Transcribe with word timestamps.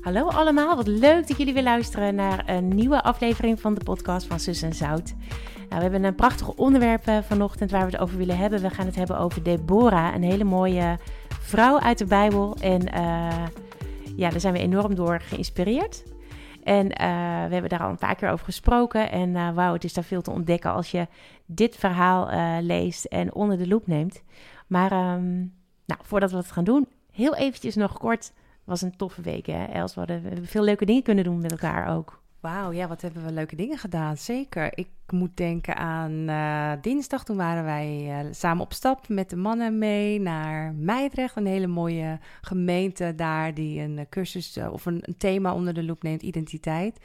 Hallo 0.00 0.26
allemaal, 0.28 0.76
wat 0.76 0.86
leuk 0.86 1.28
dat 1.28 1.36
jullie 1.36 1.54
weer 1.54 1.62
luisteren 1.62 2.14
naar 2.14 2.48
een 2.48 2.68
nieuwe 2.68 3.02
aflevering 3.02 3.60
van 3.60 3.74
de 3.74 3.84
podcast 3.84 4.26
van 4.26 4.40
Sus 4.40 4.62
en 4.62 4.74
Zout. 4.74 5.14
Nou, 5.56 5.66
we 5.68 5.82
hebben 5.82 6.04
een 6.04 6.14
prachtig 6.14 6.48
onderwerp 6.48 7.06
eh, 7.06 7.18
vanochtend 7.22 7.70
waar 7.70 7.84
we 7.86 7.90
het 7.90 8.00
over 8.00 8.16
willen 8.16 8.36
hebben. 8.36 8.60
We 8.60 8.70
gaan 8.70 8.86
het 8.86 8.94
hebben 8.94 9.18
over 9.18 9.42
Deborah, 9.42 10.14
een 10.14 10.22
hele 10.22 10.44
mooie 10.44 10.98
vrouw 11.40 11.78
uit 11.78 11.98
de 11.98 12.04
Bijbel. 12.04 12.56
En 12.60 12.82
uh, 12.94 13.46
ja, 14.16 14.30
daar 14.30 14.40
zijn 14.40 14.52
we 14.52 14.58
enorm 14.58 14.94
door 14.94 15.20
geïnspireerd. 15.20 16.04
En 16.62 16.84
uh, 16.84 16.96
we 17.46 17.52
hebben 17.52 17.68
daar 17.68 17.82
al 17.82 17.90
een 17.90 17.96
paar 17.96 18.14
keer 18.14 18.30
over 18.30 18.44
gesproken. 18.44 19.10
En 19.10 19.28
uh, 19.28 19.54
wauw, 19.54 19.72
het 19.72 19.84
is 19.84 19.92
daar 19.92 20.04
veel 20.04 20.22
te 20.22 20.30
ontdekken 20.30 20.72
als 20.72 20.90
je 20.90 21.06
dit 21.46 21.76
verhaal 21.76 22.28
leest 22.60 23.04
en 23.04 23.34
onder 23.34 23.58
de 23.58 23.68
loep 23.68 23.86
neemt. 23.86 24.22
Maar 24.66 24.92
um, 24.92 25.54
nou, 25.86 26.00
voordat 26.02 26.30
we 26.30 26.36
het 26.36 26.52
gaan 26.52 26.64
doen, 26.64 26.88
heel 27.12 27.36
eventjes 27.36 27.74
nog 27.74 27.98
kort. 27.98 28.32
Was 28.68 28.82
een 28.82 28.96
toffe 28.96 29.22
week, 29.22 29.46
hè, 29.46 29.64
Els? 29.64 29.94
We, 29.94 30.00
hadden, 30.00 30.46
veel 30.46 30.62
leuke 30.62 30.84
dingen 30.84 31.02
kunnen 31.02 31.24
doen 31.24 31.40
met 31.40 31.50
elkaar 31.50 31.96
ook. 31.96 32.22
Wauw, 32.40 32.72
ja, 32.72 32.88
wat 32.88 33.02
hebben 33.02 33.24
we 33.24 33.32
leuke 33.32 33.56
dingen 33.56 33.78
gedaan. 33.78 34.16
Zeker. 34.16 34.78
Ik 34.78 34.88
moet 35.08 35.36
denken 35.36 35.76
aan 35.76 36.12
uh, 36.12 36.72
dinsdag. 36.80 37.24
Toen 37.24 37.36
waren 37.36 37.64
wij 37.64 38.22
uh, 38.24 38.32
samen 38.32 38.62
op 38.62 38.72
stap 38.72 39.08
met 39.08 39.30
de 39.30 39.36
mannen 39.36 39.78
mee 39.78 40.20
naar 40.20 40.74
Meidrecht. 40.74 41.36
Een 41.36 41.46
hele 41.46 41.66
mooie 41.66 42.18
gemeente 42.40 43.14
daar 43.14 43.54
die 43.54 43.80
een 43.80 44.06
cursus 44.08 44.56
uh, 44.56 44.72
of 44.72 44.86
een, 44.86 45.04
thema 45.18 45.54
onder 45.54 45.74
de 45.74 45.84
loep 45.84 46.02
neemt, 46.02 46.22
identiteit. 46.22 47.00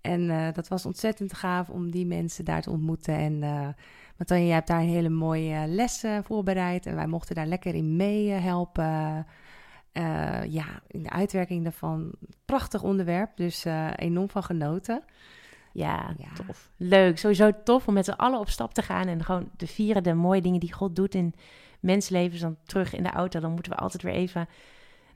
En 0.00 0.52
dat 0.52 0.68
was 0.68 0.86
ontzettend 0.86 1.34
gaaf 1.34 1.68
om 1.68 1.90
die 1.90 2.06
mensen 2.06 2.44
daar 2.44 2.62
te 2.62 2.70
ontmoeten. 2.70 3.14
En 3.14 3.38
Matanja, 4.16 4.44
jij 4.44 4.54
hebt 4.54 4.66
daar 4.66 4.80
een 4.80 4.88
hele 4.88 5.08
mooie 5.08 5.66
les 5.66 6.04
voorbereid. 6.22 6.86
En 6.86 6.94
wij 6.94 7.06
mochten 7.06 7.34
daar 7.34 7.46
lekker 7.46 7.74
in 7.74 7.96
meehelpen. 7.96 9.26
Uh, 9.92 10.44
ja, 10.44 10.82
in 10.86 11.02
de 11.02 11.10
uitwerking 11.10 11.62
daarvan. 11.62 12.12
Prachtig 12.44 12.82
onderwerp, 12.82 13.36
dus 13.36 13.66
uh, 13.66 13.90
enorm 13.96 14.28
van 14.28 14.42
genoten. 14.42 15.04
Ja, 15.72 16.14
ja, 16.18 16.44
tof. 16.46 16.70
Leuk. 16.76 17.18
Sowieso 17.18 17.50
tof 17.64 17.88
om 17.88 17.94
met 17.94 18.04
z'n 18.04 18.10
allen 18.10 18.38
op 18.38 18.48
stap 18.48 18.74
te 18.74 18.82
gaan 18.82 19.06
en 19.06 19.24
gewoon 19.24 19.50
te 19.56 19.66
vieren 19.66 20.02
de 20.02 20.14
mooie 20.14 20.40
dingen 20.40 20.60
die 20.60 20.72
God 20.72 20.96
doet 20.96 21.14
in 21.14 21.34
mensenlevens. 21.80 22.40
Dan 22.40 22.56
terug 22.64 22.94
in 22.94 23.02
de 23.02 23.10
auto, 23.10 23.40
dan 23.40 23.52
moeten 23.52 23.72
we 23.72 23.78
altijd 23.78 24.02
weer 24.02 24.14
even... 24.14 24.48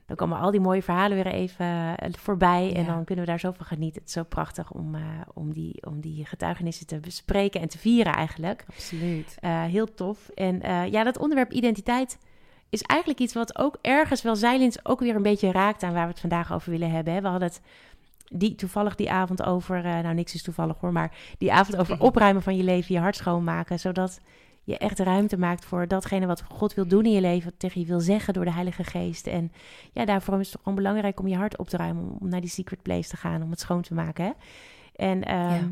Dan 0.05 0.15
komen 0.15 0.39
al 0.39 0.51
die 0.51 0.59
mooie 0.59 0.83
verhalen 0.83 1.23
weer 1.23 1.33
even 1.33 1.97
voorbij 2.11 2.73
en 2.73 2.85
ja. 2.85 2.93
dan 2.93 3.03
kunnen 3.03 3.25
we 3.25 3.31
daar 3.31 3.39
zo 3.39 3.51
van 3.51 3.65
genieten. 3.65 3.99
Het 3.99 4.07
is 4.07 4.15
zo 4.15 4.23
prachtig 4.23 4.71
om, 4.71 4.95
uh, 4.95 5.01
om, 5.33 5.53
die, 5.53 5.85
om 5.85 6.01
die 6.01 6.25
getuigenissen 6.25 6.87
te 6.87 6.99
bespreken 6.99 7.61
en 7.61 7.67
te 7.67 7.77
vieren 7.77 8.13
eigenlijk. 8.13 8.65
Absoluut. 8.67 9.37
heel 9.45 9.93
tof. 9.93 10.29
En 10.29 10.59
ja, 10.91 11.03
dat 11.03 11.17
onderwerp 11.17 11.51
identiteit 11.51 12.17
is 12.69 12.81
eigenlijk 12.81 13.19
iets 13.19 13.33
wat 13.33 13.57
ook 13.57 13.77
ergens 13.81 14.21
wel 14.21 14.35
zeilings 14.35 14.85
ook 14.85 14.99
weer 14.99 15.15
een 15.15 15.21
beetje 15.21 15.51
raakt 15.51 15.83
aan 15.83 15.93
waar 15.93 16.05
we 16.05 16.11
het 16.11 16.19
vandaag 16.19 16.53
over 16.53 16.71
willen 16.71 16.91
hebben. 16.91 17.13
Hè? 17.13 17.21
We 17.21 17.27
hadden 17.27 17.47
het 17.47 17.61
die, 18.31 18.55
toevallig 18.55 18.95
die 18.95 19.11
avond 19.11 19.43
over, 19.43 19.85
uh, 19.85 19.99
nou 19.99 20.13
niks 20.13 20.33
is 20.33 20.43
toevallig 20.43 20.77
hoor, 20.79 20.91
maar 20.91 21.11
die 21.37 21.53
avond 21.53 21.77
over 21.77 22.01
opruimen 22.09 22.41
van 22.41 22.57
je 22.57 22.63
leven, 22.63 22.95
je 22.95 23.01
hart 23.01 23.15
schoonmaken, 23.15 23.79
zodat 23.79 24.19
je 24.63 24.77
echt 24.77 24.99
ruimte 24.99 25.37
maakt 25.37 25.65
voor 25.65 25.87
datgene 25.87 26.25
wat 26.25 26.43
God 26.49 26.73
wil 26.73 26.87
doen 26.87 27.05
in 27.05 27.11
je 27.11 27.21
leven, 27.21 27.49
wat 27.49 27.59
tegen 27.59 27.81
je 27.81 27.87
wil 27.87 27.99
zeggen 27.99 28.33
door 28.33 28.45
de 28.45 28.51
Heilige 28.51 28.83
Geest. 28.83 29.27
En 29.27 29.51
ja, 29.93 30.05
daarvoor 30.05 30.39
is 30.39 30.51
het 30.51 30.57
gewoon 30.57 30.75
belangrijk 30.75 31.19
om 31.19 31.27
je 31.27 31.35
hart 31.35 31.57
op 31.57 31.69
te 31.69 31.77
ruimen, 31.77 32.17
om 32.19 32.29
naar 32.29 32.41
die 32.41 32.49
secret 32.49 32.81
place 32.81 33.09
te 33.09 33.17
gaan, 33.17 33.43
om 33.43 33.49
het 33.51 33.59
schoon 33.59 33.81
te 33.81 33.93
maken. 33.93 34.25
Hè? 34.25 34.31
En 34.95 35.35
um, 35.35 35.49
ja. 35.49 35.71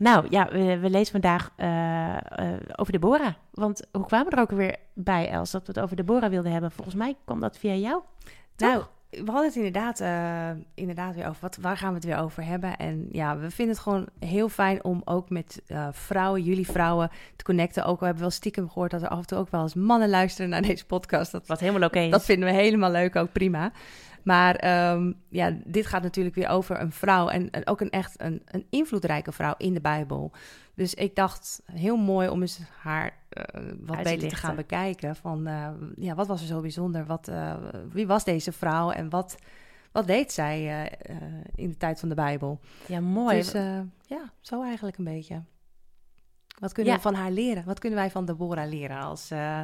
Nou 0.00 0.26
ja, 0.28 0.48
we, 0.52 0.78
we 0.78 0.90
lezen 0.90 1.12
vandaag 1.12 1.52
uh, 1.56 1.66
uh, 1.66 2.56
over 2.76 2.92
Deborah. 2.92 3.32
Want 3.50 3.86
hoe 3.92 4.06
kwamen 4.06 4.30
we 4.30 4.36
er 4.36 4.42
ook 4.42 4.50
weer 4.50 4.76
bij, 4.94 5.28
Els, 5.28 5.50
dat 5.50 5.66
we 5.66 5.72
het 5.72 5.80
over 5.80 5.96
Deborah 5.96 6.30
wilden 6.30 6.52
hebben? 6.52 6.70
Volgens 6.70 6.96
mij 6.96 7.16
kwam 7.24 7.40
dat 7.40 7.58
via 7.58 7.74
jou. 7.74 8.02
Nou, 8.56 8.82
we 9.10 9.24
hadden 9.24 9.44
het 9.44 9.56
inderdaad, 9.56 10.00
uh, 10.00 10.50
inderdaad 10.74 11.14
weer 11.14 11.26
over. 11.28 11.40
Wat, 11.40 11.56
waar 11.60 11.76
gaan 11.76 11.88
we 11.88 11.94
het 11.94 12.04
weer 12.04 12.18
over 12.18 12.44
hebben? 12.44 12.76
En 12.76 13.08
ja, 13.12 13.38
we 13.38 13.50
vinden 13.50 13.74
het 13.74 13.84
gewoon 13.84 14.06
heel 14.18 14.48
fijn 14.48 14.84
om 14.84 15.02
ook 15.04 15.30
met 15.30 15.62
vrouwen, 15.92 16.42
jullie 16.42 16.66
vrouwen, 16.66 17.10
te 17.36 17.44
connecten. 17.44 17.84
Ook 17.84 17.98
we 17.98 18.04
hebben 18.04 18.22
wel 18.22 18.32
stiekem 18.32 18.68
gehoord 18.68 18.90
dat 18.90 19.02
er 19.02 19.08
af 19.08 19.18
en 19.18 19.26
toe 19.26 19.38
ook 19.38 19.50
wel 19.50 19.62
eens 19.62 19.74
mannen 19.74 20.08
luisteren 20.08 20.50
naar 20.50 20.62
deze 20.62 20.86
podcast. 20.86 21.32
Dat, 21.32 21.46
Wat 21.46 21.60
helemaal 21.60 21.88
oké 21.88 21.98
okay 21.98 22.10
Dat 22.10 22.24
vinden 22.24 22.48
we 22.48 22.54
helemaal 22.54 22.90
leuk, 22.90 23.16
ook 23.16 23.32
prima. 23.32 23.72
Maar 24.22 24.90
um, 24.92 25.14
ja, 25.28 25.56
dit 25.64 25.86
gaat 25.86 26.02
natuurlijk 26.02 26.34
weer 26.34 26.48
over 26.48 26.80
een 26.80 26.92
vrouw 26.92 27.28
en, 27.28 27.50
en 27.50 27.66
ook 27.66 27.80
een 27.80 27.90
echt 27.90 28.20
een, 28.20 28.42
een, 28.44 28.66
invloedrijke 28.70 29.32
vrouw 29.32 29.54
in 29.56 29.74
de 29.74 29.80
Bijbel. 29.80 30.32
Dus 30.74 30.94
ik 30.94 31.16
dacht, 31.16 31.62
heel 31.72 31.96
mooi 31.96 32.28
om 32.28 32.40
eens 32.40 32.60
haar 32.80 33.06
uh, 33.06 33.44
wat 33.80 33.96
Uitlichten. 33.96 34.02
beter 34.04 34.28
te 34.28 34.36
gaan 34.36 34.56
bekijken. 34.56 35.16
Van, 35.16 35.48
uh, 35.48 35.68
ja, 35.96 36.14
wat 36.14 36.26
was 36.26 36.40
er 36.40 36.46
zo 36.46 36.60
bijzonder? 36.60 37.06
Wat, 37.06 37.28
uh, 37.28 37.54
wie 37.92 38.06
was 38.06 38.24
deze 38.24 38.52
vrouw 38.52 38.90
en 38.90 39.08
wat, 39.08 39.36
wat 39.92 40.06
deed 40.06 40.32
zij 40.32 40.88
in 41.54 41.68
de 41.68 41.76
tijd 41.76 42.00
van 42.00 42.08
de 42.08 42.14
Bijbel? 42.14 42.60
Ja, 42.86 43.00
mooi. 43.00 43.36
Dus 43.36 43.52
ja, 44.06 44.32
zo 44.40 44.62
eigenlijk 44.62 44.98
een 44.98 45.04
beetje. 45.04 45.42
Wat 46.60 46.72
kunnen 46.72 46.92
ja. 46.92 46.98
we 46.98 47.04
van 47.04 47.14
haar 47.14 47.30
leren? 47.30 47.64
Wat 47.64 47.78
kunnen 47.78 47.98
wij 47.98 48.10
van 48.10 48.24
Deborah 48.24 48.68
leren 48.68 49.00
als 49.00 49.30
uh, 49.32 49.60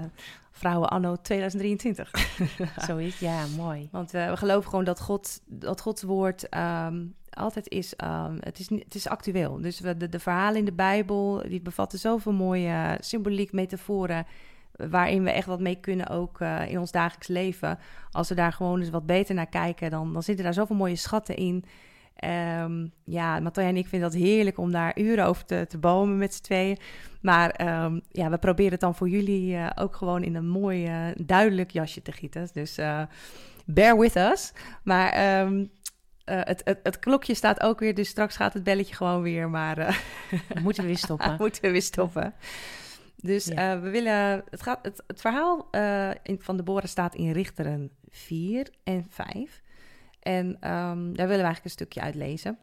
vrouwen 0.50 0.88
anno 0.88 1.16
2023? 1.22 2.10
Zoiets, 2.86 3.18
ja, 3.18 3.46
mooi. 3.56 3.88
Want 3.92 4.14
uh, 4.14 4.30
we 4.30 4.36
geloven 4.36 4.70
gewoon 4.70 4.84
dat, 4.84 5.00
God, 5.00 5.40
dat 5.46 5.80
Gods 5.80 6.02
woord 6.02 6.54
um, 6.56 7.14
altijd 7.30 7.68
is, 7.68 7.94
um, 8.04 8.38
het 8.40 8.58
is, 8.58 8.68
het 8.70 8.94
is 8.94 9.08
actueel. 9.08 9.60
Dus 9.60 9.80
we, 9.80 9.96
de, 9.96 10.08
de 10.08 10.18
verhalen 10.18 10.58
in 10.58 10.64
de 10.64 10.72
Bijbel, 10.72 11.42
die 11.48 11.60
bevatten 11.60 11.98
zoveel 11.98 12.32
mooie 12.32 12.96
symboliek, 13.00 13.52
metaforen, 13.52 14.26
waarin 14.72 15.24
we 15.24 15.30
echt 15.30 15.46
wat 15.46 15.60
mee 15.60 15.80
kunnen 15.80 16.08
ook 16.08 16.40
uh, 16.40 16.70
in 16.70 16.78
ons 16.78 16.90
dagelijks 16.90 17.28
leven. 17.28 17.78
Als 18.10 18.28
we 18.28 18.34
daar 18.34 18.52
gewoon 18.52 18.80
eens 18.80 18.90
wat 18.90 19.06
beter 19.06 19.34
naar 19.34 19.48
kijken, 19.48 19.90
dan, 19.90 20.12
dan 20.12 20.22
zitten 20.22 20.44
daar 20.44 20.54
zoveel 20.54 20.76
mooie 20.76 20.96
schatten 20.96 21.36
in... 21.36 21.64
Um, 22.24 22.92
ja, 23.04 23.40
Matthija 23.40 23.68
en 23.68 23.76
ik 23.76 23.86
vinden 23.86 24.10
dat 24.10 24.20
heerlijk 24.20 24.58
om 24.58 24.72
daar 24.72 24.98
uren 24.98 25.26
over 25.26 25.44
te, 25.44 25.66
te 25.68 25.78
bomen 25.78 26.18
met 26.18 26.34
z'n 26.34 26.42
tweeën. 26.42 26.78
Maar 27.20 27.80
um, 27.84 28.00
ja, 28.10 28.30
we 28.30 28.38
proberen 28.38 28.72
het 28.72 28.80
dan 28.80 28.94
voor 28.94 29.08
jullie 29.08 29.54
uh, 29.54 29.70
ook 29.74 29.96
gewoon 29.96 30.22
in 30.22 30.34
een 30.34 30.48
mooi, 30.48 30.86
uh, 30.86 31.14
duidelijk 31.16 31.70
jasje 31.70 32.02
te 32.02 32.12
gieten. 32.12 32.48
Dus 32.52 32.78
uh, 32.78 33.02
bear 33.64 33.98
with 33.98 34.16
us. 34.16 34.52
Maar 34.82 35.40
um, 35.40 35.70
het, 36.24 36.60
het, 36.64 36.78
het, 36.82 36.98
klokje 36.98 37.34
staat 37.34 37.60
ook 37.60 37.80
weer, 37.80 37.94
dus 37.94 38.08
straks 38.08 38.36
gaat 38.36 38.54
het 38.54 38.64
belletje 38.64 38.94
gewoon 38.94 39.22
weer. 39.22 39.50
Maar 39.50 40.02
moeten 40.62 40.82
we 40.82 40.88
weer 40.88 40.98
stoppen. 40.98 41.36
moeten 41.38 41.62
we 41.62 41.70
weer 41.70 41.82
stoppen. 41.82 42.34
Dus 43.16 43.44
ja. 43.44 43.80
we 43.80 43.90
willen. 43.90 44.44
Het, 44.50 44.62
gaat, 44.62 44.78
het, 44.82 45.02
het 45.06 45.20
verhaal 45.20 45.68
in, 46.22 46.40
van 46.40 46.56
de 46.56 46.62
Boren 46.62 46.88
staat 46.88 47.14
in 47.14 47.32
Richteren 47.32 47.90
4 48.10 48.68
en 48.84 49.06
5. 49.10 49.62
En 50.26 50.46
um, 50.46 51.16
daar 51.16 51.28
willen 51.28 51.28
we 51.28 51.28
eigenlijk 51.28 51.64
een 51.64 51.70
stukje 51.70 52.00
uit 52.00 52.14
lezen. 52.14 52.58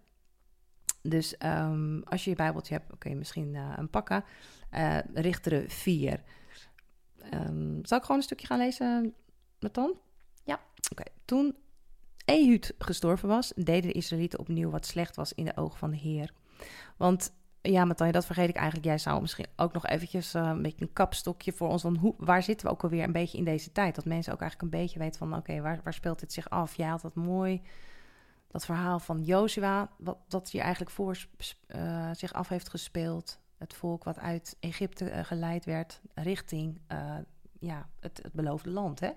Dus 1.01 1.35
um, 1.45 2.03
als 2.03 2.23
je 2.23 2.29
je 2.29 2.35
Bijbeltje 2.35 2.73
hebt, 2.73 2.97
kun 2.97 3.09
je 3.09 3.15
misschien 3.15 3.53
uh, 3.53 3.73
een 3.75 3.89
pakken. 3.89 4.23
Uh, 4.73 4.97
Richteren 5.13 5.69
4. 5.69 6.23
Um, 7.33 7.79
zal 7.85 7.97
ik 7.97 8.03
gewoon 8.03 8.17
een 8.17 8.23
stukje 8.23 8.47
gaan 8.47 8.57
lezen, 8.57 9.13
Nathan? 9.59 9.93
Ja. 10.43 10.53
Oké. 10.53 10.91
Okay. 10.91 11.07
Toen 11.25 11.55
Ehud 12.25 12.73
gestorven 12.77 13.27
was, 13.27 13.53
deden 13.55 13.91
de 13.91 13.97
Israëlieten 13.97 14.39
opnieuw 14.39 14.69
wat 14.69 14.85
slecht 14.85 15.15
was 15.15 15.33
in 15.33 15.45
de 15.45 15.57
ogen 15.57 15.77
van 15.77 15.91
de 15.91 15.97
Heer. 15.97 16.33
Want 16.97 17.33
ja, 17.71 17.85
Matanja, 17.85 18.11
dat 18.11 18.25
vergeet 18.25 18.49
ik 18.49 18.55
eigenlijk. 18.55 18.85
Jij 18.85 18.97
zou 18.97 19.21
misschien 19.21 19.45
ook 19.55 19.73
nog 19.73 19.85
eventjes 19.85 20.35
uh, 20.35 20.41
een 20.41 20.61
beetje 20.61 20.85
een 20.85 20.93
kapstokje 20.93 21.51
voor 21.51 21.69
ons. 21.69 21.83
Want 21.83 21.97
hoe, 21.97 22.13
waar 22.17 22.43
zitten 22.43 22.67
we 22.67 22.73
ook 22.73 22.83
alweer 22.83 23.03
een 23.03 23.11
beetje 23.11 23.37
in 23.37 23.43
deze 23.43 23.71
tijd? 23.71 23.95
Dat 23.95 24.05
mensen 24.05 24.33
ook 24.33 24.41
eigenlijk 24.41 24.73
een 24.73 24.79
beetje 24.79 24.99
weten 24.99 25.19
van... 25.19 25.35
oké, 25.35 25.61
waar, 25.61 25.79
waar 25.83 25.93
speelt 25.93 26.19
dit 26.19 26.33
zich 26.33 26.49
af? 26.49 26.75
Jij 26.75 26.87
had 26.87 27.01
dat 27.01 27.15
mooi, 27.15 27.61
dat 28.47 28.65
verhaal 28.65 28.99
van 28.99 29.23
Jozua... 29.23 29.89
wat 29.97 30.17
dat 30.27 30.49
hier 30.49 30.61
eigenlijk 30.61 30.91
voor 30.91 31.17
uh, 31.75 32.09
zich 32.13 32.33
af 32.33 32.47
heeft 32.47 32.69
gespeeld. 32.69 33.39
Het 33.57 33.73
volk 33.73 34.03
wat 34.03 34.19
uit 34.19 34.57
Egypte 34.59 35.11
uh, 35.11 35.19
geleid 35.23 35.65
werd 35.65 36.01
richting 36.13 36.81
ja, 37.59 37.89
het, 37.99 38.19
het 38.23 38.33
beloofde 38.33 38.69
land, 38.69 38.99
hè? 38.99 39.11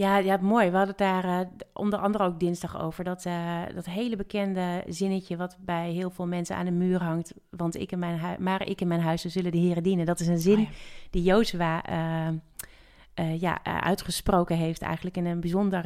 Ja, 0.00 0.16
ja, 0.16 0.38
mooi. 0.40 0.70
We 0.70 0.76
hadden 0.76 0.94
het 0.96 0.98
daar 0.98 1.24
uh, 1.24 1.46
onder 1.72 1.98
andere 1.98 2.24
ook 2.24 2.40
dinsdag 2.40 2.80
over. 2.80 3.04
Dat, 3.04 3.24
uh, 3.24 3.62
dat 3.74 3.86
hele 3.86 4.16
bekende 4.16 4.84
zinnetje 4.88 5.36
wat 5.36 5.56
bij 5.60 5.90
heel 5.90 6.10
veel 6.10 6.26
mensen 6.26 6.56
aan 6.56 6.64
de 6.64 6.70
muur 6.70 7.02
hangt. 7.02 7.34
Want 7.50 7.76
ik 7.76 7.92
en 7.92 7.98
mijn 7.98 8.36
maar 8.38 8.66
ik 8.66 8.80
en 8.80 8.88
mijn 8.88 9.00
huizen 9.00 9.30
zullen 9.30 9.52
de 9.52 9.58
heren 9.58 9.82
dienen. 9.82 10.06
Dat 10.06 10.20
is 10.20 10.26
een 10.26 10.38
zin 10.38 10.58
oh, 10.58 10.60
ja. 10.60 10.68
die 11.10 11.22
Jozua 11.22 11.82
uh, 11.90 13.40
ja, 13.40 13.64
uitgesproken 13.64 14.56
heeft 14.56 14.82
eigenlijk 14.82 15.16
in 15.16 15.26
een 15.26 15.40
bijzonder 15.40 15.84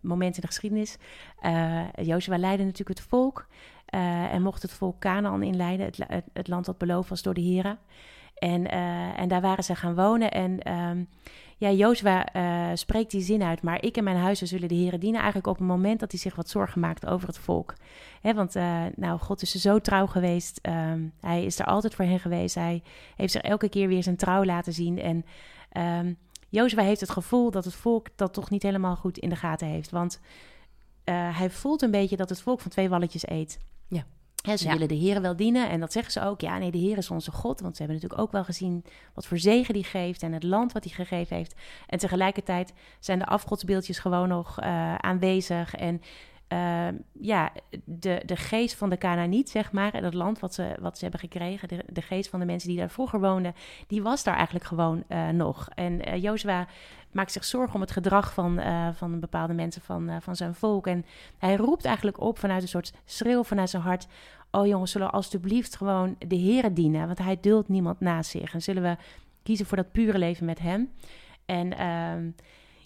moment 0.00 0.34
in 0.34 0.40
de 0.40 0.46
geschiedenis. 0.46 0.96
Jozua 2.02 2.38
leidde 2.38 2.64
natuurlijk 2.64 2.98
het 2.98 3.08
volk 3.08 3.46
en 4.32 4.42
mocht 4.42 4.62
het 4.62 4.72
volk 4.72 4.98
Canaan 4.98 5.42
inleiden. 5.42 5.86
Het, 5.86 5.98
het, 6.06 6.24
het 6.32 6.48
land 6.48 6.64
dat 6.64 6.78
beloofd 6.78 7.08
was 7.08 7.22
door 7.22 7.34
de 7.34 7.40
heren. 7.40 7.78
En, 8.34 8.66
en 9.16 9.28
daar 9.28 9.40
waren 9.40 9.64
ze 9.64 9.74
gaan 9.74 9.94
wonen. 9.94 10.30
En 10.30 10.72
um, 10.72 11.08
ja, 11.60 11.70
Jozua 11.70 12.34
uh, 12.36 12.76
spreekt 12.76 13.10
die 13.10 13.20
zin 13.20 13.42
uit. 13.42 13.62
Maar 13.62 13.84
ik 13.84 13.96
en 13.96 14.04
mijn 14.04 14.16
huizen 14.16 14.46
zullen 14.46 14.68
de 14.68 14.74
heren 14.74 15.00
dienen. 15.00 15.18
Eigenlijk 15.18 15.48
op 15.48 15.58
het 15.58 15.66
moment 15.66 16.00
dat 16.00 16.10
hij 16.10 16.20
zich 16.20 16.34
wat 16.36 16.48
zorgen 16.48 16.80
maakt 16.80 17.06
over 17.06 17.26
het 17.26 17.38
volk. 17.38 17.74
Want 18.22 18.56
uh, 18.56 18.84
nou, 18.96 19.18
God 19.18 19.42
is 19.42 19.50
zo 19.50 19.78
trouw 19.78 20.06
geweest. 20.06 20.60
Um, 20.62 21.12
hij 21.20 21.44
is 21.44 21.58
er 21.58 21.66
altijd 21.66 21.94
voor 21.94 22.04
hen 22.04 22.20
geweest. 22.20 22.54
Hij 22.54 22.82
heeft 23.16 23.32
zich 23.32 23.42
elke 23.42 23.68
keer 23.68 23.88
weer 23.88 24.02
zijn 24.02 24.16
trouw 24.16 24.44
laten 24.44 24.72
zien. 24.72 24.98
En 24.98 25.24
um, 26.06 26.16
Jozua 26.48 26.82
heeft 26.82 27.00
het 27.00 27.10
gevoel 27.10 27.50
dat 27.50 27.64
het 27.64 27.74
volk 27.74 28.06
dat 28.16 28.32
toch 28.32 28.50
niet 28.50 28.62
helemaal 28.62 28.96
goed 28.96 29.18
in 29.18 29.28
de 29.28 29.36
gaten 29.36 29.66
heeft. 29.66 29.90
Want 29.90 30.20
eh, 31.04 31.38
hij 31.38 31.50
voelt 31.50 31.82
een 31.82 31.90
beetje 31.90 32.16
dat 32.16 32.28
het 32.28 32.40
volk 32.40 32.60
van 32.60 32.70
twee 32.70 32.88
walletjes 32.88 33.28
eet. 33.28 33.58
Ja. 33.88 34.04
Ze 34.42 34.64
Ja. 34.64 34.72
willen 34.72 34.88
de 34.88 34.94
Heer 34.94 35.20
wel 35.20 35.36
dienen 35.36 35.68
en 35.70 35.80
dat 35.80 35.92
zeggen 35.92 36.12
ze 36.12 36.22
ook. 36.22 36.40
Ja, 36.40 36.58
nee, 36.58 36.70
de 36.70 36.78
Heer 36.78 36.96
is 36.96 37.10
onze 37.10 37.30
God. 37.30 37.60
Want 37.60 37.76
ze 37.76 37.82
hebben 37.82 38.00
natuurlijk 38.00 38.22
ook 38.28 38.32
wel 38.32 38.44
gezien 38.44 38.84
wat 39.14 39.26
voor 39.26 39.38
zegen 39.38 39.74
die 39.74 39.84
geeft 39.84 40.22
en 40.22 40.32
het 40.32 40.42
land 40.42 40.72
wat 40.72 40.84
hij 40.84 40.92
gegeven 40.92 41.36
heeft. 41.36 41.54
En 41.86 41.98
tegelijkertijd 41.98 42.72
zijn 43.00 43.18
de 43.18 43.26
afgodsbeeldjes 43.26 43.98
gewoon 43.98 44.28
nog 44.28 44.58
eh, 44.60 44.94
aanwezig. 44.94 45.74
En 45.74 46.02
eh, 46.50 46.88
ja, 47.12 47.52
de, 47.84 48.22
de 48.26 48.36
geest 48.36 48.74
van 48.74 48.90
de 48.90 48.98
Canaaniet, 48.98 49.50
zeg 49.50 49.72
maar, 49.72 49.94
en 49.94 50.02
dat 50.02 50.14
land 50.14 50.38
wat 50.38 50.54
ze, 50.54 50.76
wat 50.80 50.96
ze 50.96 51.02
hebben 51.02 51.20
gekregen, 51.20 51.68
de, 51.68 51.84
de 51.92 52.02
geest 52.02 52.30
van 52.30 52.40
de 52.40 52.46
mensen 52.46 52.68
die 52.68 52.78
daar 52.78 52.90
vroeger 52.90 53.20
woonden, 53.20 53.54
die 53.86 54.02
was 54.02 54.24
daar 54.24 54.34
eigenlijk 54.34 54.64
gewoon 54.64 55.04
eh, 55.08 55.28
nog. 55.28 55.68
En 55.74 56.04
eh 56.04 56.22
Jozua 56.22 56.66
maakt 57.12 57.32
zich 57.32 57.44
zorgen 57.44 57.74
om 57.74 57.80
het 57.80 57.90
gedrag 57.90 58.34
van, 58.34 58.58
eh, 58.58 58.88
van 58.92 59.20
bepaalde 59.20 59.52
mensen 59.52 59.82
van, 59.82 60.22
van 60.22 60.36
zijn 60.36 60.54
volk. 60.54 60.86
En 60.86 61.04
hij 61.38 61.56
roept 61.56 61.84
eigenlijk 61.84 62.20
op 62.20 62.38
vanuit 62.38 62.62
een 62.62 62.68
soort 62.68 62.92
schreeuw 63.04 63.44
vanuit 63.44 63.70
zijn 63.70 63.82
hart. 63.82 64.06
Oh 64.50 64.66
jongens, 64.66 64.90
zullen 64.90 65.06
we 65.06 65.12
alstublieft 65.12 65.76
gewoon 65.76 66.16
de 66.18 66.38
Here 66.38 66.72
dienen? 66.72 67.06
Want 67.06 67.18
hij 67.18 67.38
duldt 67.40 67.68
niemand 67.68 68.00
naast 68.00 68.30
zich. 68.30 68.54
En 68.54 68.62
zullen 68.62 68.82
we 68.82 68.96
kiezen 69.42 69.66
voor 69.66 69.76
dat 69.76 69.92
pure 69.92 70.18
leven 70.18 70.46
met 70.46 70.58
hem? 70.58 70.90
En 71.46 71.76
ehm, 71.78 72.30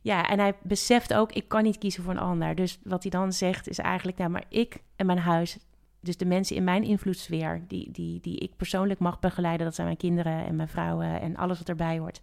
ja, 0.05 0.29
en 0.29 0.39
hij 0.39 0.55
beseft 0.63 1.15
ook, 1.15 1.33
ik 1.33 1.49
kan 1.49 1.63
niet 1.63 1.79
kiezen 1.79 2.03
voor 2.03 2.13
een 2.13 2.19
ander. 2.19 2.55
Dus 2.55 2.79
wat 2.83 3.03
hij 3.03 3.11
dan 3.11 3.33
zegt 3.33 3.69
is 3.69 3.79
eigenlijk, 3.79 4.19
nou, 4.19 4.31
maar 4.31 4.45
ik 4.49 4.83
en 4.97 5.07
mijn 5.07 5.19
huis, 5.19 5.59
dus 6.01 6.17
de 6.17 6.25
mensen 6.25 6.57
in 6.57 6.65
mijn 6.65 6.83
invloedssfeer, 6.83 7.65
die, 7.69 7.91
die, 7.91 8.21
die 8.21 8.39
ik 8.39 8.57
persoonlijk 8.57 9.01
mag 9.01 9.19
begeleiden, 9.19 9.67
dat 9.67 9.75
zijn 9.75 9.87
mijn 9.87 9.99
kinderen 9.99 10.47
en 10.47 10.57
mijn 10.57 10.69
vrouwen 10.69 11.21
en 11.21 11.37
alles 11.37 11.59
wat 11.59 11.69
erbij 11.69 11.99
hoort. 11.99 12.21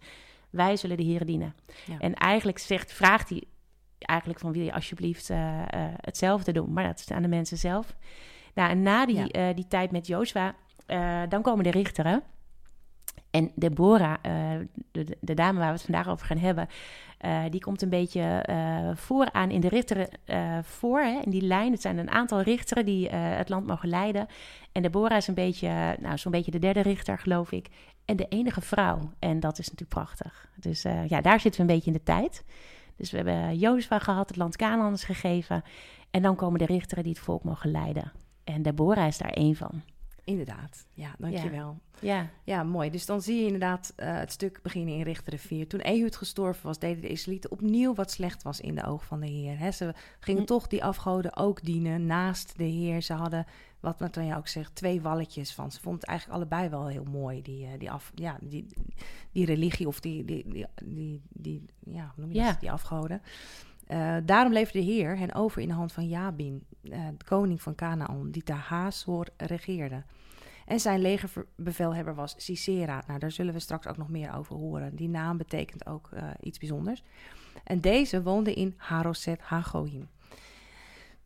Wij 0.50 0.76
zullen 0.76 0.96
de 0.96 1.04
Here 1.04 1.24
dienen. 1.24 1.54
Ja. 1.86 1.98
En 1.98 2.14
eigenlijk 2.14 2.58
zegt, 2.58 2.92
vraagt 2.92 3.28
hij 3.28 3.42
eigenlijk 3.98 4.40
van, 4.40 4.52
wil 4.52 4.62
je 4.62 4.72
alsjeblieft 4.72 5.30
eh, 5.30 5.60
eh, 5.62 5.92
hetzelfde 6.00 6.52
doen? 6.52 6.72
Maar 6.72 6.84
dat 6.86 6.98
is 6.98 7.10
aan 7.10 7.22
de 7.22 7.28
mensen 7.28 7.56
zelf. 7.58 7.96
Nou, 8.54 8.70
en 8.70 8.82
na 8.82 9.06
die, 9.06 9.16
Ja. 9.16 9.26
eh, 9.28 9.54
die 9.54 9.66
tijd 9.68 9.90
met 9.90 10.08
eh, 10.86 11.22
dan 11.28 11.42
komen 11.42 11.64
de 11.64 11.70
richteren. 11.70 12.22
En 13.30 13.50
Deborah, 13.54 14.14
de, 14.22 15.04
de- 15.04 15.16
de 15.20 15.34
dame 15.34 15.58
waar 15.58 15.66
we 15.68 15.72
het 15.74 15.82
vandaag 15.82 16.08
over 16.08 16.26
gaan 16.26 16.38
hebben, 16.38 16.68
eh, 17.22 17.42
die 17.50 17.60
komt 17.60 17.82
een 17.82 17.88
beetje 17.88 18.20
eh, 18.20 18.90
vooraan 18.94 19.50
in 19.50 19.60
de 19.60 19.68
richteren 19.68 20.08
eh, 20.24 20.58
voor. 20.62 21.00
Hè, 21.00 21.20
in 21.24 21.30
die 21.30 21.42
lijn. 21.42 21.72
Het 21.72 21.80
zijn 21.80 21.98
een 21.98 22.10
aantal 22.10 22.40
richteren 22.40 22.84
die 22.84 23.08
het 23.10 23.48
land 23.48 23.66
mogen 23.66 23.88
leiden. 23.88 24.26
En 24.72 24.82
Deborah 24.82 25.16
is 25.16 25.26
een 25.26 25.34
beetje, 25.34 25.96
nou, 26.00 26.18
zo'n 26.18 26.32
beetje 26.32 26.50
de 26.50 26.58
derde 26.58 26.80
richter, 26.80 27.18
geloof 27.18 27.52
ik. 27.52 27.68
En 28.04 28.16
de 28.16 28.28
enige 28.28 28.60
vrouw. 28.60 29.12
En 29.18 29.40
dat 29.40 29.58
is 29.58 29.64
natuurlijk 29.64 29.90
prachtig. 29.90 30.48
Dus 30.56 30.82
ja, 30.82 31.20
daar 31.20 31.40
zitten 31.40 31.66
we 31.66 31.68
een 31.68 31.74
beetje 31.74 31.90
in 31.90 31.96
de 31.96 32.02
tijd. 32.02 32.44
Dus 32.96 33.10
we 33.10 33.16
hebben 33.16 33.58
Jozua 33.58 33.98
gehad, 33.98 34.28
het 34.28 34.38
land 34.38 34.56
Canaan 34.56 34.92
is 34.92 35.04
gegeven. 35.04 35.62
En 36.10 36.22
dan 36.22 36.36
komen 36.36 36.58
de 36.58 36.66
richteren 36.66 37.04
die 37.04 37.12
het 37.12 37.22
volk 37.22 37.44
mogen 37.44 37.70
leiden. 37.70 38.12
En 38.44 38.62
Deborah 38.62 39.06
is 39.06 39.18
daar 39.18 39.32
één 39.32 39.56
van. 39.56 39.82
Inderdaad, 40.24 40.86
ja, 40.94 41.14
dankjewel. 41.18 41.78
Ja, 42.00 42.28
Ja, 42.44 42.62
mooi. 42.62 42.90
Dus 42.90 43.06
dan 43.06 43.22
zie 43.22 43.36
je 43.38 43.44
inderdaad 43.44 43.92
eh, 43.96 44.14
het 44.18 44.32
stuk 44.32 44.60
beginnen 44.62 44.94
in 44.94 45.02
Richteren 45.02 45.38
4. 45.38 45.68
Toen 45.68 45.80
Ehud 45.80 46.16
gestorven 46.16 46.66
was, 46.66 46.78
deden 46.78 47.02
de 47.02 47.08
Israëlieten 47.08 47.50
opnieuw 47.50 47.94
wat 47.94 48.10
slecht 48.10 48.42
was 48.42 48.60
in 48.60 48.74
de 48.74 48.84
ogen 48.84 49.06
van 49.06 49.20
de 49.20 49.26
Heer. 49.26 49.72
Ze 49.72 49.94
gingen 50.20 50.40
Hm. 50.40 50.46
toch 50.46 50.66
die 50.66 50.84
afgoden 50.84 51.36
ook 51.36 51.62
dienen 51.64 52.06
naast 52.06 52.56
de 52.58 52.64
Heer. 52.64 53.02
Ze 53.02 53.12
hadden, 53.12 53.46
wat 53.80 53.98
Natanja 53.98 54.36
ook 54.36 54.48
zegt, 54.48 54.74
twee 54.74 55.00
walletjes 55.00 55.54
van. 55.54 55.72
Ze 55.72 55.80
vonden 55.80 56.00
het 56.00 56.08
eigenlijk 56.10 56.38
allebei 56.40 56.68
wel 56.68 56.86
heel 56.86 57.04
mooi, 57.04 57.42
die, 57.42 57.66
eh, 57.66 57.78
die, 57.78 57.90
af, 57.90 58.12
ja, 58.14 58.36
die, 58.40 58.66
die 59.32 59.44
religie 59.44 59.86
of 59.86 60.00
die, 60.00 60.24
die, 60.24 60.44
die, 60.48 60.66
die, 60.84 61.22
die 61.28 61.62
ja, 61.84 62.12
hoe 62.14 62.24
noem 62.24 62.32
je 62.32 62.38
Ja. 62.38 62.50
dat? 62.50 62.60
Die 62.60 62.70
afgoden. 62.72 63.22
Eh, 63.92 64.16
daarom 64.24 64.52
leefde 64.52 64.78
de 64.78 64.84
Heer 64.84 65.18
hen 65.18 65.34
over 65.34 65.62
in 65.62 65.68
de 65.68 65.74
hand 65.74 65.92
van 65.92 66.08
Jabin, 66.08 66.66
eh, 66.82 66.90
de 67.18 67.24
koning 67.24 67.62
van 67.62 67.74
Canaan, 67.74 68.30
die 68.30 68.42
te 68.42 68.52
Hazor 68.52 69.26
regeerde. 69.36 70.02
En 70.66 70.80
zijn 70.80 71.00
legerbevelhebber 71.00 72.14
was 72.14 72.34
Sisera. 72.36 73.02
Nou, 73.06 73.18
daar 73.18 73.32
zullen 73.32 73.54
we 73.54 73.60
straks 73.60 73.86
ook 73.86 73.96
nog 73.96 74.08
meer 74.08 74.34
over 74.34 74.56
horen. 74.56 74.96
Die 74.96 75.08
naam 75.08 75.36
betekent 75.36 75.86
ook 75.86 76.08
eh, 76.12 76.28
iets 76.40 76.58
bijzonders. 76.58 77.02
En 77.64 77.80
deze 77.80 78.22
woonde 78.22 78.54
in 78.54 78.74
Haroset 78.76 79.40
Hagoim. 79.40 80.08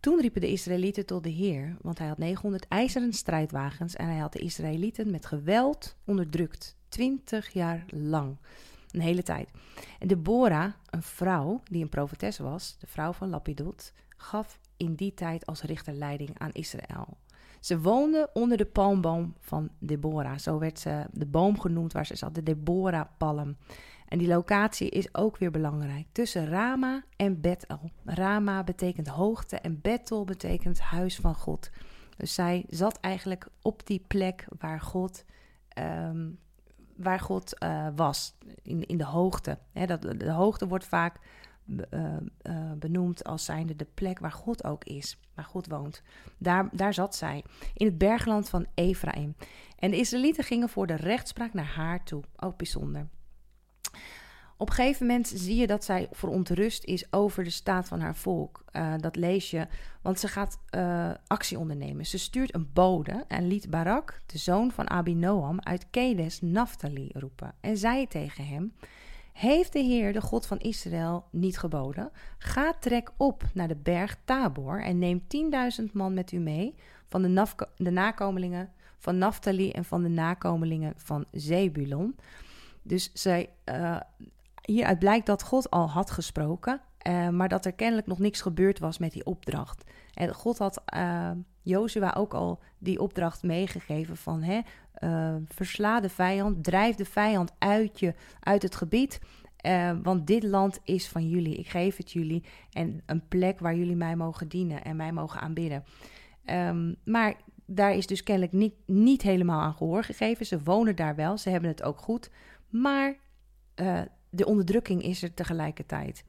Toen 0.00 0.20
riepen 0.20 0.40
de 0.40 0.50
Israëlieten 0.50 1.06
tot 1.06 1.22
de 1.22 1.30
Heer, 1.30 1.76
want 1.80 1.98
hij 1.98 2.08
had 2.08 2.18
900 2.18 2.68
ijzeren 2.68 3.12
strijdwagens 3.12 3.96
en 3.96 4.06
hij 4.06 4.18
had 4.18 4.32
de 4.32 4.38
Israëlieten 4.38 5.10
met 5.10 5.26
geweld 5.26 5.96
onderdrukt. 6.04 6.76
Twintig 6.88 7.52
jaar 7.52 7.84
lang. 7.90 8.36
Een 8.96 9.02
hele 9.02 9.22
tijd. 9.22 9.50
En 9.98 10.08
Deborah, 10.08 10.72
een 10.90 11.02
vrouw 11.02 11.60
die 11.64 11.82
een 11.82 11.88
profetes 11.88 12.38
was, 12.38 12.76
de 12.78 12.86
vrouw 12.86 13.12
van 13.12 13.28
Lapidot, 13.28 13.92
gaf 14.16 14.58
in 14.76 14.94
die 14.94 15.14
tijd 15.14 15.46
als 15.46 15.62
richter 15.62 15.92
leiding 15.92 16.38
aan 16.38 16.52
Israël. 16.52 17.16
Ze 17.60 17.80
woonde 17.80 18.30
onder 18.32 18.56
de 18.56 18.64
palmboom 18.64 19.34
van 19.40 19.70
Deborah. 19.78 20.38
Zo 20.38 20.58
werd 20.58 20.78
ze 20.78 21.04
de 21.12 21.26
boom 21.26 21.60
genoemd 21.60 21.92
waar 21.92 22.06
ze 22.06 22.16
zat, 22.16 22.34
de 22.34 22.42
Deborah-palm. 22.42 23.56
En 24.08 24.18
die 24.18 24.28
locatie 24.28 24.90
is 24.90 25.14
ook 25.14 25.36
weer 25.36 25.50
belangrijk. 25.50 26.06
Tussen 26.12 26.48
Rama 26.48 27.04
en 27.16 27.40
Bethel. 27.40 27.90
Rama 28.04 28.64
betekent 28.64 29.08
hoogte 29.08 29.56
en 29.56 29.80
Bethel 29.80 30.24
betekent 30.24 30.80
huis 30.80 31.16
van 31.16 31.34
God. 31.34 31.70
Dus 32.16 32.34
zij 32.34 32.64
zat 32.68 33.00
eigenlijk 33.00 33.48
op 33.62 33.86
die 33.86 34.04
plek 34.06 34.46
waar 34.58 34.80
God, 34.80 35.24
ehm, 35.68 36.28
waar 36.96 37.20
God 37.20 37.58
eh, 37.58 37.86
was, 37.96 38.34
in, 38.62 38.86
in 38.86 38.96
de 38.96 39.04
hoogte. 39.04 39.58
Dat, 39.72 40.02
de 40.02 40.30
hoogte 40.30 40.68
wordt 40.68 40.86
vaak 40.86 41.18
eh, 41.90 42.16
eh, 42.42 42.72
benoemd 42.78 43.24
als 43.24 43.44
zijnde 43.44 43.76
de 43.76 43.86
plek 43.94 44.18
waar 44.18 44.32
God 44.32 44.64
ook 44.64 44.84
is, 44.84 45.18
waar 45.34 45.44
God 45.44 45.66
woont. 45.66 46.02
Daar, 46.38 46.68
daar 46.72 46.94
zat 46.94 47.16
zij, 47.16 47.44
in 47.74 47.86
het 47.86 47.98
bergland 47.98 48.48
van 48.48 48.66
Ephraim. 48.74 49.36
En 49.78 49.90
de 49.90 49.96
Israëlieten 49.96 50.44
gingen 50.44 50.68
voor 50.68 50.86
de 50.86 50.96
rechtspraak 50.96 51.52
naar 51.52 51.72
haar 51.74 52.04
toe, 52.04 52.22
ook 52.36 52.56
bijzonder. 52.56 53.08
Op 54.58 54.68
een 54.68 54.74
gegeven 54.74 55.06
moment 55.06 55.32
zie 55.34 55.56
je 55.56 55.66
dat 55.66 55.84
zij 55.84 56.08
verontrust 56.10 56.84
is 56.84 57.12
over 57.12 57.44
de 57.44 57.50
staat 57.50 57.88
van 57.88 58.00
haar 58.00 58.16
volk. 58.16 58.64
Eh, 58.72 58.94
dat 58.98 59.16
lees 59.16 59.50
je, 59.50 59.66
want 60.02 60.20
ze 60.20 60.28
gaat 60.28 60.58
eh, 60.70 61.10
actie 61.26 61.58
ondernemen. 61.58 62.06
Ze 62.06 62.18
stuurt 62.18 62.54
een 62.54 62.70
bode 62.72 63.24
en 63.28 63.46
liet 63.46 63.70
Barak, 63.70 64.22
de 64.26 64.38
zoon 64.38 64.70
van 64.70 64.90
Abinoam, 64.90 65.60
uit 65.60 65.86
Kedes 65.90 66.40
Naphtali 66.40 67.10
roepen. 67.12 67.54
En 67.60 67.76
zei 67.76 68.06
tegen 68.06 68.46
hem: 68.46 68.72
Heeft 69.32 69.72
de 69.72 69.78
Heer, 69.78 70.12
de 70.12 70.20
God 70.20 70.46
van 70.46 70.58
Israël, 70.58 71.24
niet 71.30 71.58
geboden? 71.58 72.10
Ga 72.38 72.74
trek 72.80 73.10
op 73.16 73.42
naar 73.54 73.68
de 73.68 73.76
berg 73.76 74.18
Tabor 74.24 74.82
en 74.82 74.98
neem 74.98 75.22
10.000 75.80 75.92
man 75.92 76.14
met 76.14 76.32
u 76.32 76.38
mee 76.38 76.74
van 77.08 77.22
de, 77.22 77.46
de 77.76 77.90
nakomelingen 77.90 78.72
van 78.98 79.18
Naphtali 79.18 79.70
en 79.70 79.84
van 79.84 80.02
de 80.02 80.08
nakomelingen 80.08 80.92
van 80.96 81.24
Zebulon. 81.32 82.16
Dus 82.82 83.10
zij, 83.12 83.48
eh, 83.64 84.00
hieruit 84.66 84.98
blijkt 84.98 85.26
dat 85.26 85.42
God 85.42 85.70
al 85.70 85.90
had 85.90 86.10
gesproken, 86.10 86.80
eh, 86.98 87.28
maar 87.28 87.48
dat 87.48 87.64
er 87.64 87.72
kennelijk 87.72 88.06
nog 88.06 88.18
niks 88.18 88.40
gebeurd 88.40 88.78
was 88.78 88.98
met 88.98 89.12
die 89.12 89.26
opdracht. 89.26 89.84
En 90.14 90.34
God 90.34 90.58
had 90.58 90.82
eh 90.84 91.30
Jozua 91.62 92.14
ook 92.16 92.34
al 92.34 92.60
die 92.78 93.00
opdracht 93.00 93.42
meegegeven 93.42 94.16
van 94.16 94.42
hè, 94.42 94.60
eh, 94.92 95.34
versla 95.44 96.00
de 96.00 96.08
vijand, 96.08 96.64
drijf 96.64 96.96
de 96.96 97.04
vijand 97.04 97.52
uit, 97.58 98.00
je, 98.00 98.14
uit 98.40 98.62
het 98.62 98.74
gebied. 98.74 99.20
want 100.02 100.26
dit 100.26 100.42
land 100.42 100.80
is 100.84 101.08
van 101.08 101.28
jullie. 101.28 101.56
Ik 101.56 101.68
geef 101.68 101.96
het 101.96 102.12
jullie. 102.12 102.44
En 102.70 103.02
een 103.06 103.28
plek 103.28 103.58
waar 103.58 103.76
jullie 103.76 103.96
mij 103.96 104.16
mogen 104.16 104.48
dienen 104.48 104.84
en 104.84 104.96
mij 104.96 105.12
mogen 105.12 105.40
aanbidden. 105.40 105.84
Ehm, 106.44 106.94
maar 107.04 107.34
daar 107.64 107.94
is 107.94 108.06
dus 108.06 108.22
kennelijk 108.22 108.52
niet, 108.52 108.74
niet 108.86 109.22
helemaal 109.22 109.60
aan 109.60 109.74
gehoor 109.74 110.04
gegeven. 110.04 110.46
Ze 110.46 110.62
wonen 110.62 110.96
daar 110.96 111.14
wel, 111.14 111.38
ze 111.38 111.50
hebben 111.50 111.70
het 111.70 111.82
ook 111.82 111.98
goed. 111.98 112.30
Maar 112.68 113.16
de 114.36 114.46
onderdrukking 114.46 115.02
is 115.02 115.22
er 115.22 115.34
tegelijkertijd. 115.34 116.24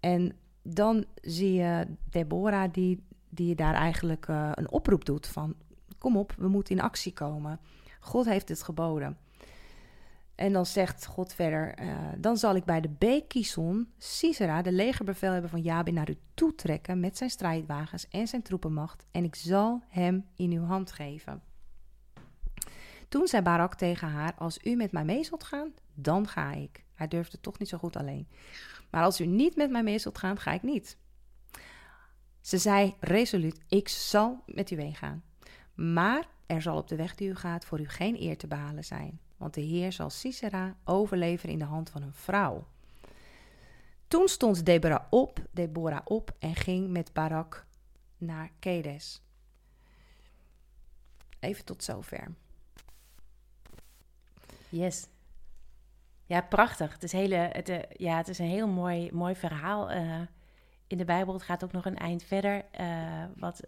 En 0.00 0.36
dan 0.62 1.04
zie 1.14 1.52
je 1.52 1.86
Deborah 2.10 2.72
die, 2.72 3.04
die 3.28 3.54
daar 3.54 3.74
eigenlijk 3.74 4.28
eh, 4.28 4.50
een 4.54 4.70
oproep 4.70 5.04
doet 5.04 5.26
van... 5.26 5.54
kom 5.98 6.16
op, 6.16 6.34
we 6.38 6.48
moeten 6.48 6.76
in 6.76 6.82
actie 6.82 7.12
komen. 7.12 7.60
God 8.00 8.24
heeft 8.24 8.48
het 8.48 8.62
geboden. 8.62 9.18
En 10.34 10.52
dan 10.52 10.66
zegt 10.66 11.06
God 11.06 11.32
verder... 11.32 11.74
eh, 11.74 11.88
dan 12.18 12.36
zal 12.36 12.54
ik 12.54 12.64
bij 12.64 12.80
de 12.80 12.88
beek 12.98 13.32
Sisera, 13.98 14.62
de 14.62 14.72
legerbevelhebber 14.72 15.50
van 15.50 15.62
Jabin, 15.62 15.94
naar 15.94 16.10
u 16.10 16.16
toetrekken... 16.34 17.00
met 17.00 17.16
zijn 17.16 17.30
strijdwagens 17.30 18.08
en 18.08 18.28
zijn 18.28 18.42
troepenmacht... 18.42 19.06
en 19.10 19.24
ik 19.24 19.34
zal 19.34 19.82
hem 19.88 20.26
in 20.36 20.50
uw 20.50 20.64
hand 20.64 20.92
geven. 20.92 21.42
Toen 23.08 23.26
zei 23.26 23.42
Barak 23.42 23.74
tegen 23.74 24.08
haar: 24.08 24.34
Als 24.34 24.58
u 24.64 24.74
met 24.74 24.92
mij 24.92 25.04
mee 25.04 25.24
zult 25.24 25.44
gaan, 25.44 25.72
dan 25.94 26.28
ga 26.28 26.52
ik. 26.52 26.84
Hij 27.00 27.08
durfde 27.08 27.40
toch 27.40 27.58
niet 27.58 27.68
zo 27.68 27.78
goed 27.78 27.96
alleen. 27.96 28.28
Maar 28.90 29.02
als 29.02 29.20
u 29.20 29.26
niet 29.26 29.56
met 29.56 29.70
mij 29.70 29.82
mee 29.82 29.98
zult 29.98 30.18
gaan, 30.18 30.38
ga 30.38 30.52
ik 30.52 30.62
niet. 30.62 30.96
Ze 32.40 32.58
zei 32.58 32.94
resoluut: 33.00 33.60
Ik 33.68 33.88
zal 33.88 34.42
met 34.46 34.70
u 34.70 34.76
meegaan. 34.76 35.22
Maar 35.74 36.28
er 36.46 36.62
zal 36.62 36.76
op 36.76 36.88
de 36.88 36.96
weg 36.96 37.14
die 37.14 37.28
u 37.28 37.34
gaat 37.34 37.64
voor 37.64 37.80
u 37.80 37.88
geen 37.88 38.20
eer 38.22 38.36
te 38.36 38.46
behalen 38.46 38.84
zijn. 38.84 39.20
Want 39.36 39.54
de 39.54 39.60
Heer 39.60 39.92
zal 39.92 40.10
Sisera 40.10 40.76
overleveren 40.84 41.52
in 41.52 41.58
de 41.58 41.64
hand 41.64 41.90
van 41.90 42.02
een 42.02 42.14
vrouw. 42.14 42.66
Toen 44.08 44.28
stond 44.28 44.66
Deborah 44.66 45.04
op, 45.10 45.42
Deborah 45.50 46.00
op 46.04 46.34
en 46.38 46.54
ging 46.54 46.88
met 46.88 47.12
Barak 47.12 47.66
naar 48.18 48.50
Kedes. 48.58 49.22
Even 51.38 51.64
tot 51.64 51.84
zover. 51.84 52.34
Yes. 54.68 55.06
Ja, 56.30 56.40
prachtig. 56.40 56.92
Het 56.92 57.02
is, 57.02 57.12
hele, 57.12 57.34
het, 57.34 57.68
eh, 57.68 57.78
ja, 57.96 58.16
het 58.16 58.28
is 58.28 58.38
een 58.38 58.46
heel 58.46 58.68
mooi, 58.68 59.08
mooi 59.12 59.34
verhaal 59.34 59.90
uh, 59.90 60.20
in 60.86 60.98
de 60.98 61.04
Bijbel. 61.04 61.34
Het 61.34 61.42
gaat 61.42 61.64
ook 61.64 61.72
nog 61.72 61.84
een 61.84 61.96
eind 61.96 62.22
verder, 62.22 62.64
uh, 62.80 63.24
wat, 63.36 63.60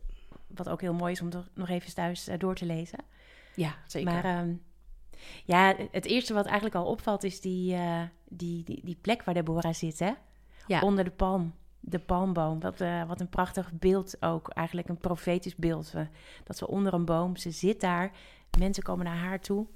wat 0.47 0.69
ook 0.69 0.81
heel 0.81 0.95
mooi 0.95 1.13
is 1.13 1.21
om 1.21 1.31
toch 1.31 1.49
nog 1.55 1.69
even 1.69 1.95
thuis 1.95 2.29
door 2.39 2.55
te 2.55 2.67
lezen. 2.67 2.99
Ja, 3.55 3.75
zeker. 3.87 4.13
Maar 4.13 4.41
um, 4.41 4.63
ja, 5.45 5.75
het 5.91 6.05
eerste 6.05 6.35
wat 6.35 6.45
eigenlijk 6.45 6.75
al 6.75 6.87
opvalt 6.87 7.25
is 7.25 7.41
die, 7.41 7.77
die, 8.29 8.65
die, 8.65 8.81
die, 8.85 8.99
plek 9.01 9.23
waar 9.23 9.35
Deborah 9.35 9.75
zit, 9.75 9.99
hè? 9.99 10.13
Ja. 10.67 10.81
Onder 10.81 11.05
de 11.05 11.11
palm, 11.11 11.55
de 11.81 11.99
palmboom. 11.99 12.61
Wat, 12.61 12.79
wat 13.07 13.21
een 13.21 13.29
prachtig 13.29 13.73
beeld 13.73 14.23
ook, 14.23 14.49
eigenlijk 14.49 14.89
een 14.89 14.99
profetisch 14.99 15.57
beeld. 15.57 15.93
dat 16.45 16.57
ze 16.57 16.69
onder 16.69 16.95
een 16.95 17.05
boom, 17.05 17.37
ze 17.37 17.51
zit 17.51 17.81
daar, 17.81 18.11
mensen 18.59 18.83
komen 18.83 19.05
naar 19.05 19.19
haar 19.19 19.41
toe... 19.41 19.67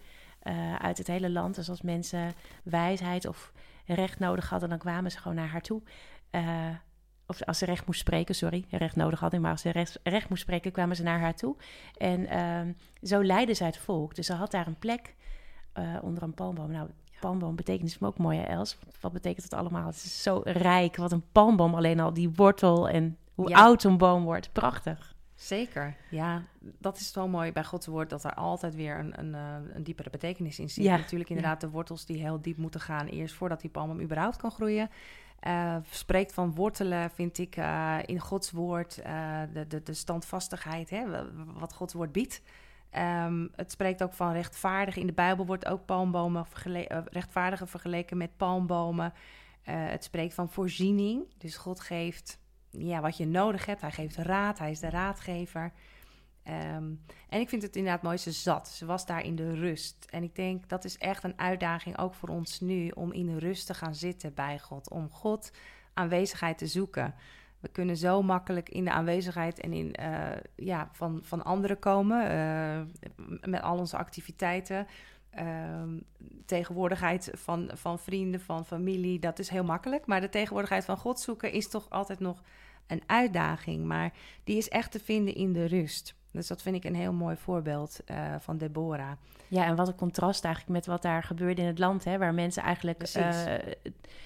Uh, 0.48 0.74
uit 0.74 0.98
het 0.98 1.06
hele 1.06 1.30
land. 1.30 1.54
Dus 1.54 1.68
als 1.68 1.82
mensen 1.82 2.32
wijsheid 2.62 3.26
of 3.26 3.52
recht 3.86 4.18
nodig 4.18 4.48
hadden, 4.48 4.68
dan 4.68 4.78
kwamen 4.78 5.10
ze 5.10 5.18
gewoon 5.18 5.36
naar 5.36 5.48
haar 5.48 5.60
toe. 5.60 5.82
Uh, 6.30 6.68
of 7.26 7.42
als 7.42 7.58
ze 7.58 7.64
recht 7.64 7.86
moest 7.86 8.00
spreken, 8.00 8.34
sorry, 8.34 8.64
recht 8.70 8.96
nodig 8.96 9.20
hadden, 9.20 9.40
maar 9.40 9.50
als 9.50 9.60
ze 9.60 9.70
recht, 9.70 10.00
recht 10.02 10.28
moest 10.28 10.42
spreken, 10.42 10.72
kwamen 10.72 10.96
ze 10.96 11.02
naar 11.02 11.20
haar 11.20 11.34
toe. 11.34 11.56
En 11.96 12.20
uh, 12.20 12.74
zo 13.02 13.22
leidde 13.24 13.54
zij 13.54 13.66
het 13.66 13.78
volk. 13.78 14.14
Dus 14.14 14.26
ze 14.26 14.32
had 14.32 14.50
daar 14.50 14.66
een 14.66 14.78
plek 14.78 15.14
eh, 15.72 15.84
onder 16.02 16.22
een 16.22 16.34
palmboom. 16.34 16.70
Nou, 16.70 16.88
palmboom 17.20 17.56
betekenis 17.56 17.98
me 17.98 18.06
ook 18.06 18.18
mooi, 18.18 18.40
Els. 18.40 18.78
Wat 19.00 19.12
betekent 19.12 19.42
het 19.44 19.54
allemaal? 19.54 19.86
Het 19.86 19.94
is 19.94 20.22
zo 20.22 20.40
rijk. 20.44 20.96
Wat 20.96 21.12
een 21.12 21.24
palmboom 21.32 21.74
alleen 21.74 22.00
al, 22.00 22.12
die 22.12 22.30
wortel 22.30 22.88
en 22.88 23.16
hoe 23.34 23.48
Ja. 23.48 23.56
oud 23.56 23.84
een 23.84 23.98
boom 23.98 24.24
wordt. 24.24 24.52
Prachtig. 24.52 25.14
Zeker, 25.36 25.96
ja. 26.10 26.42
Dat 26.78 26.96
is 26.96 27.12
zo 27.12 27.28
mooi 27.28 27.52
bij 27.52 27.64
Gods 27.64 27.86
woord, 27.86 28.10
dat 28.10 28.24
er 28.24 28.34
altijd 28.34 28.74
weer 28.74 28.98
een, 28.98 29.18
een, 29.18 29.34
eh, 29.34 29.74
een 29.74 29.82
diepere 29.82 30.10
betekenis 30.10 30.58
in 30.58 30.70
zit. 30.70 30.84
Ja, 30.84 30.96
Natuurlijk 30.96 31.30
inderdaad 31.30 31.60
de 31.60 31.68
wortels 31.70 32.06
die 32.06 32.20
heel 32.20 32.40
diep 32.42 32.56
moeten 32.56 32.80
gaan 32.80 33.06
eerst 33.06 33.34
voordat 33.34 33.60
die 33.60 33.70
palm 33.70 34.00
überhaupt 34.00 34.36
kan 34.36 34.50
groeien. 34.50 34.90
Eh, 35.40 35.76
spreekt 35.90 36.32
van 36.32 36.54
wortelen, 36.54 37.10
vind 37.10 37.38
ik, 37.38 37.56
eh, 37.56 37.98
in 38.06 38.18
Gods 38.20 38.50
woord, 38.50 38.94
de, 39.52 39.64
de, 39.68 39.82
de 39.82 39.94
standvastigheid, 39.94 40.90
hè, 40.90 41.10
wa- 41.10 41.26
wat 41.58 41.72
Gods 41.74 41.94
woord 41.94 42.12
biedt. 42.12 42.42
Ehm, 42.90 43.46
het 43.56 43.70
spreekt 43.70 44.02
ook 44.02 44.12
van 44.12 44.32
rechtvaardigen. 44.32 45.00
In 45.00 45.06
de 45.06 45.12
Bijbel 45.12 45.46
wordt 45.46 45.66
ook 45.66 45.84
palmbomen 45.84 46.46
vergele- 46.46 47.04
rechtvaardigen 47.10 47.68
vergeleken 47.68 48.16
met 48.16 48.36
palmbomen. 48.36 49.12
Het 49.62 50.04
spreekt 50.04 50.34
van 50.34 50.48
voorziening. 50.50 51.24
Dus 51.38 51.56
God 51.56 51.80
geeft 51.80 52.38
ja, 52.70 53.00
wat 53.00 53.16
je 53.16 53.26
nodig 53.26 53.66
hebt. 53.66 53.80
Hij 53.80 53.92
geeft 53.92 54.16
raad, 54.16 54.58
hij 54.58 54.70
is 54.70 54.80
de 54.80 54.90
raadgever. 54.90 55.72
Ehm, 56.42 56.90
en 57.28 57.40
ik 57.40 57.48
vind 57.48 57.62
het 57.62 57.76
inderdaad 57.76 58.02
mooi, 58.02 58.16
ze 58.16 58.32
zat. 58.32 58.68
Ze 58.68 58.86
was 58.86 59.06
daar 59.06 59.24
in 59.24 59.36
de 59.36 59.54
rust. 59.54 60.06
En 60.10 60.22
ik 60.22 60.34
denk 60.34 60.68
dat 60.68 60.84
is 60.84 60.98
echt 60.98 61.24
een 61.24 61.38
uitdaging 61.38 61.98
ook 61.98 62.14
voor 62.14 62.28
ons 62.28 62.60
nu 62.60 62.88
om 62.88 63.12
in 63.12 63.26
de 63.26 63.38
rust 63.38 63.66
te 63.66 63.74
gaan 63.74 63.94
zitten 63.94 64.34
bij 64.34 64.58
God. 64.58 64.90
Om 64.90 65.10
God 65.10 65.50
aanwezigheid 65.94 66.58
te 66.58 66.66
zoeken. 66.66 67.14
We 67.60 67.68
kunnen 67.68 67.96
zo 67.96 68.22
makkelijk 68.22 68.68
in 68.68 68.84
de 68.84 68.90
aanwezigheid 68.90 69.60
en 69.60 69.72
in, 69.72 69.94
eh, 69.94 70.40
ja, 70.56 70.88
van, 70.92 71.20
van 71.22 71.44
anderen 71.44 71.78
komen. 71.78 72.28
eh, 72.28 72.80
met 73.40 73.62
al 73.62 73.78
onze 73.78 73.96
activiteiten. 73.96 74.86
Ehm, 75.36 75.98
tegenwoordigheid 76.44 77.30
van, 77.34 77.70
van 77.74 77.98
vrienden, 77.98 78.40
van 78.40 78.66
familie, 78.66 79.18
dat 79.18 79.38
is 79.38 79.48
heel 79.48 79.64
makkelijk. 79.64 80.06
Maar 80.06 80.20
de 80.20 80.28
tegenwoordigheid 80.28 80.84
van 80.84 80.96
God 80.96 81.20
zoeken 81.20 81.52
is 81.52 81.68
toch 81.68 81.90
altijd 81.90 82.20
nog 82.20 82.42
een 82.86 83.02
uitdaging. 83.06 83.84
Maar 83.84 84.12
die 84.44 84.56
is 84.56 84.68
echt 84.68 84.90
te 84.90 85.00
vinden 85.00 85.34
in 85.34 85.52
de 85.52 85.64
rust. 85.64 86.15
Dus 86.36 86.46
dat 86.46 86.62
vind 86.62 86.76
ik 86.76 86.84
een 86.84 86.94
heel 86.94 87.12
mooi 87.12 87.36
voorbeeld 87.36 88.00
eh, 88.04 88.16
van 88.40 88.58
Deborah. 88.58 89.10
Ja, 89.48 89.64
en 89.64 89.76
wat 89.76 89.88
een 89.88 89.94
contrast 89.94 90.44
eigenlijk 90.44 90.74
met 90.74 90.86
wat 90.86 91.02
daar 91.02 91.22
gebeurde 91.22 91.60
in 91.60 91.66
het 91.66 91.78
land, 91.78 92.04
hè, 92.04 92.18
waar 92.18 92.34
mensen 92.34 92.62
eigenlijk. 92.62 93.02
Eh, 93.02 93.34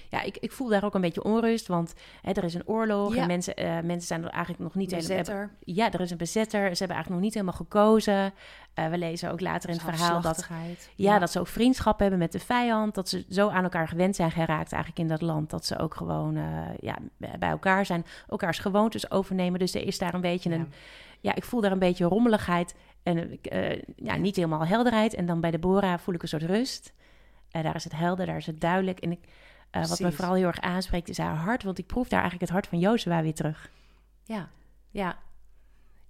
ja, 0.08 0.22
ik, 0.22 0.36
ik 0.36 0.52
voel 0.52 0.68
daar 0.68 0.84
ook 0.84 0.94
een 0.94 1.00
beetje 1.00 1.24
onrust, 1.24 1.66
want 1.66 1.94
hè, 2.22 2.32
er 2.32 2.44
is 2.44 2.54
een 2.54 2.66
oorlog 2.66 3.14
Ja. 3.14 3.20
en 3.20 3.26
mensen, 3.26 3.56
eh, 3.56 3.72
mensen 3.72 4.06
zijn 4.06 4.24
er 4.24 4.30
eigenlijk 4.30 4.62
nog 4.62 4.74
niet 4.74 4.90
helemaal. 4.90 5.48
Ja, 5.64 5.92
er 5.92 6.00
is 6.00 6.10
een 6.10 6.16
bezetter. 6.16 6.60
Ze 6.60 6.78
hebben 6.78 6.96
eigenlijk 6.96 7.08
nog 7.08 7.20
niet 7.20 7.34
helemaal 7.34 7.54
gekozen. 7.54 8.32
We 8.74 8.98
lezen 8.98 9.30
ook 9.30 9.40
later 9.40 9.70
in 9.70 9.74
het 9.74 9.84
verhaal 9.84 10.20
dat, 10.20 10.48
ja, 10.94 11.18
dat 11.18 11.30
ze 11.30 11.40
ook 11.40 11.46
vriendschap 11.46 11.98
hebben 11.98 12.18
met 12.18 12.32
de 12.32 12.38
vijand. 12.38 12.94
Dat 12.94 13.08
ze 13.08 13.24
zo 13.28 13.48
aan 13.48 13.62
elkaar 13.62 13.88
gewend 13.88 14.16
zijn 14.16 14.30
geraakt 14.30 14.72
eigenlijk 14.72 15.02
in 15.02 15.08
dat 15.08 15.20
land. 15.20 15.50
Dat 15.50 15.66
ze 15.66 15.78
ook 15.78 15.94
gewoon 15.94 16.38
ja, 16.80 16.96
bij 17.16 17.50
elkaar 17.50 17.86
zijn. 17.86 18.06
Elkaars 18.28 18.58
gewoontes 18.58 19.10
overnemen. 19.10 19.58
Dus 19.58 19.74
er 19.74 19.86
is 19.86 19.98
daar 19.98 20.14
een 20.14 20.20
beetje 20.20 20.50
een... 20.50 20.72
Ja, 21.20 21.34
ik 21.34 21.44
voel 21.44 21.60
daar 21.60 21.72
een 21.72 21.78
beetje 21.78 22.04
rommeligheid. 22.04 22.74
En 23.02 23.42
eh, 23.42 23.82
ja, 23.96 24.16
niet 24.16 24.36
helemaal 24.36 24.66
helderheid. 24.66 25.14
En 25.14 25.26
dan 25.26 25.40
bij 25.40 25.50
Deborah 25.50 25.98
voel 25.98 26.14
ik 26.14 26.22
een 26.22 26.28
soort 26.28 26.42
rust. 26.42 26.92
Eh, 27.50 27.62
daar 27.62 27.74
is 27.74 27.84
het 27.84 27.96
helder, 27.96 28.26
daar 28.26 28.36
is 28.36 28.46
het 28.46 28.60
duidelijk. 28.60 28.98
En 29.00 29.10
ik, 29.12 29.20
eh, 29.70 29.80
wat 29.80 30.00
me 30.00 30.12
vooral 30.12 30.34
heel 30.34 30.46
erg 30.46 30.60
aanspreekt 30.60 31.08
is 31.08 31.18
haar 31.18 31.34
hart. 31.36 31.62
Want 31.62 31.78
ik 31.78 31.86
proef 31.86 32.08
daar 32.08 32.20
eigenlijk 32.20 32.50
het 32.50 32.60
hart 32.60 32.66
van 32.66 32.78
Jozua 32.78 33.22
weer 33.22 33.34
terug. 33.34 33.70
Ja, 34.24 34.48
ja. 34.90 35.18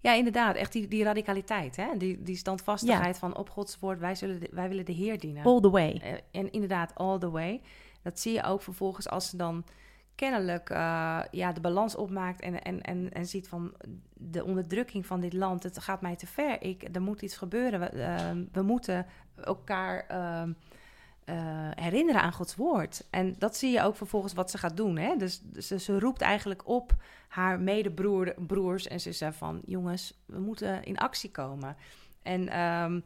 Ja, 0.01 0.13
inderdaad. 0.15 0.57
Echt 0.57 0.73
die, 0.73 0.89
die 0.89 1.05
radicaliteit, 1.05 1.77
hè? 1.77 1.87
Die, 1.99 2.23
die 2.23 2.37
standvastigheid 2.37 3.19
van 3.19 3.37
op 3.37 3.51
Gods 3.51 3.79
woord, 3.79 3.99
wij, 3.99 4.15
zullen 4.15 4.41
de- 4.41 4.49
wij 4.53 4.69
willen 4.69 4.85
de 4.85 4.93
Heer 4.93 5.19
dienen. 5.19 5.45
All 5.45 5.61
the 5.61 5.71
way. 5.71 6.01
Eh, 6.03 6.13
en 6.31 6.53
inderdaad, 6.53 6.93
all 6.95 7.19
the 7.19 7.31
way. 7.31 7.61
Dat 8.03 8.21
zie 8.21 8.33
je 8.33 8.43
ook 8.43 8.63
vervolgens 8.63 9.09
als 9.09 9.29
ze 9.29 9.37
dan 9.37 9.65
kennelijk 10.21 10.71
eh, 10.71 11.21
ja, 11.31 11.53
de 11.53 11.61
balans 11.61 11.95
opmaakt 11.95 12.41
en, 12.41 12.63
en, 12.63 12.81
en, 12.83 13.13
en 13.13 13.27
ziet 13.27 13.49
van 13.49 13.73
de 14.15 14.45
onderdrukking 14.45 15.07
van 15.07 15.21
dit 15.21 15.33
land. 15.33 15.63
Het 15.63 15.79
gaat 15.79 16.01
mij 16.01 16.17
te 16.17 16.27
ver. 16.27 16.63
Ik, 16.63 16.89
er 16.93 17.03
moet 17.03 17.23
iets 17.23 17.37
gebeuren. 17.37 17.81
We, 17.81 17.87
eh, 17.87 18.31
we 18.53 18.63
moeten 18.63 19.07
elkaar 19.45 20.05
eh, 20.09 20.43
eh, 21.31 21.71
herinneren 21.75 22.23
aan 22.23 22.33
Gods 22.33 22.57
woord. 22.57 23.07
En 23.11 23.35
dat 23.39 23.57
zie 23.57 23.71
je 23.71 23.83
ook 23.83 23.97
vervolgens 23.97 24.33
wat 24.33 24.51
ze 24.51 24.59
gaat 24.59 24.77
doen. 24.77 24.99
Hè? 24.99 25.17
Dus, 25.17 25.43
ze, 25.59 25.99
roept 25.99 26.21
eigenlijk 26.21 26.69
op 26.69 26.95
haar 27.29 27.61
medebroers 27.61 28.89
en 28.89 29.01
zegt 29.01 29.37
van... 29.37 29.61
jongens, 29.65 30.23
we 30.27 30.39
moeten 30.39 30.83
in 30.83 30.99
actie 30.99 31.31
komen. 31.31 31.77
En 32.23 32.49
ehm, 32.49 33.01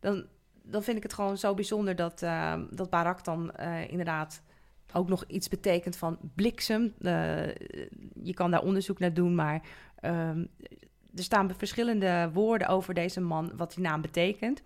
dan, 0.00 0.26
dan 0.62 0.82
vind 0.82 0.96
ik 0.96 1.02
het 1.02 1.12
gewoon 1.12 1.38
zo 1.38 1.54
bijzonder 1.54 1.96
dat, 1.96 2.22
ehm, 2.22 2.64
dat 2.70 2.90
Barak 2.90 3.24
dan 3.24 3.52
eh, 3.52 3.90
inderdaad 3.90 4.42
ook 4.94 5.08
nog 5.08 5.24
iets 5.26 5.48
betekent 5.48 5.96
van 5.96 6.18
bliksem. 6.34 6.94
Eh, 7.00 7.46
je 8.22 8.34
kan 8.34 8.50
daar 8.50 8.62
onderzoek 8.62 8.98
naar 8.98 9.14
doen, 9.14 9.34
maar 9.34 9.62
ehm, 10.00 10.44
er 11.14 11.22
staan 11.22 11.54
verschillende 11.56 12.30
woorden 12.32 12.68
over 12.68 12.94
deze 12.94 13.20
man, 13.20 13.52
wat 13.56 13.74
die 13.74 13.84
naam 13.84 14.00
betekent. 14.00 14.62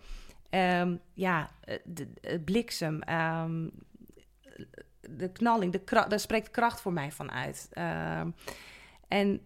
Ehm, 0.51 0.97
ja, 1.13 1.51
eh, 1.61 1.79
de, 1.85 2.13
de 2.21 2.41
bliksem, 2.41 3.03
ehm, 3.03 3.69
de 5.01 5.33
knalling, 5.33 5.73
de 5.73 5.85
kracht, 5.85 6.11
daar 6.11 6.21
spreekt 6.21 6.51
kracht 6.51 6.81
voor 6.81 6.93
mij 6.93 7.13
van 7.13 7.31
uit. 7.31 7.69
En 9.09 9.41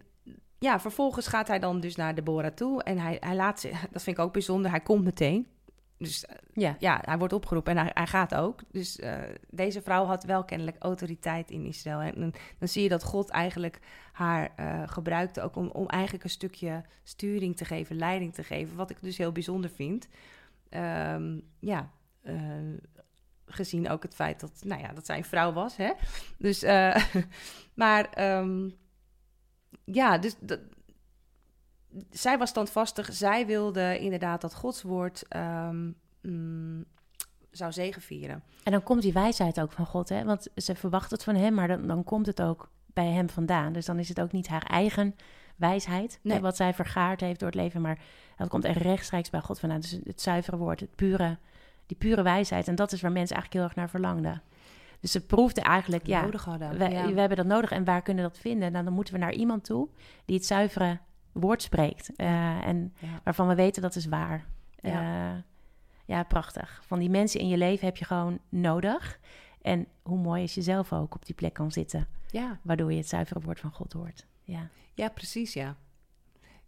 ja, 0.59 0.79
vervolgens 0.79 1.27
gaat 1.27 1.47
hij 1.47 1.59
dan 1.59 1.79
dus 1.79 1.95
naar 1.95 2.15
Deborah 2.15 2.53
toe 2.53 2.83
en 2.83 2.97
hij, 2.97 3.17
hij 3.19 3.35
laat 3.35 3.59
zich, 3.59 3.79
dat 3.91 4.03
vind 4.03 4.17
ik 4.17 4.23
ook 4.23 4.33
bijzonder, 4.33 4.71
hij 4.71 4.79
komt 4.79 5.03
meteen. 5.03 5.47
Dus 6.01 6.25
eh, 6.25 6.35
Ja. 6.53 6.75
ja, 6.79 7.01
hij 7.05 7.17
wordt 7.17 7.33
opgeroepen 7.33 7.77
en 7.77 7.83
hij, 7.83 7.91
hij 7.93 8.07
gaat 8.07 8.35
ook. 8.35 8.61
Dus 8.71 8.99
eh, 8.99 9.19
deze 9.49 9.81
vrouw 9.81 10.05
had 10.05 10.23
wel 10.23 10.43
kennelijk 10.43 10.77
autoriteit 10.79 11.51
in 11.51 11.65
Israël. 11.65 11.99
En 11.99 12.19
dan, 12.19 12.33
dan 12.59 12.67
zie 12.67 12.83
je 12.83 12.89
dat 12.89 13.03
God 13.03 13.29
eigenlijk 13.29 13.79
haar 14.11 14.51
eh, 14.55 14.83
gebruikte 14.85 15.41
ook 15.41 15.55
om, 15.55 15.69
om 15.69 15.87
eigenlijk 15.87 16.23
een 16.23 16.29
stukje 16.29 16.83
sturing 17.03 17.57
te 17.57 17.65
geven, 17.65 17.95
leiding 17.95 18.33
te 18.33 18.43
geven. 18.43 18.75
Wat 18.75 18.89
ik 18.89 18.97
dus 19.01 19.17
heel 19.17 19.31
bijzonder 19.31 19.69
vind. 19.69 20.07
Ehm, 20.69 21.39
ja, 21.59 21.91
gezien 23.45 23.89
ook 23.89 24.03
het 24.03 24.15
feit 24.15 24.39
dat, 24.39 24.61
nou 24.63 24.81
ja, 24.81 24.93
dat 24.93 25.05
zij 25.05 25.17
een 25.17 25.23
vrouw 25.23 25.53
was. 25.53 25.77
Hè? 25.77 25.91
Dus, 26.37 26.61
maar 27.73 28.09
ehm, 28.09 28.69
ja, 29.85 30.17
dus 30.17 30.35
dat, 30.39 30.59
zij 32.09 32.37
was 32.37 32.49
standvastig. 32.49 33.13
Zij 33.13 33.45
wilde 33.45 33.99
inderdaad 33.99 34.41
dat 34.41 34.55
Gods 34.55 34.81
woord 34.81 35.23
ehm, 35.27 35.89
mm, 36.21 36.85
zou 37.51 37.71
zegevieren. 37.71 38.43
En 38.63 38.71
dan 38.71 38.83
komt 38.83 39.01
die 39.01 39.13
wijsheid 39.13 39.61
ook 39.61 39.71
van 39.71 39.85
God, 39.85 40.09
hè? 40.09 40.23
Want 40.23 40.47
ze 40.55 40.75
verwacht 40.75 41.11
het 41.11 41.23
van 41.23 41.35
hem, 41.35 41.53
maar 41.53 41.67
dan, 41.67 41.87
dan 41.87 42.03
komt 42.03 42.25
het 42.25 42.41
ook 42.41 42.69
bij 42.93 43.07
hem 43.07 43.29
vandaan. 43.29 43.73
Dus 43.73 43.85
dan 43.85 43.99
is 43.99 44.09
het 44.09 44.21
ook 44.21 44.31
niet 44.31 44.47
haar 44.47 44.65
eigen 44.65 45.15
wijsheid, 45.55 46.19
Nee. 46.21 46.35
hè, 46.35 46.41
wat 46.41 46.55
zij 46.55 46.73
vergaard 46.73 47.21
heeft 47.21 47.39
door 47.39 47.49
het 47.49 47.57
leven, 47.57 47.81
maar 47.81 47.99
dat 48.37 48.47
komt 48.47 48.65
echt 48.65 48.81
rechtstreeks 48.81 49.29
bij 49.29 49.41
God 49.41 49.59
vandaan. 49.59 49.79
Dus 49.79 49.99
het 50.03 50.21
zuivere 50.21 50.57
woord, 50.57 50.79
het 50.79 50.95
pure, 50.95 51.37
die 51.85 51.97
pure 51.97 52.21
wijsheid. 52.21 52.67
En 52.67 52.75
dat 52.75 52.91
is 52.91 53.01
waar 53.01 53.11
mensen 53.11 53.35
eigenlijk 53.35 53.53
heel 53.53 53.63
erg 53.63 53.75
naar 53.75 53.89
verlangden. 53.89 54.41
Dus 54.99 55.11
ze 55.11 55.25
proefde 55.25 55.61
eigenlijk, 55.61 56.07
ja, 56.07 56.21
nodig 56.21 56.45
hadden. 56.45 56.77
wij, 56.77 56.91
ja. 56.91 57.13
we 57.13 57.19
hebben 57.19 57.37
dat 57.37 57.45
nodig 57.45 57.71
en 57.71 57.83
waar 57.83 58.01
kunnen 58.01 58.23
we 58.23 58.29
dat 58.29 58.39
vinden? 58.39 58.71
Nou, 58.71 58.83
dan 58.83 58.93
moeten 58.93 59.13
we 59.13 59.19
naar 59.19 59.33
iemand 59.33 59.63
toe 59.63 59.87
die 60.25 60.35
het 60.35 60.45
zuivere 60.45 60.99
woord 61.31 61.61
spreekt. 61.61 62.15
Eh, 62.15 62.67
en 62.67 62.93
Ja. 62.99 63.21
waarvan 63.23 63.47
we 63.47 63.55
weten 63.55 63.81
dat 63.81 63.95
is 63.95 64.05
waar. 64.05 64.45
Ja. 64.81 65.01
Ja. 65.01 65.43
ja, 66.05 66.23
prachtig. 66.23 66.81
Van 66.85 66.99
die 66.99 67.09
mensen 67.09 67.39
in 67.39 67.47
je 67.47 67.57
leven 67.57 67.85
heb 67.85 67.97
je 67.97 68.05
gewoon 68.05 68.39
nodig. 68.49 69.19
En 69.61 69.87
hoe 70.01 70.17
mooi 70.17 70.43
is 70.43 70.53
je 70.53 70.61
zelf 70.61 70.93
ook 70.93 71.15
op 71.15 71.25
die 71.25 71.35
plek 71.35 71.53
kan 71.53 71.71
zitten. 71.71 72.07
Ja. 72.31 72.59
Waardoor 72.61 72.91
je 72.91 72.97
het 72.97 73.07
zuivere 73.09 73.39
woord 73.39 73.59
van 73.59 73.71
God 73.71 73.93
hoort. 73.93 74.25
Ja, 74.43 74.69
ja 74.93 75.09
precies, 75.09 75.53
ja. 75.53 75.75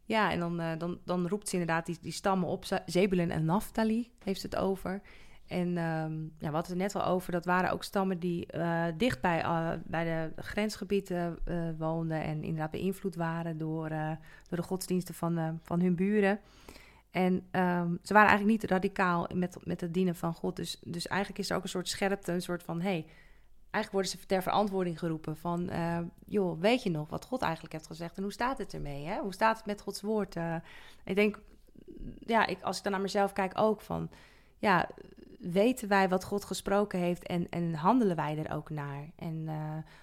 Ja, 0.05 0.31
en 0.31 0.39
dan, 0.39 0.61
uh, 0.61 0.71
dan, 0.77 0.99
dan 1.05 1.27
roept 1.27 1.49
ze 1.49 1.53
inderdaad 1.57 1.85
die, 1.85 1.97
die 2.01 2.11
stammen 2.11 2.49
op. 2.49 2.65
Zebulun 2.85 3.31
en 3.31 3.45
Naphtali 3.45 4.11
heeft 4.23 4.41
het 4.43 4.55
over. 4.55 5.01
En 5.47 5.67
um, 5.67 6.33
ja, 6.37 6.47
we 6.47 6.55
hadden 6.55 6.79
het 6.79 6.93
net 6.93 6.95
al 6.95 7.05
over, 7.05 7.31
dat 7.31 7.45
waren 7.45 7.71
ook 7.71 7.83
stammen 7.83 8.19
die 8.19 8.47
uh, 8.55 8.85
dicht 8.97 9.21
bij, 9.21 9.43
uh, 9.43 9.71
bij 9.85 10.03
de 10.03 10.41
grensgebieden 10.41 11.37
woonden 11.77 12.21
en 12.23 12.43
inderdaad 12.43 12.71
beïnvloed 12.71 13.15
waren 13.15 13.57
door, 13.57 13.89
door 14.49 14.57
de 14.57 14.63
godsdiensten 14.63 15.15
van, 15.15 15.59
van 15.63 15.81
hun 15.81 15.95
buren. 15.95 16.39
En 17.11 17.33
um, 17.33 17.99
ze 18.03 18.13
waren 18.13 18.29
eigenlijk 18.29 18.61
niet 18.61 18.71
radicaal 18.71 19.29
met, 19.33 19.57
met 19.65 19.81
het 19.81 19.93
dienen 19.93 20.15
van 20.15 20.33
God. 20.33 20.55
Dus, 20.55 20.79
dus 20.83 21.07
eigenlijk 21.07 21.41
is 21.41 21.49
er 21.49 21.55
ook 21.55 21.63
een 21.63 21.69
soort 21.69 21.89
scherpte, 21.89 22.31
een 22.31 22.41
soort 22.41 22.63
van... 22.63 22.81
hey, 22.81 23.05
eigenlijk 23.69 23.91
worden 23.91 24.11
ze 24.11 24.25
ter 24.25 24.43
verantwoording 24.43 24.99
geroepen 24.99 25.37
van... 25.37 25.69
Joh, 26.25 26.59
weet 26.59 26.83
je 26.83 26.89
nog 26.89 27.09
wat 27.09 27.25
God 27.25 27.41
eigenlijk 27.41 27.73
heeft 27.73 27.87
gezegd 27.87 28.17
en 28.17 28.23
hoe 28.23 28.31
staat 28.31 28.57
het 28.57 28.73
ermee? 28.73 29.05
Hè? 29.05 29.19
Hoe 29.19 29.33
staat 29.33 29.57
het 29.57 29.65
met 29.65 29.81
Gods 29.81 30.01
woord? 30.01 30.35
Ik 31.03 31.15
denk, 31.15 31.39
ja, 32.19 32.45
ik, 32.45 32.61
als 32.61 32.77
ik 32.77 32.83
dan 32.83 32.91
naar 32.91 33.01
mezelf 33.01 33.33
kijk 33.33 33.51
ook 33.55 33.81
van... 33.81 34.09
ja, 34.57 34.89
weten 35.51 35.87
wij 35.87 36.09
wat 36.09 36.23
God 36.23 36.45
gesproken 36.45 36.99
heeft 36.99 37.27
en, 37.27 37.49
en 37.49 37.73
handelen 37.73 38.15
wij 38.15 38.37
er 38.37 38.55
ook 38.55 38.69
naar? 38.69 39.09
En, 39.15 39.43
uh, 39.45 39.53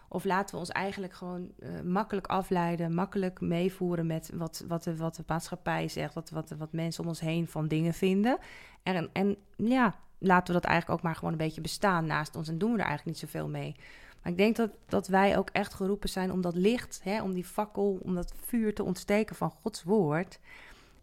of 0.09 0.25
laten 0.25 0.55
we 0.55 0.61
ons 0.61 0.71
eigenlijk 0.71 1.13
gewoon 1.13 1.51
uh, 1.59 1.81
makkelijk 1.81 2.27
afleiden, 2.27 2.95
makkelijk 2.95 3.41
meevoeren 3.41 4.07
met 4.07 4.31
wat, 4.35 4.65
wat, 4.69 4.85
de, 4.85 4.97
wat 4.97 5.15
de 5.15 5.23
maatschappij 5.27 5.89
zegt, 5.89 6.15
wat, 6.15 6.31
wat, 6.31 6.51
wat 6.59 6.73
mensen 6.73 7.03
om 7.03 7.09
ons 7.09 7.21
heen 7.21 7.47
van 7.47 7.69
dingen 7.69 7.95
vinden. 7.95 8.39
En, 8.83 9.11
en 9.13 9.37
ja, 9.57 9.95
laten 10.19 10.55
we 10.55 10.61
dat 10.61 10.71
eigenlijk 10.71 10.99
ook 10.99 11.05
maar 11.05 11.15
gewoon 11.15 11.33
een 11.33 11.39
beetje 11.39 11.61
bestaan 11.61 12.07
naast 12.07 12.37
ons 12.37 12.49
en 12.49 12.59
doen 12.59 12.73
we 12.73 12.79
er 12.79 12.85
eigenlijk 12.87 13.17
niet 13.21 13.31
zoveel 13.31 13.49
mee. 13.49 13.75
Maar 14.23 14.33
ik 14.33 14.39
denk 14.39 14.57
dat, 14.57 14.71
dat 14.87 15.09
wij 15.09 15.39
ook 15.39 15.51
echt 15.53 15.75
geroepen 15.75 16.09
zijn 16.09 16.33
om 16.33 16.41
dat 16.41 16.55
licht, 16.55 17.01
hè, 17.03 17.23
om 17.23 17.33
die 17.33 17.45
fakkel, 17.45 17.99
om 18.03 18.15
dat 18.15 18.35
vuur 18.45 18.75
te 18.75 18.85
ontsteken 18.85 19.37
van 19.37 19.51
Gods 19.51 19.83
woord. 19.83 20.41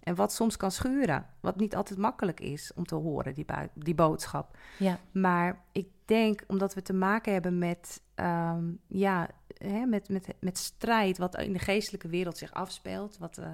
En 0.07 0.15
wat 0.15 0.33
soms 0.33 0.57
kan 0.57 0.71
schuren. 0.71 1.25
Wat 1.39 1.55
niet 1.55 1.75
altijd 1.75 1.99
makkelijk 1.99 2.39
is 2.39 2.71
om 2.75 2.85
te 2.85 2.95
horen, 2.95 3.33
die, 3.33 3.45
die 3.73 3.95
boodschap. 3.95 4.57
Ja. 4.79 4.99
Maar 5.11 5.63
ik 5.71 5.87
denk, 6.05 6.43
omdat 6.47 6.73
we 6.73 6.81
te 6.81 6.93
maken 6.93 7.33
hebben 7.33 7.57
met, 7.57 8.01
um, 8.15 8.79
ja, 8.87 9.29
hè, 9.57 9.85
met, 9.85 10.09
met, 10.09 10.27
met 10.39 10.57
strijd, 10.57 11.17
wat 11.17 11.37
in 11.37 11.53
de 11.53 11.59
geestelijke 11.59 12.07
wereld 12.07 12.37
zich 12.37 12.53
afspeelt, 12.53 13.17
wat, 13.17 13.37
uh, 13.37 13.45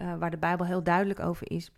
uh, 0.00 0.18
waar 0.18 0.30
de 0.30 0.38
Bijbel 0.38 0.66
heel 0.66 0.82
duidelijk 0.82 1.20
over 1.20 1.50
is, 1.50 1.70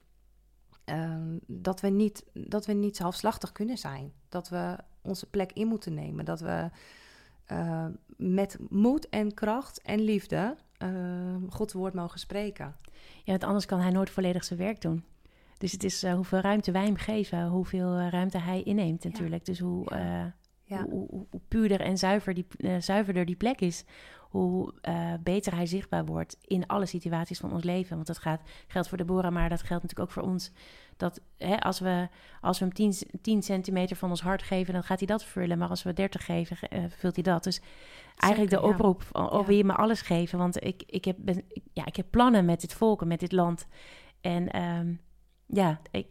uh, 0.85 1.17
dat, 1.47 1.81
we 1.81 1.89
niet, 1.89 2.25
dat 2.33 2.67
we 2.67 2.73
niet 2.73 2.99
halfslachtig 2.99 3.53
kunnen 3.53 3.79
zijn. 3.79 4.13
Dat 4.29 4.49
we 4.49 4.77
onze 5.01 5.27
plek 5.27 5.53
in 5.53 5.67
moeten 5.67 5.95
nemen. 5.95 6.25
Dat 6.25 6.41
we 6.41 6.71
uh, 7.53 7.87
met 8.17 8.59
moed 8.69 9.09
en 9.09 9.35
kracht 9.35 9.83
en 9.83 10.01
liefde 10.01 10.57
Gods 11.49 11.73
woord 11.73 11.95
mogen 11.95 12.19
spreken. 12.19 12.77
Ja, 13.25 13.33
want 13.33 13.45
anders 13.45 13.67
kan 13.67 13.81
hij 13.81 13.91
nooit 13.91 14.11
volledig 14.11 14.45
zijn 14.45 14.59
werk 14.59 14.81
doen. 14.81 15.05
Dus 15.59 15.73
het 15.73 15.85
is 15.85 16.05
uh, 16.05 16.15
hoeveel 16.15 16.39
ruimte 16.39 16.73
wij 16.73 16.85
hem 16.85 16.97
geven, 16.97 17.47
hoeveel 17.47 17.99
uh, 17.99 18.09
ruimte 18.09 18.39
hij 18.39 18.63
inneemt 18.63 19.05
natuurlijk. 19.05 19.47
Ja. 19.47 19.53
Dus 19.53 19.59
hoe, 19.59 19.93
uh, 19.93 20.25
ja. 20.65 20.83
hoe, 20.83 21.07
hoe, 21.11 21.27
hoe, 21.31 21.41
puurder 21.49 21.81
en 21.81 21.99
zuiver 21.99 22.35
die, 22.35 22.47
zuiverder 22.79 23.25
die 23.25 23.37
plek 23.37 23.61
is, 23.61 23.85
hoe 24.31 24.75
beter 25.21 25.55
hij 25.55 25.67
zichtbaar 25.67 26.05
wordt 26.05 26.37
in 26.45 26.67
alle 26.67 26.87
situaties 26.87 27.39
van 27.39 27.53
ons 27.53 27.65
leven. 27.65 27.95
Want 27.95 28.07
dat 28.07 28.19
gaat, 28.19 28.41
geldt 28.67 28.89
voor 28.89 28.99
Deborah, 28.99 29.33
maar 29.33 29.49
dat 29.49 29.63
geldt 29.63 29.83
natuurlijk 29.83 30.09
ook 30.09 30.23
voor 30.23 30.33
ons. 30.33 30.51
Dat 30.97 31.21
hè, 31.37 31.61
als, 31.61 31.81
we, 31.81 32.09
als 32.41 32.59
we 32.59 32.65
hem 32.65 32.75
10, 32.75 32.95
10 33.23 33.43
centimeter 33.43 33.97
van 33.97 34.11
ons 34.11 34.21
hart 34.21 34.43
geven, 34.43 34.73
dan 34.73 34.83
gaat 34.83 34.99
hij 34.99 35.07
dat 35.07 35.25
vullen. 35.25 35.59
Maar 35.59 35.69
als 35.69 35.83
we 35.83 35.93
30 35.93 36.25
geven, 36.25 36.57
vult 36.89 37.15
hij 37.15 37.25
dat. 37.25 37.45
Dus 37.45 37.61
eigenlijk 38.17 38.53
de 38.53 38.63
oproep 38.63 39.03
oh, 39.13 39.47
wil 39.47 39.57
je 39.57 39.65
me 39.65 39.75
alles 39.75 40.01
geven? 40.01 40.39
Want 40.39 40.65
ik, 40.65 40.83
ik, 40.87 41.05
heb, 41.05 41.17
ben, 41.19 41.45
ja, 41.73 41.87
ik 41.87 41.97
heb 41.97 42.07
plannen 42.11 42.45
met 42.45 42.61
dit 42.61 42.75
volk 42.75 43.03
en 43.03 43.09
met 43.09 43.21
dit 43.21 43.33
land. 43.33 43.67
En 44.21 44.63
um, 44.63 45.01
ja, 45.47 45.81
ik, 45.91 46.07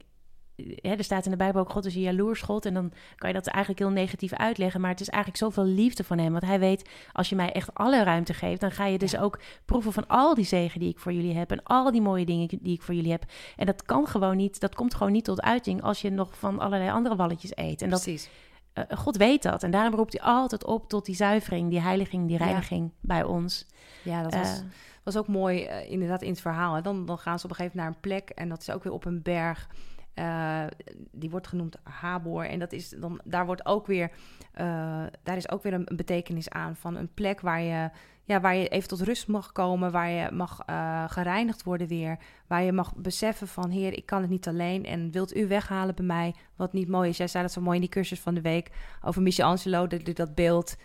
hè, 0.82 0.94
er 0.94 1.04
staat 1.04 1.26
in 1.26 1.32
de 1.32 1.38
Bijbel 1.38 1.62
ook 1.62 1.70
God 1.70 1.86
is 1.86 1.96
een 1.96 2.02
jaloers 2.02 2.42
God. 2.42 2.66
En 2.66 2.74
dan 2.74 2.92
kan 3.16 3.30
je 3.30 3.36
dat 3.36 3.48
eigenlijk 3.48 3.84
heel 3.84 3.94
negatief 3.94 4.34
uitleggen. 4.34 4.82
Maar 4.82 4.90
het 4.90 5.02
is 5.02 5.10
eigenlijk 5.10 5.44
zoveel 5.44 5.64
liefde 5.64 6.04
van 6.04 6.18
hem. 6.18 6.32
Want 6.32 6.46
hij 6.46 6.60
weet, 6.60 6.90
als 7.12 7.30
je 7.30 7.36
mij 7.36 7.52
echt 7.52 7.74
alle 7.74 8.04
ruimte 8.04 8.34
geeft... 8.34 8.62
dan 8.62 8.72
ga 8.72 8.86
je 8.86 8.98
dus 8.98 9.12
ja. 9.12 9.22
ook 9.22 9.40
proeven 9.66 9.94
van 9.94 10.08
al 10.08 10.36
die 10.36 10.46
zegen 10.46 10.80
die 10.80 10.90
ik 10.90 11.00
voor 11.00 11.14
jullie 11.14 11.36
heb... 11.36 11.52
en 11.52 11.64
al 11.64 11.92
die 11.92 12.02
mooie 12.02 12.26
dingen 12.26 12.48
die 12.48 12.74
ik 12.74 12.82
voor 12.82 12.96
jullie 12.96 13.12
heb. 13.12 13.24
En 13.56 13.66
dat 13.66 13.84
kan 13.84 14.08
gewoon 14.08 14.38
niet, 14.38 14.60
dat 14.60 14.76
komt 14.76 14.94
gewoon 14.94 15.12
niet 15.12 15.26
tot 15.26 15.42
uiting... 15.42 15.82
als 15.82 16.02
je 16.02 16.10
nog 16.10 16.38
van 16.38 16.60
allerlei 16.60 16.92
andere 16.92 17.16
walletjes 17.16 17.52
eet. 17.56 17.82
En 17.82 17.90
dat, 17.90 18.02
Precies. 18.02 18.30
Uh, 18.74 18.98
God 18.98 19.18
weet 19.18 19.44
dat. 19.44 19.64
En 19.64 19.72
daarom 19.72 19.96
roept 19.96 20.14
hij 20.14 20.22
altijd 20.22 20.66
op 20.66 20.90
tot 20.90 21.06
die 21.06 21.16
zuivering, 21.16 21.70
die 21.70 21.82
heiliging, 21.82 22.28
die 22.28 22.38
reiniging 22.38 22.84
ja. 22.86 22.96
bij 23.02 23.24
ons. 23.24 23.66
Ja, 24.04 24.24
dat 24.24 24.34
was, 24.34 24.60
uh, 24.60 24.66
was 25.04 25.18
ook 25.18 25.28
mooi 25.28 25.66
uh, 25.66 25.92
inderdaad 25.92 26.22
in 26.22 26.30
het 26.30 26.42
verhaal. 26.42 26.74
Hè. 26.74 26.82
Dan, 26.82 27.06
dan 27.06 27.18
gaan 27.18 27.40
ze 27.40 27.46
op 27.46 27.50
een 27.50 27.56
gegeven 27.56 27.78
moment 27.78 28.02
naar 28.04 28.14
een 28.14 28.22
plek 28.22 28.38
en 28.38 28.50
dat 28.50 28.62
is 28.62 28.72
ook 28.72 28.84
weer 28.84 28.94
op 28.94 29.06
een 29.06 29.22
berg. 29.22 29.70
Uh, 30.16 30.64
die 31.12 31.30
wordt 31.30 31.48
genoemd 31.48 31.76
Habor. 31.84 32.46
En 32.46 32.60
dat 32.60 32.72
is 32.72 32.90
dan, 32.90 33.22
daar 33.24 33.46
wordt 33.46 33.66
ook 33.66 33.88
weer, 33.88 34.12
uh, 34.12 35.04
daar 35.24 35.38
is 35.38 35.52
ook 35.52 35.64
weer 35.64 35.74
een, 35.74 35.88
betekenis 35.96 36.50
aan 36.50 36.76
van 36.76 36.96
een 36.96 37.14
plek 37.14 37.42
waar 37.42 37.62
je, 37.62 37.90
ja, 38.24 38.42
waar 38.42 38.56
je 38.56 38.68
even 38.68 38.90
tot 38.90 39.02
rust 39.02 39.28
mag 39.28 39.52
komen, 39.52 39.92
waar 39.92 40.10
je 40.10 40.32
mag 40.32 40.60
uh, 40.70 41.04
gereinigd 41.08 41.64
worden 41.64 41.88
weer, 41.88 42.18
waar 42.48 42.64
je 42.64 42.72
mag 42.72 42.96
beseffen 42.96 43.48
van 43.48 43.70
Heer, 43.70 43.94
ik 43.94 44.06
kan 44.06 44.22
het 44.22 44.30
niet 44.30 44.48
alleen 44.48 44.86
en 44.86 45.12
wilt 45.12 45.36
u 45.36 45.48
weghalen 45.48 45.96
bij 45.96 46.06
mij 46.06 46.36
wat 46.56 46.74
niet 46.74 46.88
mooi 46.88 47.10
is. 47.10 47.18
Jij 47.18 47.28
zei 47.28 47.44
dat 47.44 47.54
zo 47.54 47.62
mooi 47.62 47.76
in 47.76 47.82
die 47.82 47.90
cursus 47.90 48.20
van 48.20 48.34
de 48.34 48.42
week 48.42 48.72
over 49.02 49.22
Michelangelo, 49.22 49.88
dat, 49.88 50.16
dat 50.16 50.36
beeld. 50.36 50.76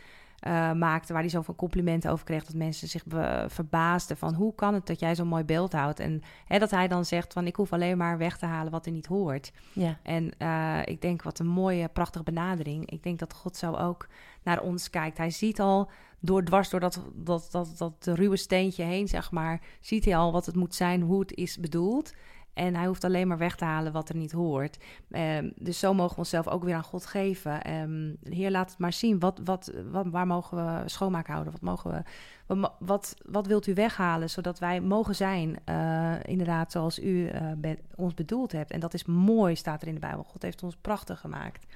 Uh, 0.46 0.72
maakte, 0.72 1.12
waar 1.12 1.22
hij 1.22 1.30
zoveel 1.30 1.54
complimenten 1.54 2.10
over 2.10 2.24
kreeg, 2.24 2.44
dat 2.44 2.54
mensen 2.54 2.88
zich 2.88 3.02
verbaasden 3.46 4.16
van 4.16 4.34
hoe 4.34 4.54
kan 4.54 4.74
het 4.74 4.86
dat 4.86 5.00
jij 5.00 5.14
zo'n 5.14 5.28
mooi 5.28 5.44
beeld 5.44 5.72
houdt? 5.72 6.00
En 6.00 6.22
hè, 6.46 6.58
dat 6.58 6.70
hij 6.70 6.88
dan 6.88 7.04
zegt 7.04 7.32
van 7.32 7.46
ik 7.46 7.56
hoef 7.56 7.72
alleen 7.72 7.96
maar 7.96 8.18
weg 8.18 8.38
te 8.38 8.46
halen 8.46 8.72
wat 8.72 8.86
er 8.86 8.92
niet 8.92 9.06
hoort. 9.06 9.52
Ja. 9.72 9.98
En 10.02 10.32
uh, 10.38 10.78
ik 10.84 11.00
denk 11.00 11.22
wat 11.22 11.38
een 11.38 11.46
mooie, 11.46 11.88
prachtige 11.88 12.24
benadering. 12.24 12.90
Ik 12.90 13.02
denk 13.02 13.18
dat 13.18 13.34
God 13.34 13.56
zo 13.56 13.74
ook 13.74 14.08
naar 14.42 14.60
ons 14.60 14.90
kijkt. 14.90 15.18
Hij 15.18 15.30
ziet 15.30 15.60
al 15.60 15.90
door 16.20 16.44
dwars 16.44 16.70
door 16.70 16.80
dat, 16.80 17.02
dat, 17.14 17.48
dat, 17.50 17.78
dat 17.78 18.08
ruwe 18.16 18.36
steentje 18.36 18.82
heen, 18.82 19.08
zeg 19.08 19.30
maar, 19.30 19.60
ziet 19.80 20.04
hij 20.04 20.16
al 20.16 20.32
wat 20.32 20.46
het 20.46 20.56
moet 20.56 20.74
zijn, 20.74 21.02
hoe 21.02 21.20
het 21.20 21.34
is 21.34 21.58
bedoeld. 21.58 22.12
En 22.54 22.74
hij 22.74 22.86
hoeft 22.86 23.04
alleen 23.04 23.28
maar 23.28 23.38
weg 23.38 23.56
te 23.56 23.64
halen 23.64 23.92
wat 23.92 24.08
er 24.08 24.16
niet 24.16 24.32
hoort. 24.32 24.78
Um, 25.10 25.52
dus 25.56 25.78
zo 25.78 25.94
mogen 25.94 26.12
we 26.12 26.18
onszelf 26.18 26.48
ook 26.48 26.64
weer 26.64 26.74
aan 26.74 26.82
God 26.82 27.06
geven. 27.06 27.80
Um, 27.80 28.16
Heer, 28.22 28.50
laat 28.50 28.70
het 28.70 28.78
maar 28.78 28.92
zien. 28.92 29.18
Wat, 29.18 29.40
wat, 29.44 29.72
waar 29.90 30.26
mogen 30.26 30.56
we 30.56 30.88
schoonmaak 30.88 31.26
houden? 31.26 31.52
Wat, 31.52 31.60
mogen 31.60 32.04
we, 32.46 32.70
wat, 32.78 33.16
wat, 33.26 33.46
wilt 33.46 33.66
u 33.66 33.74
weghalen? 33.74 34.30
Zodat 34.30 34.58
wij 34.58 34.80
mogen 34.80 35.14
zijn, 35.14 35.56
uh, 35.68 36.14
inderdaad, 36.22 36.72
zoals 36.72 36.98
u 36.98 37.30
be 37.56 37.78
ons 37.94 38.14
bedoeld 38.14 38.52
hebt. 38.52 38.70
En 38.70 38.80
dat 38.80 38.94
is 38.94 39.04
mooi, 39.04 39.56
staat 39.56 39.82
er 39.82 39.88
in 39.88 39.94
de 39.94 40.00
Bijbel. 40.00 40.22
God 40.22 40.42
heeft 40.42 40.62
ons 40.62 40.76
prachtig 40.76 41.20
gemaakt. 41.20 41.66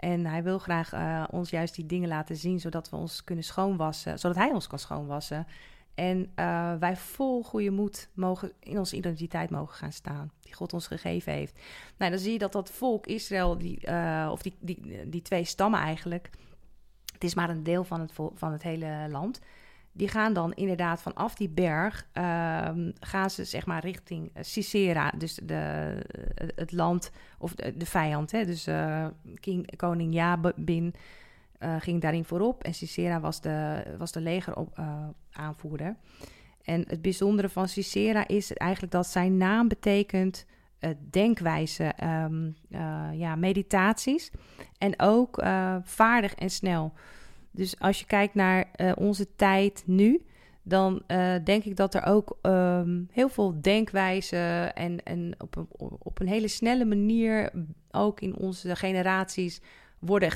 En 0.00 0.26
hij 0.26 0.42
wil 0.42 0.58
graag 0.58 0.94
uh, 0.94 1.24
ons 1.30 1.50
juist 1.50 1.74
die 1.74 1.86
dingen 1.86 2.08
laten 2.08 2.36
zien, 2.36 2.60
zodat 2.60 2.90
we 2.90 2.96
ons 2.96 3.24
kunnen 3.24 3.44
schoonwassen. 3.44 4.18
Zodat 4.18 4.36
hij 4.36 4.50
ons 4.50 4.66
kan 4.66 4.78
schoonwassen. 4.78 5.46
En 6.00 6.32
uh, 6.36 6.74
wij 6.78 6.96
vol 6.96 7.42
goede 7.42 7.70
moed 7.70 8.08
mogen 8.14 8.52
in 8.60 8.78
onze 8.78 8.96
identiteit 8.96 9.50
mogen 9.50 9.74
gaan 9.74 9.92
staan, 9.92 10.30
die 10.40 10.54
God 10.54 10.72
ons 10.72 10.86
gegeven 10.86 11.32
heeft. 11.32 11.60
Nou, 11.96 12.10
dan 12.10 12.20
zie 12.20 12.32
je 12.32 12.38
dat 12.38 12.52
dat 12.52 12.70
volk 12.70 13.06
Israël, 13.06 13.58
die, 13.58 13.78
uh, 13.88 14.28
of 14.32 14.42
die, 14.42 14.56
die, 14.60 15.08
die 15.08 15.22
twee 15.22 15.44
stammen 15.44 15.80
eigenlijk, 15.80 16.30
het 17.12 17.24
is 17.24 17.34
maar 17.34 17.50
een 17.50 17.62
deel 17.62 17.84
van 17.84 18.00
het, 18.00 18.12
van 18.34 18.52
het 18.52 18.62
hele 18.62 19.06
land. 19.10 19.40
Die 19.92 20.08
gaan 20.08 20.32
dan 20.32 20.52
inderdaad 20.52 21.02
vanaf 21.02 21.34
die 21.34 21.48
berg, 21.48 22.08
uh, 22.14 22.68
gaan 23.00 23.30
ze 23.30 23.44
zeg 23.44 23.66
maar 23.66 23.84
richting 23.84 24.32
Sisera, 24.40 25.12
dus 25.18 25.34
de, 25.42 25.96
het 26.54 26.72
land, 26.72 27.10
of 27.38 27.54
de, 27.54 27.86
vijand. 27.86 28.30
Hè? 28.30 28.44
Dus 28.44 28.68
king, 29.40 29.76
koning 29.76 30.14
Jabin 30.14 30.94
uh, 31.62 31.74
ging 31.78 32.00
daarin 32.00 32.24
voorop 32.24 32.64
en 32.64 32.74
Sisera 32.74 33.20
was 33.20 33.40
de, 33.40 33.82
was 33.98 34.12
de 34.12 34.20
legeraanvoerder. 34.20 35.96
En 36.62 36.84
het 36.88 37.02
bijzondere 37.02 37.48
van 37.48 37.68
Sisera 37.68 38.28
is 38.28 38.52
eigenlijk 38.52 38.92
dat 38.92 39.06
zijn 39.06 39.36
naam 39.36 39.68
betekent 39.68 40.46
uh, 40.80 40.90
denkwijze, 41.10 41.92
uh, 42.02 42.26
ja, 43.12 43.36
meditaties 43.36 44.30
en 44.78 45.00
ook 45.00 45.42
vaardig 45.84 46.34
en 46.34 46.50
snel. 46.50 46.92
Dus 47.50 47.78
als 47.78 47.98
je 47.98 48.06
kijkt 48.06 48.34
naar 48.34 48.70
onze 48.94 49.34
tijd 49.36 49.82
nu, 49.86 50.24
dan 50.62 51.02
denk 51.44 51.64
ik 51.64 51.76
dat 51.76 51.94
er 51.94 52.04
ook 52.04 52.38
um, 52.42 53.08
heel 53.12 53.28
veel 53.28 53.60
denkwijzen 53.60 54.74
en, 54.74 55.02
en 55.02 55.34
op, 55.38 55.56
een, 55.56 55.68
op 55.98 56.20
een 56.20 56.28
hele 56.28 56.48
snelle 56.48 56.84
manier 56.84 57.52
ook 57.90 58.20
in 58.20 58.36
onze 58.36 58.76
generaties 58.76 59.60
worden 60.00 60.32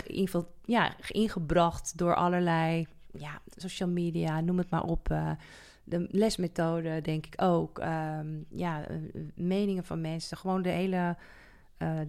ja, 0.65 0.95
ingebracht 1.09 1.99
door 1.99 2.15
allerlei 2.15 2.87
ja, 3.13 3.41
social 3.57 3.89
media, 3.89 4.41
noem 4.41 4.59
het 4.59 4.71
maar 4.71 4.85
op. 4.85 5.11
Uh, 5.11 5.31
de 5.85 6.07
lesmethode, 6.11 7.01
denk 7.01 7.27
ik 7.27 7.43
ook. 7.43 7.79
Um, 7.79 8.47
ja, 8.49 8.91
uh, 8.91 8.97
meningen 9.35 9.85
van 9.85 10.01
mensen. 10.01 10.37
Gewoon 10.37 10.63
de 10.63 10.69
hele 10.69 11.17
uh, 11.79 12.01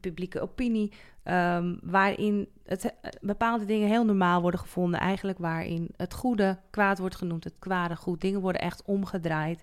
publieke 0.00 0.40
opinie, 0.40 0.92
ehm, 1.22 1.76
waarin 1.82 2.48
het, 2.64 2.94
bepaalde 3.20 3.64
dingen 3.64 3.88
heel 3.88 4.04
normaal 4.04 4.40
worden 4.40 4.60
gevonden. 4.60 5.00
Eigenlijk 5.00 5.38
waarin 5.38 5.88
het 5.96 6.14
goede 6.14 6.58
kwaad 6.70 6.98
wordt 6.98 7.16
genoemd, 7.16 7.44
het 7.44 7.58
kwade 7.58 7.96
goed. 7.96 8.20
Dingen 8.20 8.40
worden 8.40 8.60
echt 8.60 8.82
omgedraaid. 8.82 9.62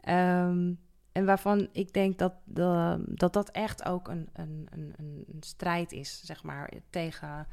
Ehm, 0.00 0.72
en 1.18 1.24
waarvan 1.24 1.68
ik 1.72 1.92
denk 1.92 2.18
dat, 2.18 2.32
dat 3.06 3.32
dat 3.32 3.50
echt 3.50 3.84
ook 3.84 4.08
een, 4.08 4.28
een, 4.32 4.66
een, 4.70 4.94
een 4.96 5.36
strijd 5.40 5.92
is, 5.92 6.22
zeg 6.24 6.42
maar, 6.42 6.72
tegen 6.90 7.46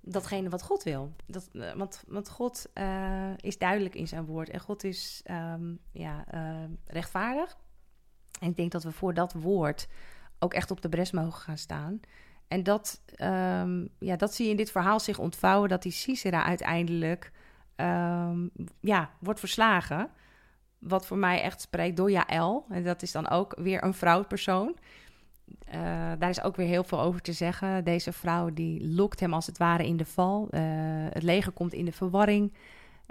datgene 0.00 0.48
wat 0.48 0.62
God 0.62 0.82
wil. 0.82 1.12
Dat, 1.26 1.48
eh, 1.52 1.72
want, 1.72 2.04
want 2.06 2.30
God 2.30 2.70
uh, 2.74 3.36
is 3.36 3.58
duidelijk 3.58 3.94
in 3.94 4.08
zijn 4.08 4.24
woord 4.24 4.50
en 4.50 4.60
God 4.60 4.84
is 4.84 5.22
um, 5.30 5.78
ja, 5.92 6.24
uh, 6.34 6.64
rechtvaardig. 6.86 7.56
En 8.40 8.48
ik 8.48 8.56
denk 8.56 8.72
dat 8.72 8.82
we 8.82 8.92
voor 8.92 9.14
dat 9.14 9.32
woord 9.32 9.88
ook 10.38 10.54
echt 10.54 10.70
op 10.70 10.80
de 10.80 10.88
bres 10.88 11.10
mogen 11.10 11.40
gaan 11.40 11.58
staan. 11.58 12.00
En 12.48 12.62
dat, 12.62 13.02
um, 13.16 13.88
ja, 13.98 14.16
dat 14.16 14.34
zie 14.34 14.44
je 14.44 14.50
in 14.50 14.56
dit 14.56 14.70
verhaal 14.70 15.00
zich 15.00 15.18
ontvouwen, 15.18 15.68
dat 15.68 15.82
die 15.82 15.92
Sisera 15.92 16.44
uiteindelijk 16.44 17.32
um, 17.76 18.50
ja, 18.80 19.10
wordt 19.20 19.40
verslagen. 19.40 20.10
Wat 20.82 21.06
voor 21.06 21.16
mij 21.16 21.42
echt 21.42 21.60
spreekt 21.60 21.96
door 21.96 22.10
Jaël. 22.10 22.64
En 22.68 22.84
dat 22.84 23.02
is 23.02 23.12
dan 23.12 23.28
ook 23.28 23.54
weer 23.56 23.84
een 23.84 23.94
vrouwpersoon. 23.94 24.76
Uh, 25.74 26.12
daar 26.18 26.28
is 26.28 26.42
ook 26.42 26.56
weer 26.56 26.66
heel 26.66 26.84
veel 26.84 27.00
over 27.00 27.20
te 27.20 27.32
zeggen. 27.32 27.84
Deze 27.84 28.12
vrouw 28.12 28.50
die 28.52 28.88
lokt 28.88 29.20
hem 29.20 29.34
als 29.34 29.46
het 29.46 29.58
ware 29.58 29.86
in 29.86 29.96
de 29.96 30.04
val. 30.04 30.48
Uh, 30.50 30.60
het 31.10 31.22
leger 31.22 31.52
komt 31.52 31.72
in 31.72 31.84
de 31.84 31.92
verwarring. 31.92 32.52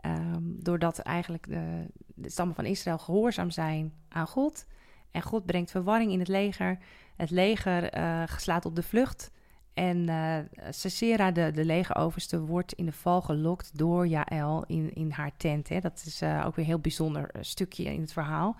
Um, 0.05 0.55
doordat 0.59 0.99
eigenlijk 0.99 1.47
de, 1.47 1.85
de, 2.15 2.29
stammen 2.29 2.55
van 2.55 2.65
Israël 2.65 2.97
gehoorzaam 2.97 3.51
zijn 3.51 3.93
aan 4.09 4.27
God. 4.27 4.65
En 5.11 5.21
God 5.21 5.45
brengt 5.45 5.71
verwarring 5.71 6.11
in 6.11 6.19
het 6.19 6.27
leger. 6.27 6.77
Het 7.15 7.29
leger 7.29 7.97
uh, 7.97 8.23
slaat 8.37 8.65
op 8.65 8.75
de 8.75 8.83
vlucht. 8.83 9.31
En 9.73 9.97
uh, 9.97 11.33
de, 11.33 11.51
de 11.53 11.65
legeroverste, 11.65 12.39
wordt 12.39 12.73
in 12.73 12.85
de 12.85 12.91
val 12.91 13.21
gelokt 13.21 13.77
door 13.77 14.07
Jaël 14.07 14.63
in, 14.67 14.93
in 14.93 15.11
haar 15.11 15.31
tent. 15.37 15.69
Hè. 15.69 15.79
Dat 15.79 16.03
is 16.05 16.21
uh, 16.21 16.43
ook 16.45 16.55
weer 16.55 16.65
een 16.65 16.71
heel 16.71 16.79
bijzonder 16.79 17.29
stukje 17.39 17.83
in 17.83 18.01
het 18.01 18.13
verhaal. 18.13 18.55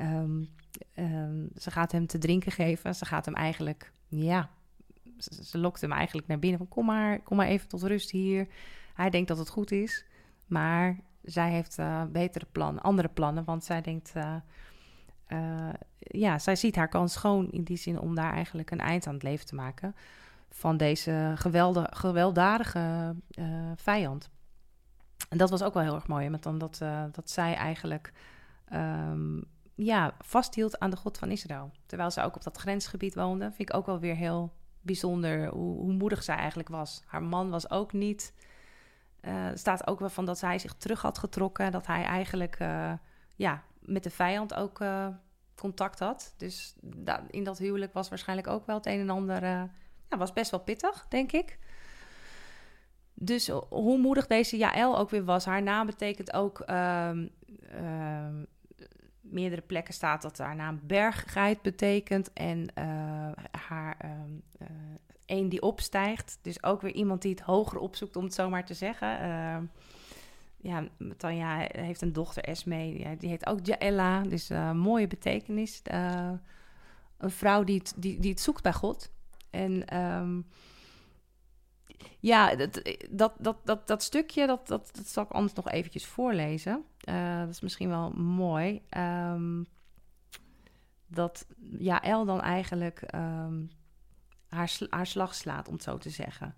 Um, 0.00 0.48
um, 0.96 1.50
ze 1.56 1.70
gaat 1.70 1.92
hem 1.92 2.06
te 2.06 2.18
drinken 2.18 2.52
geven. 2.52 2.94
Ze 2.94 3.04
gaat 3.04 3.24
hem 3.24 3.34
eigenlijk, 3.34 3.92
ja, 4.08 4.50
ze, 5.42 5.58
lokt 5.58 5.80
hem 5.80 5.92
eigenlijk 5.92 6.26
naar 6.26 6.38
binnen. 6.38 6.58
Van, 6.58 6.68
kom 6.68 6.86
maar, 6.86 7.20
kom 7.20 7.36
maar 7.36 7.46
even 7.46 7.68
tot 7.68 7.82
rust 7.82 8.10
hier. 8.10 8.46
Hij 8.94 9.10
denkt 9.10 9.28
dat 9.28 9.38
het 9.38 9.48
goed 9.48 9.70
is. 9.70 10.04
Maar 10.46 11.00
zij 11.22 11.50
heeft 11.50 11.78
betere 12.12 12.46
plannen, 12.52 12.82
andere 12.82 13.08
plannen. 13.08 13.44
Want 13.44 13.64
zij 13.64 13.80
denkt, 13.80 14.12
ja, 15.98 16.38
zij 16.38 16.56
ziet 16.56 16.76
haar 16.76 16.88
kans 16.88 17.12
schoon 17.12 17.50
in 17.50 17.62
die 17.62 17.76
zin 17.76 17.98
om 18.00 18.14
daar 18.14 18.32
eigenlijk 18.32 18.70
een 18.70 18.80
eind 18.80 19.06
aan 19.06 19.14
het 19.14 19.22
leven 19.22 19.46
te 19.46 19.54
maken 19.54 19.94
van 20.50 20.76
deze 20.76 21.32
geweldige, 21.34 21.88
gewelddadige 21.90 23.14
uh, 23.38 23.70
vijand. 23.76 24.30
En 25.28 25.38
dat 25.38 25.50
was 25.50 25.62
ook 25.62 25.74
wel 25.74 25.82
heel 25.82 25.94
erg 25.94 26.06
mooi, 26.06 26.28
met 26.28 26.42
dan 26.42 26.58
dat, 26.58 26.80
uh, 26.82 27.04
dat 27.12 27.30
zij 27.30 27.54
eigenlijk 27.54 28.12
um, 28.72 29.44
ja, 29.74 30.14
vasthield 30.18 30.78
aan 30.78 30.90
de 30.90 30.96
God 30.96 31.18
van 31.18 31.30
Israël. 31.30 31.70
Terwijl 31.86 32.10
ze 32.10 32.22
ook 32.22 32.34
op 32.36 32.42
dat 32.42 32.56
grensgebied 32.56 33.14
woonde, 33.14 33.44
vind 33.44 33.68
ik 33.68 33.76
ook 33.76 33.86
wel 33.86 33.98
weer 33.98 34.14
heel 34.14 34.52
bijzonder 34.80 35.48
hoe, 35.48 35.76
hoe 35.80 35.92
moedig 35.92 36.22
zij 36.22 36.36
eigenlijk 36.36 36.68
was. 36.68 37.02
Haar 37.06 37.22
man 37.22 37.50
was 37.50 37.70
ook 37.70 37.92
niet. 37.92 38.34
Uh, 39.20 39.46
staat 39.54 39.86
ook 39.86 39.98
wel 39.98 40.08
van 40.08 40.24
dat 40.24 40.38
zij 40.38 40.58
zich 40.58 40.74
terug 40.74 41.02
had 41.02 41.18
getrokken, 41.18 41.72
dat 41.72 41.86
hij 41.86 42.04
eigenlijk 42.04 42.58
ja, 43.34 43.62
met 43.78 44.02
de 44.02 44.10
vijand 44.10 44.54
ook 44.54 44.84
contact 45.54 45.98
had. 45.98 46.34
Dus 46.36 46.74
da 46.82 47.22
in 47.30 47.44
dat 47.44 47.58
huwelijk 47.58 47.92
was 47.92 48.08
waarschijnlijk 48.08 48.48
ook 48.48 48.66
wel 48.66 48.76
het 48.76 48.86
een 48.86 49.00
en 49.00 49.10
ander. 49.10 49.68
Ja, 50.10 50.16
was 50.16 50.32
best 50.32 50.50
wel 50.50 50.60
pittig, 50.60 51.06
denk 51.08 51.32
ik. 51.32 51.58
Dus 53.14 53.48
hoe 53.68 53.98
moedig 53.98 54.26
deze 54.26 54.56
Jaël 54.56 54.98
ook 54.98 55.10
weer 55.10 55.24
was. 55.24 55.44
Haar 55.44 55.62
naam 55.62 55.86
betekent 55.86 56.32
ook. 56.32 56.62
Um, 56.70 57.30
um, 57.74 58.46
meerdere 59.20 59.62
plekken 59.62 59.94
staat 59.94 60.22
dat 60.22 60.38
haar 60.38 60.56
naam 60.56 60.80
berggeit 60.82 61.62
betekent. 61.62 62.32
En 62.32 62.58
uh, 62.78 63.30
haar 63.68 63.96
um, 64.04 64.42
een 65.26 65.48
die 65.48 65.62
opstijgt. 65.62 66.38
Dus 66.42 66.62
ook 66.62 66.80
weer 66.80 66.92
iemand 66.92 67.22
die 67.22 67.30
het 67.30 67.40
hoger 67.40 67.78
opzoekt, 67.78 68.16
om 68.16 68.24
het 68.24 68.34
zo 68.34 68.48
maar 68.48 68.64
te 68.64 68.74
zeggen 68.74 69.08
ja, 70.66 70.88
Tanja 71.16 71.66
heeft 71.68 72.02
een 72.02 72.12
dochter, 72.12 72.42
Esme, 72.42 73.16
die 73.18 73.28
heet 73.28 73.46
ook 73.46 73.66
Jaella. 73.66 74.20
Dus 74.20 74.50
uh, 74.50 74.72
mooie 74.72 75.06
betekenis. 75.06 75.82
Een 77.18 77.30
vrouw 77.30 77.64
die 77.64 77.82
die, 77.96 78.20
die 78.20 78.30
het 78.30 78.40
zoekt 78.40 78.62
bij 78.62 78.72
God. 78.72 79.10
En 79.50 79.96
um, 79.96 80.46
ja, 82.18 82.54
dat, 82.54 82.82
dat, 83.10 83.56
dat, 83.64 83.86
dat, 83.86 84.02
stukje, 84.02 84.46
dat, 84.46 84.66
dat, 84.66 84.90
dat 84.92 85.06
zal 85.06 85.24
ik 85.24 85.30
anders 85.30 85.52
nog 85.52 85.70
eventjes 85.70 86.06
voorlezen. 86.06 86.84
Uh, 87.08 87.38
dat 87.38 87.48
is 87.48 87.60
misschien 87.60 87.88
wel 87.88 88.10
mooi. 88.10 88.82
Um, 88.96 89.66
dat 91.06 91.46
Jaël 91.78 92.24
dan 92.24 92.40
eigenlijk 92.40 93.14
um, 93.14 93.70
haar, 94.48 94.78
haar 94.90 95.06
slag 95.06 95.34
slaat, 95.34 95.68
om 95.68 95.74
het 95.74 95.82
zo 95.82 95.98
te 95.98 96.10
zeggen. 96.10 96.54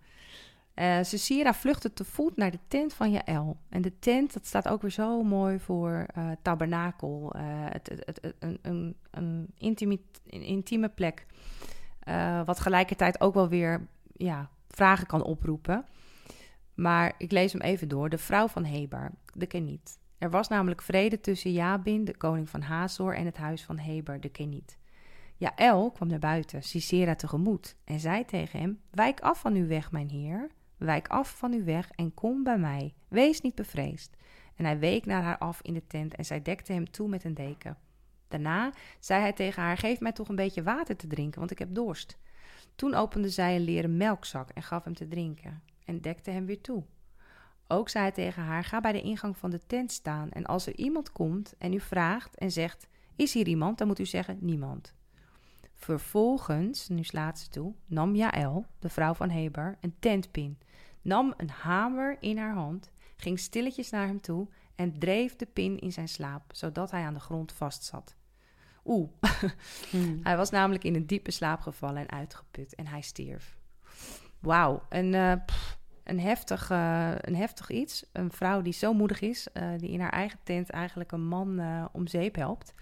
Uh, 0.74 1.03
Cecira 1.03 1.55
vluchtte 1.55 1.92
te 1.92 2.05
voet 2.05 2.37
naar 2.37 2.51
de 2.51 2.59
tent 2.68 2.94
van 2.94 3.11
Jaël. 3.11 3.57
En 3.68 3.83
de 3.83 3.98
tent, 3.98 4.33
dat 4.33 4.46
staat 4.46 4.68
ook 4.68 4.83
weer 4.83 4.90
zo 4.90 5.22
mooi 5.22 5.59
voor 5.59 6.07
uh, 6.18 6.31
tabernakel. 6.42 7.33
Het, 7.37 8.03
het, 8.05 8.35
een, 8.38 8.59
een, 8.62 8.96
een 9.11 10.44
intieme 10.44 10.88
plek. 10.88 11.27
Wat 12.44 12.61
gelijkertijd 12.61 13.21
ook 13.21 13.35
wel 13.35 13.49
weer 13.49 13.88
ja, 14.12 14.51
vragen 14.68 15.07
kan 15.07 15.23
oproepen. 15.23 15.85
Maar 16.75 17.14
ik 17.18 17.33
lees 17.33 17.53
hem 17.53 17.61
even 17.61 17.88
door. 17.88 18.09
De 18.09 18.18
vrouw 18.18 18.49
van 18.49 18.64
Heber, 18.64 19.12
de 19.35 19.47
Keniet. 19.47 19.99
Er 20.18 20.31
was 20.31 20.49
namelijk 20.49 20.83
vrede 20.83 21.21
tussen 21.21 21.53
Jabin, 21.53 22.05
de 22.05 22.16
koning 22.16 22.49
van 22.49 22.61
Hazor, 22.61 23.14
en 23.14 23.25
het 23.25 23.37
huis 23.37 23.64
van 23.64 23.79
Heber, 23.79 24.21
de 24.21 24.29
Keniet. 24.29 24.79
Jaël 25.37 25.90
kwam 25.90 26.09
naar 26.09 26.18
buiten, 26.18 26.62
Sisera 26.62 27.14
tegemoet, 27.14 27.77
en 27.85 28.01
zei 28.01 28.25
tegen 28.25 28.61
hem: 28.61 28.81
Wijk 28.90 29.21
af 29.21 29.40
van 29.40 29.55
uw 29.55 29.66
weg, 29.66 29.92
mijn 29.92 30.09
heer. 30.09 30.51
Wijk 30.77 31.09
af 31.09 31.37
van 31.37 31.53
uw 31.53 31.64
weg 31.64 31.90
en 31.90 32.14
kom 32.14 32.42
bij 32.42 32.59
mij. 32.59 32.94
Wees 33.09 33.40
niet 33.40 33.55
bevreesd. 33.55 34.16
En 34.57 34.64
hij 34.64 34.79
week 34.79 35.07
naar 35.07 35.23
haar 35.23 35.38
af 35.38 35.62
in 35.62 35.75
de 35.75 35.87
tent 35.87 36.14
en 36.14 36.25
zij 36.25 36.42
dekte 36.42 36.73
hem 36.73 36.90
toe 36.90 37.09
met 37.09 37.25
een 37.25 37.35
deken. 37.35 37.77
Daarna 38.28 38.72
zei 39.00 39.20
hij 39.20 39.32
tegen 39.32 39.62
haar: 39.62 39.76
Geef 39.76 40.00
mij 40.00 40.12
toch 40.12 40.28
een 40.28 40.36
beetje 40.36 40.62
water 40.62 40.96
te 40.96 41.06
drinken, 41.06 41.38
want 41.38 41.50
ik 41.50 41.58
heb 41.58 41.74
dorst. 41.74 42.18
Toen 42.74 42.94
opende 42.94 43.28
zij 43.28 43.56
een 43.56 43.64
leren 43.64 43.96
melkzak 43.96 44.50
en 44.50 44.62
gaf 44.62 44.84
hem 44.84 44.94
te 44.94 45.08
drinken 45.08 45.62
en 45.84 46.00
dekte 46.00 46.30
hem 46.30 46.46
weer 46.46 46.60
toe. 46.60 46.84
Ook 47.66 47.88
zei 47.88 48.04
hij 48.04 48.12
tegen 48.12 48.42
haar: 48.42 48.64
Ga 48.64 48.80
bij 48.80 48.92
de 48.92 49.02
ingang 49.02 49.36
van 49.36 49.50
de 49.50 49.60
tent 49.66 49.92
staan 49.92 50.30
en 50.30 50.46
als 50.46 50.66
er 50.66 50.76
iemand 50.76 51.12
komt 51.12 51.54
en 51.58 51.72
u 51.72 51.80
vraagt 51.80 52.36
en 52.36 52.50
zegt: 52.50 52.88
Is 53.16 53.34
hier 53.34 53.46
iemand? 53.46 53.78
Dan 53.78 53.86
moet 53.86 53.98
u 53.98 54.06
zeggen: 54.06 54.38
Niemand. 54.40 54.94
Vervolgens, 55.74 56.88
nu 56.88 57.02
slaat 57.02 57.38
ze 57.38 57.48
toe, 57.48 57.74
nam 57.86 58.14
Jaël, 58.14 58.66
de 58.78 58.88
vrouw 58.88 59.14
van 59.14 59.30
Heber, 59.30 59.78
een 59.80 59.94
tentpin, 59.98 60.58
nam 61.02 61.34
een 61.36 61.50
hamer 61.50 62.16
in 62.20 62.38
haar 62.38 62.54
hand, 62.54 62.90
ging 63.16 63.38
stilletjes 63.38 63.90
naar 63.90 64.06
hem 64.06 64.20
toe 64.20 64.48
en 64.74 64.98
dreef 64.98 65.36
de 65.36 65.46
pin 65.46 65.78
in 65.78 65.92
zijn 65.92 66.08
slaap, 66.08 66.42
zodat 66.52 66.90
hij 66.90 67.02
aan 67.02 67.14
de 67.14 67.20
grond 67.20 67.52
vastzat. 67.52 68.16
Oeh, 68.88 69.09
hmm. 69.90 70.20
hij 70.22 70.37
was 70.37 70.51
namelijk 70.51 70.85
in 70.85 70.94
een 70.94 71.07
diepe 71.07 71.31
slaap 71.31 71.61
gevallen 71.61 72.09
en 72.09 72.11
uitgeput 72.11 72.74
en 72.74 72.87
hij 72.87 73.01
stierf. 73.01 73.57
Wauw, 74.38 74.83
een, 74.88 75.12
uh, 75.12 75.33
een, 76.05 76.20
heftig, 76.20 76.70
uh, 76.70 77.11
een 77.14 77.37
heftig 77.37 77.70
iets. 77.70 78.05
Een 78.12 78.33
vrouw 78.33 78.62
die 78.62 78.72
zo 78.72 78.92
moedig 78.92 79.20
is, 79.20 79.48
uh, 79.55 79.68
die 79.77 79.90
in 79.90 80.01
haar 80.01 80.12
eigen 80.12 80.38
tent 80.42 80.70
eigenlijk 80.70 81.12
een 81.12 81.27
man 81.27 81.61
om 81.92 82.07
zeep 82.07 82.35
helpt 82.35 82.74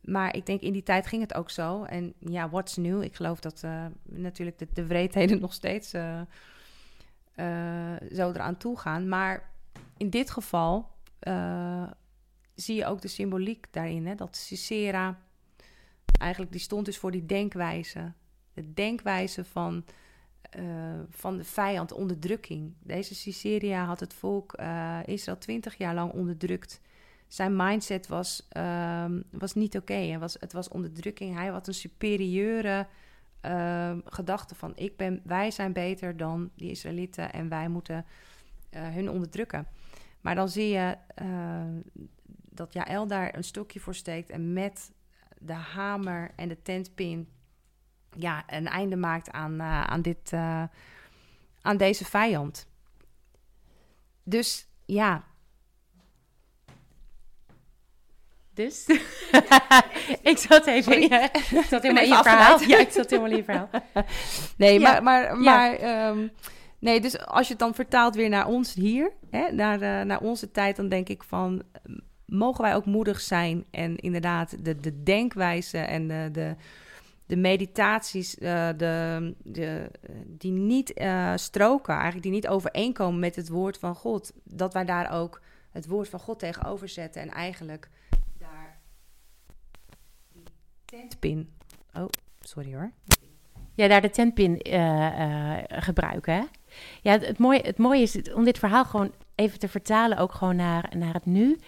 maar 0.00 0.36
ik 0.36 0.46
denk 0.46 0.60
in 0.60 0.72
die 0.72 0.82
tijd 0.82 1.06
ging 1.06 1.22
het 1.22 1.34
ook 1.34 1.50
zo. 1.50 1.84
En 1.84 2.14
ja, 2.18 2.48
what's 2.48 2.76
new? 2.76 3.02
Ik 3.02 3.16
geloof 3.16 3.40
dat 3.40 3.64
natuurlijk 4.02 4.58
de, 4.58 4.68
de 4.72 4.86
wreedheden 4.86 5.40
nog 5.40 5.52
steeds 5.52 5.90
zo 5.90 6.26
eraan 8.32 8.56
toe 8.56 8.78
gaan. 8.78 9.08
Maar 9.08 9.50
in 9.96 10.10
dit 10.10 10.30
geval 10.30 10.90
zie 12.60 12.76
je 12.76 12.86
ook 12.86 13.00
de 13.00 13.08
symboliek 13.08 13.66
daarin. 13.70 14.06
Hè? 14.06 14.14
Dat 14.14 14.36
Cicera 14.36 15.18
eigenlijk, 16.18 16.52
die 16.52 16.60
stond 16.60 16.84
dus 16.84 16.98
voor 16.98 17.10
die 17.10 17.26
denkwijze. 17.26 18.12
De 18.54 18.74
denkwijze 18.74 19.44
van, 19.44 19.84
van 21.10 21.36
de 21.36 21.44
vijand, 21.44 21.92
onderdrukking. 21.92 22.74
Deze 22.82 23.14
Ciceria 23.14 23.84
had 23.84 24.00
het 24.00 24.14
volk 24.14 24.54
Israël 25.04 25.38
twintig 25.38 25.78
jaar 25.78 25.94
lang 25.94 26.12
onderdrukt 26.12 26.80
zijn 27.32 27.56
mindset 27.56 28.06
was, 28.06 28.48
um, 28.56 29.24
was 29.30 29.54
niet 29.54 29.76
oké. 29.76 29.92
Okay. 29.92 30.18
Was, 30.18 30.36
het 30.40 30.52
was 30.52 30.68
onderdrukking. 30.68 31.34
Hij 31.34 31.46
had 31.46 31.66
een 31.66 31.74
superieure 31.74 32.86
um, 33.42 34.02
gedachte 34.04 34.54
van... 34.54 34.72
Ik 34.74 34.96
ben, 34.96 35.20
wij 35.24 35.50
zijn 35.50 35.72
beter 35.72 36.16
dan 36.16 36.50
die 36.54 36.70
Israëlieten 36.70 37.32
en 37.32 37.48
wij 37.48 37.68
moeten 37.68 38.04
uh, 38.70 38.88
hun 38.88 39.10
onderdrukken. 39.10 39.66
Maar 40.20 40.34
dan 40.34 40.48
zie 40.48 40.68
je 40.68 40.96
dat 42.60 42.72
Jaël 42.72 43.06
daar 43.06 43.34
een 43.34 43.44
stokje 43.44 43.80
voor 43.80 43.94
steekt... 43.94 44.30
en 44.30 44.52
met 44.52 44.92
de 45.38 45.52
hamer 45.52 46.30
en 46.36 46.48
de 46.48 46.62
tentpin 46.62 47.28
ja, 48.16 48.42
een 48.46 48.66
einde 48.66 48.96
maakt 48.96 49.30
aan, 49.30 49.62
aan, 49.62 50.02
dit, 50.02 50.32
aan 51.62 51.76
deze 51.76 52.04
vijand. 52.04 52.68
Dus 54.22 54.68
ja, 54.84 55.24
Dus 58.54 58.86
ik 60.32 60.38
zat 60.38 60.66
even, 60.66 61.00
in, 61.00 61.12
ik 61.12 61.64
zat 61.68 61.82
helemaal 61.82 62.02
in 62.02 62.08
je 62.08 62.22
verhaal. 62.22 62.60
Ja, 62.60 62.78
ik 62.78 62.90
zat 62.90 63.10
helemaal 63.10 63.30
in 63.30 63.36
je 63.36 63.44
verhaal. 63.44 63.70
Nee, 64.56 64.80
maar, 64.80 65.02
maar, 65.02 65.36
maar 65.36 65.74
ehm, 65.74 66.28
nee, 66.78 67.00
dus 67.00 67.18
als 67.26 67.46
je 67.46 67.52
het 67.52 67.62
dan 67.62 67.74
vertaalt 67.74 68.14
weer 68.14 68.28
naar 68.28 68.46
ons 68.46 68.74
hier, 68.74 69.12
hè, 69.30 69.52
naar, 69.52 69.82
uh, 69.82 70.00
naar 70.00 70.20
onze 70.20 70.50
tijd, 70.50 70.76
dan 70.76 70.88
denk 70.88 71.08
ik 71.08 71.22
van, 71.22 71.62
mogen 72.30 72.64
wij 72.64 72.74
ook 72.74 72.84
moedig 72.84 73.20
zijn 73.20 73.64
en 73.70 73.96
inderdaad 73.96 74.64
de, 74.64 74.76
de 74.76 75.02
denkwijze 75.02 75.78
en 75.78 76.08
de, 76.08 76.28
de, 76.32 76.54
de 77.26 77.36
meditaties 77.36 78.38
uh, 78.38 78.68
de, 78.76 79.34
de, 79.42 79.90
die 80.26 80.52
niet 80.52 81.00
uh, 81.00 81.32
stroken, 81.36 81.94
eigenlijk 81.94 82.22
die 82.22 82.32
niet 82.32 82.48
overeenkomen 82.48 83.20
met 83.20 83.36
het 83.36 83.48
woord 83.48 83.78
van 83.78 83.94
God, 83.94 84.32
dat 84.44 84.72
wij 84.72 84.84
daar 84.84 85.12
ook 85.12 85.40
het 85.70 85.86
woord 85.86 86.08
van 86.08 86.20
God 86.20 86.38
tegenover 86.38 86.88
zetten 86.88 87.22
en 87.22 87.30
eigenlijk 87.30 87.88
tentpin. 90.84 91.52
Oh, 91.94 92.08
sorry 92.40 92.74
hoor. 92.74 92.90
Ja, 93.74 93.88
daar 93.88 94.00
de 94.00 94.10
tentpin 94.10 94.60
uh, 94.72 95.58
gebruiken. 95.68 96.34
Hè? 96.34 96.42
Ja, 97.02 97.18
het, 97.18 97.38
mooie, 97.38 97.60
het 97.62 97.78
mooie 97.78 98.02
is 98.02 98.32
om 98.32 98.44
dit 98.44 98.58
verhaal 98.58 98.84
gewoon 98.84 99.12
even 99.34 99.58
te 99.58 99.68
vertalen, 99.68 100.18
ook 100.18 100.32
gewoon 100.32 100.56
naar, 100.56 100.92
naar 100.96 101.14
het 101.14 101.26
nu. 101.26 101.58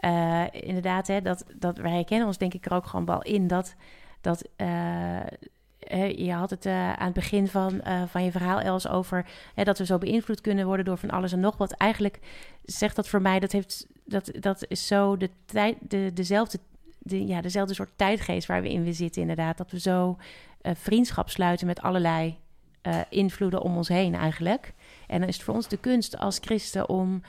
Uh, 0.00 0.44
inderdaad, 0.50 1.06
hè, 1.06 1.20
dat, 1.20 1.44
dat 1.54 1.76
wij 1.76 1.92
herkennen 1.92 2.26
ons 2.26 2.38
denk 2.38 2.54
ik 2.54 2.66
er 2.66 2.72
ook 2.72 2.86
gewoon 2.86 3.06
wel 3.06 3.22
in 3.22 3.46
dat, 3.46 3.74
dat 4.20 4.48
je 6.16 6.32
had 6.32 6.50
het 6.50 6.66
aan 6.66 7.04
het 7.04 7.12
begin 7.12 7.48
van, 7.48 7.80
van 8.06 8.24
je 8.24 8.30
verhaal, 8.30 8.60
Els, 8.60 8.88
over 8.88 9.26
hè, 9.54 9.64
dat 9.64 9.78
we 9.78 9.86
zo 9.86 9.98
beïnvloed 9.98 10.40
kunnen 10.40 10.66
worden 10.66 10.84
door 10.84 10.98
van 10.98 11.10
alles 11.10 11.32
en 11.32 11.40
nog 11.40 11.56
wat. 11.56 11.72
Eigenlijk 11.72 12.18
zegt 12.62 12.96
dat 12.96 13.08
voor 13.08 13.22
mij, 13.22 13.40
dat, 13.40 13.52
heeft, 13.52 13.86
dat, 14.04 14.30
dat 14.40 14.64
is 14.68 14.86
zo 14.86 15.16
de 15.16 15.30
tijd, 15.44 15.76
de, 15.80 16.10
dezelfde 16.14 16.58
de, 16.98 17.26
ja, 17.26 17.40
dezelfde 17.40 17.74
soort 17.74 17.92
tijdgeest 17.96 18.46
waar 18.46 18.62
we 18.62 18.72
in 18.72 18.84
we 18.84 18.92
zitten, 18.92 19.20
inderdaad. 19.20 19.56
Dat 19.58 19.70
we 19.70 19.80
zo 19.80 20.16
uh, 20.62 20.72
vriendschap 20.74 21.30
sluiten 21.30 21.66
met 21.66 21.82
allerlei 21.82 22.38
invloeden 23.08 23.62
om 23.62 23.76
ons 23.76 23.88
heen 23.88 24.14
eigenlijk. 24.14 24.72
En 25.06 25.18
dan 25.18 25.28
is 25.28 25.34
het 25.34 25.44
voor 25.44 25.54
ons 25.54 25.68
de 25.68 25.76
kunst 25.76 26.18
als 26.18 26.38
christen 26.40 26.88
om, 26.88 27.22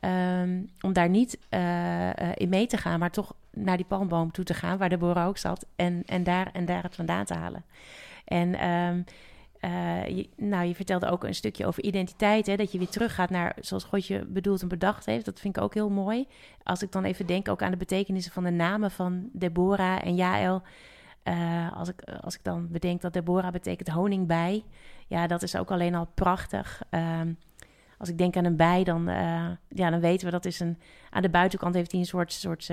um, 0.00 0.70
om 0.80 0.92
daar 0.92 1.08
niet 1.08 1.38
uh, 1.50 2.10
in 2.34 2.48
mee 2.48 2.66
te 2.66 2.76
gaan, 2.76 2.98
maar 2.98 3.10
toch 3.10 3.34
naar 3.50 3.76
die 3.76 3.86
palmboom 3.86 4.30
toe 4.30 4.44
te 4.44 4.54
gaan, 4.54 4.78
waar 4.78 4.88
de 4.88 5.14
ook 5.14 5.38
zat, 5.38 5.66
en, 5.76 6.02
en, 6.06 6.24
daar, 6.24 6.50
en 6.52 6.64
daar 6.64 6.82
het 6.82 6.94
vandaan 6.94 7.24
te 7.24 7.34
halen. 7.34 7.64
En 8.24 8.68
um, 8.68 9.04
uh, 9.60 10.06
je, 10.06 10.28
nou, 10.36 10.66
je 10.66 10.74
vertelde 10.74 11.08
ook 11.08 11.24
een 11.24 11.34
stukje 11.34 11.66
over 11.66 11.82
identiteit. 11.82 12.46
Hè, 12.46 12.56
dat 12.56 12.72
je 12.72 12.78
weer 12.78 12.88
teruggaat 12.88 13.30
naar 13.30 13.56
zoals 13.60 13.84
God 13.84 14.06
je 14.06 14.24
bedoeld 14.24 14.62
en 14.62 14.68
bedacht 14.68 15.06
heeft. 15.06 15.24
Dat 15.24 15.40
vind 15.40 15.56
ik 15.56 15.62
ook 15.62 15.74
heel 15.74 15.90
mooi. 15.90 16.26
Als 16.62 16.82
ik 16.82 16.92
dan 16.92 17.04
even 17.04 17.26
denk 17.26 17.48
ook 17.48 17.62
aan 17.62 17.70
de 17.70 17.76
betekenissen 17.76 18.32
van 18.32 18.44
de 18.44 18.50
namen 18.50 18.90
van 18.90 19.28
Deborah 19.32 20.06
en 20.06 20.14
Jael. 20.14 20.62
Als, 21.74 21.88
ik, 21.88 22.02
als 22.20 22.34
ik 22.34 22.44
dan 22.44 22.68
bedenk 22.70 23.00
dat 23.00 23.12
Deborah 23.12 23.52
betekent 23.52 23.88
honing 23.88 24.26
bij. 24.26 24.64
Ja, 25.06 25.26
dat 25.26 25.42
is 25.42 25.56
ook 25.56 25.70
alleen 25.70 25.94
al 25.94 26.08
prachtig. 26.14 26.82
Uh, 26.90 27.20
als 27.98 28.08
ik 28.08 28.18
denk 28.18 28.36
aan 28.36 28.44
een 28.44 28.56
bij, 28.56 28.84
dan, 28.84 29.08
uh, 29.08 29.46
ja, 29.68 29.90
dan 29.90 30.00
weten 30.00 30.26
we 30.26 30.32
dat 30.32 30.44
is 30.44 30.60
een... 30.60 30.78
Aan 31.10 31.22
de 31.22 31.28
buitenkant 31.28 31.74
heeft 31.74 31.90
hij 31.90 32.00
een 32.00 32.06
soort... 32.06 32.32
soort 32.32 32.70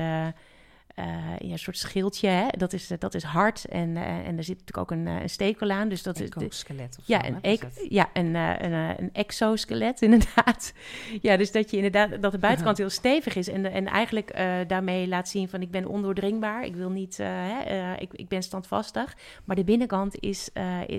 uh, 0.99 1.05
ja, 1.37 1.51
een 1.51 1.59
soort 1.59 1.77
schildje. 1.77 2.27
Hè? 2.27 2.47
Dat, 2.57 2.73
is, 2.73 2.87
dat 2.99 3.13
is 3.13 3.23
hard 3.23 3.65
en, 3.65 3.89
uh, 3.89 4.27
en 4.27 4.37
er 4.37 4.43
zit 4.43 4.57
natuurlijk 4.59 4.77
ook 4.77 4.91
een, 4.91 5.05
uh, 5.05 5.21
een 5.21 5.29
stekel 5.29 5.69
aan. 5.69 5.89
Dus 5.89 6.03
dat 6.03 6.19
Exoskelet 6.19 6.97
is. 6.99 7.05
Ja, 7.05 7.25
een, 7.25 7.37
e 7.41 7.57
ja 7.89 8.09
een, 8.13 8.35
een, 8.35 8.73
een, 8.73 9.09
exoskelet 9.13 10.01
inderdaad. 10.07 10.73
ja, 11.21 11.37
dus 11.37 11.51
dat 11.51 11.71
je 11.71 11.75
inderdaad 11.75 12.21
dat 12.21 12.31
de 12.31 12.37
buitenkant 12.37 12.77
heel 12.77 12.89
stevig 12.89 13.35
is 13.35 13.49
en, 13.49 13.71
en 13.71 13.85
eigenlijk 13.85 14.33
daarmee 14.67 15.07
laat 15.07 15.29
zien 15.29 15.49
van 15.49 15.61
ik 15.61 15.71
ben 15.71 15.85
ondoordringbaar. 15.85 16.65
Ik 16.65 16.75
wil 16.75 16.89
niet, 16.89 17.17
hè, 17.17 17.95
ik, 17.95 18.13
ik 18.13 18.27
ben 18.27 18.43
standvastig. 18.43 19.15
Maar 19.45 19.55
de 19.55 19.63
binnenkant 19.63 20.19
is, 20.19 20.49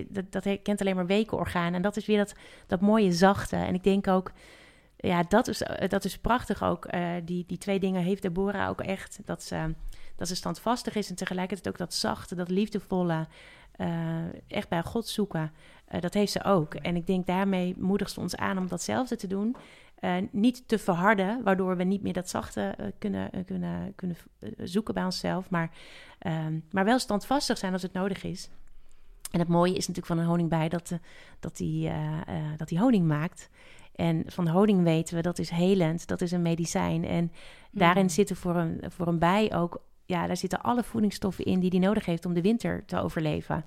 dat, 0.08 0.32
dat 0.32 0.62
kent 0.62 0.80
alleen 0.80 0.96
maar 0.96 1.06
wekenorgaan. 1.06 1.74
En 1.74 1.82
dat 1.82 1.96
is 1.96 2.06
weer 2.06 2.18
dat, 2.18 2.34
dat 2.66 2.80
mooie 2.80 3.12
zachte. 3.12 3.56
En 3.56 3.74
ik 3.74 3.84
denk 3.84 4.08
ook 4.08 4.32
ja, 5.06 5.22
dat 5.28 5.48
is, 5.48 5.62
dat 5.88 6.04
is 6.04 6.18
prachtig 6.18 6.62
ook. 6.62 6.94
Uh, 6.94 7.10
die, 7.24 7.44
die 7.46 7.58
twee 7.58 7.80
dingen 7.80 8.02
heeft 8.02 8.22
Deborah 8.22 8.68
ook 8.68 8.80
echt. 8.80 9.20
Dat 9.24 9.42
ze, 9.42 9.74
dat 10.16 10.28
ze 10.28 10.36
standvastig 10.36 10.94
is 10.94 11.08
en 11.08 11.14
tegelijkertijd 11.14 11.68
ook 11.68 11.78
dat 11.78 11.94
zachte, 11.94 12.34
dat 12.34 12.48
liefdevolle. 12.48 13.26
Uh, 13.76 14.24
echt 14.48 14.68
bij 14.68 14.82
God 14.82 15.08
zoeken. 15.08 15.52
Dat 16.00 16.14
heeft 16.14 16.32
ze 16.32 16.44
ook. 16.44 16.74
En 16.74 16.96
ik 16.96 17.06
denk 17.06 17.26
daarmee 17.26 17.74
moedigt 17.78 18.10
ze 18.10 18.20
ons 18.20 18.36
aan 18.36 18.58
om 18.58 18.68
datzelfde 18.68 19.16
te 19.16 19.26
doen. 19.26 19.56
niet 20.30 20.68
te 20.68 20.78
verharden, 20.78 21.42
waardoor 21.42 21.76
we 21.76 21.84
niet 21.84 22.02
meer 22.02 22.12
dat 22.12 22.28
zachte 22.28 22.92
kunnen, 22.98 23.30
kunnen, 23.46 23.92
kunnen 23.94 24.16
zoeken 24.58 24.94
bij 24.94 25.04
onszelf. 25.04 25.50
Maar, 25.50 25.70
ehm, 26.18 26.58
maar 26.70 26.84
wel 26.84 26.98
standvastig 26.98 27.58
zijn 27.58 27.72
als 27.72 27.82
het 27.82 27.92
nodig 27.92 28.24
is. 28.24 28.50
En 29.30 29.38
het 29.38 29.48
mooie 29.48 29.74
is 29.74 29.88
natuurlijk 29.88 30.06
van 30.06 30.18
een 30.18 30.30
honingbij 30.30 30.68
dat, 30.68 30.98
dat, 31.40 31.56
die, 31.56 31.90
dat 32.56 32.68
die 32.68 32.78
honing 32.78 33.06
maakt. 33.06 33.50
En 33.96 34.22
van 34.26 34.48
honing 34.48 34.82
weten 34.82 35.16
we 35.16 35.22
dat 35.22 35.38
is 35.38 35.50
helend, 35.50 36.06
dat 36.06 36.20
is 36.20 36.32
een 36.32 36.42
medicijn. 36.42 37.04
En 37.04 37.32
daarin 37.70 38.02
mm. 38.02 38.08
zitten 38.08 38.36
voor 38.36 38.56
een, 38.56 38.80
voor 38.88 39.06
een 39.06 39.18
bij 39.18 39.54
ook, 39.54 39.82
ja, 40.04 40.26
daar 40.26 40.36
zitten 40.36 40.62
alle 40.62 40.82
voedingsstoffen 40.82 41.44
in 41.44 41.60
die 41.60 41.70
die 41.70 41.80
nodig 41.80 42.04
heeft 42.04 42.26
om 42.26 42.34
de 42.34 42.40
winter 42.40 42.84
te 42.86 43.00
overleven. 43.00 43.64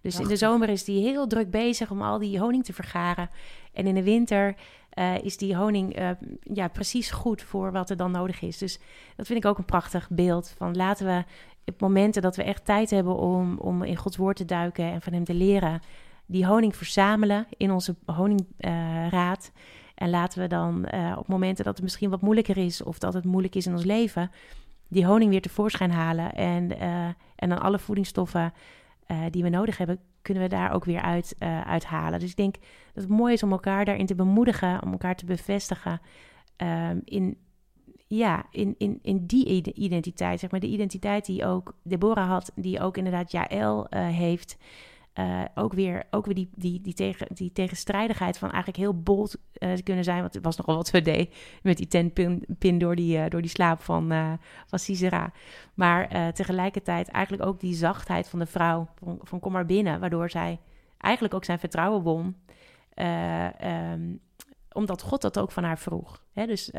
Dus 0.00 0.20
in 0.20 0.28
de 0.28 0.36
zomer 0.36 0.68
is 0.68 0.84
die 0.84 1.02
heel 1.02 1.26
druk 1.26 1.50
bezig 1.50 1.90
om 1.90 2.02
al 2.02 2.18
die 2.18 2.38
honing 2.38 2.64
te 2.64 2.72
vergaren. 2.72 3.30
En 3.72 3.86
in 3.86 3.94
de 3.94 4.02
winter 4.02 4.54
uh, 4.94 5.18
is 5.18 5.36
die 5.36 5.56
honing 5.56 6.00
uh, 6.00 6.10
ja, 6.42 6.68
precies 6.68 7.10
goed 7.10 7.42
voor 7.42 7.72
wat 7.72 7.90
er 7.90 7.96
dan 7.96 8.10
nodig 8.10 8.42
is. 8.42 8.58
Dus 8.58 8.78
dat 9.16 9.26
vind 9.26 9.44
ik 9.44 9.50
ook 9.50 9.58
een 9.58 9.64
prachtig 9.64 10.08
beeld. 10.10 10.54
Van 10.56 10.76
laten 10.76 11.06
we 11.06 11.24
op 11.64 11.80
momenten 11.80 12.22
dat 12.22 12.36
we 12.36 12.42
echt 12.42 12.64
tijd 12.64 12.90
hebben 12.90 13.16
om, 13.16 13.58
om 13.58 13.82
in 13.82 13.96
Gods 13.96 14.16
woord 14.16 14.36
te 14.36 14.44
duiken 14.44 14.84
en 14.84 15.02
van 15.02 15.12
hem 15.12 15.24
te 15.24 15.34
leren, 15.34 15.80
die 16.30 16.46
honing 16.46 16.76
verzamelen 16.76 17.46
in 17.56 17.70
onze 17.70 17.94
honingraad. 18.06 19.52
En 19.94 20.10
laten 20.10 20.40
we 20.40 20.46
dan 20.46 20.88
uh, 20.94 21.16
op 21.18 21.28
momenten 21.28 21.64
dat 21.64 21.74
het 21.74 21.82
misschien 21.82 22.10
wat 22.10 22.20
moeilijker 22.20 22.56
is 22.56 22.82
of 22.82 22.98
dat 22.98 23.14
het 23.14 23.24
moeilijk 23.24 23.54
is 23.54 23.66
in 23.66 23.72
ons 23.72 23.84
leven, 23.84 24.30
die 24.88 25.06
honing 25.06 25.30
weer 25.30 25.42
tevoorschijn 25.42 25.90
halen. 25.90 26.32
En, 26.32 26.72
uh, 26.72 27.04
en 27.36 27.48
dan 27.48 27.60
alle 27.60 27.78
voedingsstoffen 27.78 28.52
uh, 29.06 29.18
die 29.30 29.42
we 29.42 29.48
nodig 29.48 29.78
hebben, 29.78 29.98
kunnen 30.22 30.42
we 30.42 30.48
daar 30.48 30.72
ook 30.72 30.84
weer 30.84 31.00
uit, 31.00 31.36
uithalen. 31.64 32.20
Dus 32.20 32.30
ik 32.30 32.36
denk 32.36 32.54
dat 32.94 33.02
het 33.02 33.08
mooi 33.12 33.32
is 33.32 33.42
om 33.42 33.52
elkaar 33.52 33.84
daarin 33.84 34.06
te 34.06 34.14
bemoedigen, 34.14 34.82
om 34.82 34.92
elkaar 34.92 35.16
te 35.16 35.24
bevestigen 35.24 36.00
ehm, 36.56 36.98
in, 37.04 37.38
ja, 38.06 38.46
in, 38.50 38.74
in, 38.78 38.98
in 39.02 39.26
die 39.26 39.74
identiteit. 39.74 40.40
Zeg 40.40 40.50
maar 40.50 40.60
de 40.60 40.66
identiteit 40.66 41.26
die 41.26 41.46
ook 41.46 41.74
Deborah 41.82 42.28
had, 42.28 42.52
die 42.54 42.80
ook 42.80 42.96
inderdaad 42.96 43.30
Jaël 43.30 43.86
heeft. 43.90 44.56
Uh, 45.14 45.44
ook 45.54 45.72
weer, 45.72 46.04
ook 46.10 46.24
weer 46.24 46.34
die, 46.34 46.50
die, 46.54 46.80
die, 46.80 46.94
tegen, 46.94 47.26
die 47.34 47.52
tegenstrijdigheid 47.52 48.38
van 48.38 48.48
eigenlijk 48.48 48.78
heel 48.78 49.02
bold 49.02 49.36
uh, 49.58 49.72
kunnen 49.82 50.04
zijn. 50.04 50.20
Want 50.20 50.34
het 50.34 50.44
was 50.44 50.56
nogal 50.56 50.76
wat 50.76 50.90
we 50.90 51.02
deed 51.02 51.34
met 51.62 51.76
die 51.76 51.88
tenpin 51.88 52.44
pin 52.58 52.78
door, 52.78 52.96
die, 52.96 53.16
uh, 53.16 53.24
door 53.28 53.40
die 53.40 53.50
slaap 53.50 53.80
van, 53.80 54.38
van 54.66 54.78
Cicera. 54.78 55.32
Maar 55.74 56.32
tegelijkertijd 56.32 57.08
eigenlijk 57.08 57.48
ook 57.48 57.60
die 57.60 57.74
zachtheid 57.74 58.28
van 58.28 58.38
de 58.38 58.46
vrouw. 58.46 58.88
Van, 58.94 59.18
van 59.22 59.40
kom 59.40 59.52
maar 59.52 59.66
binnen. 59.66 60.00
Waardoor 60.00 60.30
zij 60.30 60.58
eigenlijk 60.98 61.34
ook 61.34 61.44
zijn 61.44 61.58
vertrouwen 61.58 62.02
won. 62.02 62.36
Um, 63.64 64.20
omdat 64.72 65.02
God 65.02 65.22
dat 65.22 65.38
ook 65.38 65.52
van 65.52 65.64
haar 65.64 65.78
vroeg. 65.78 66.22
Hè? 66.32 66.46
Dus 66.46 66.70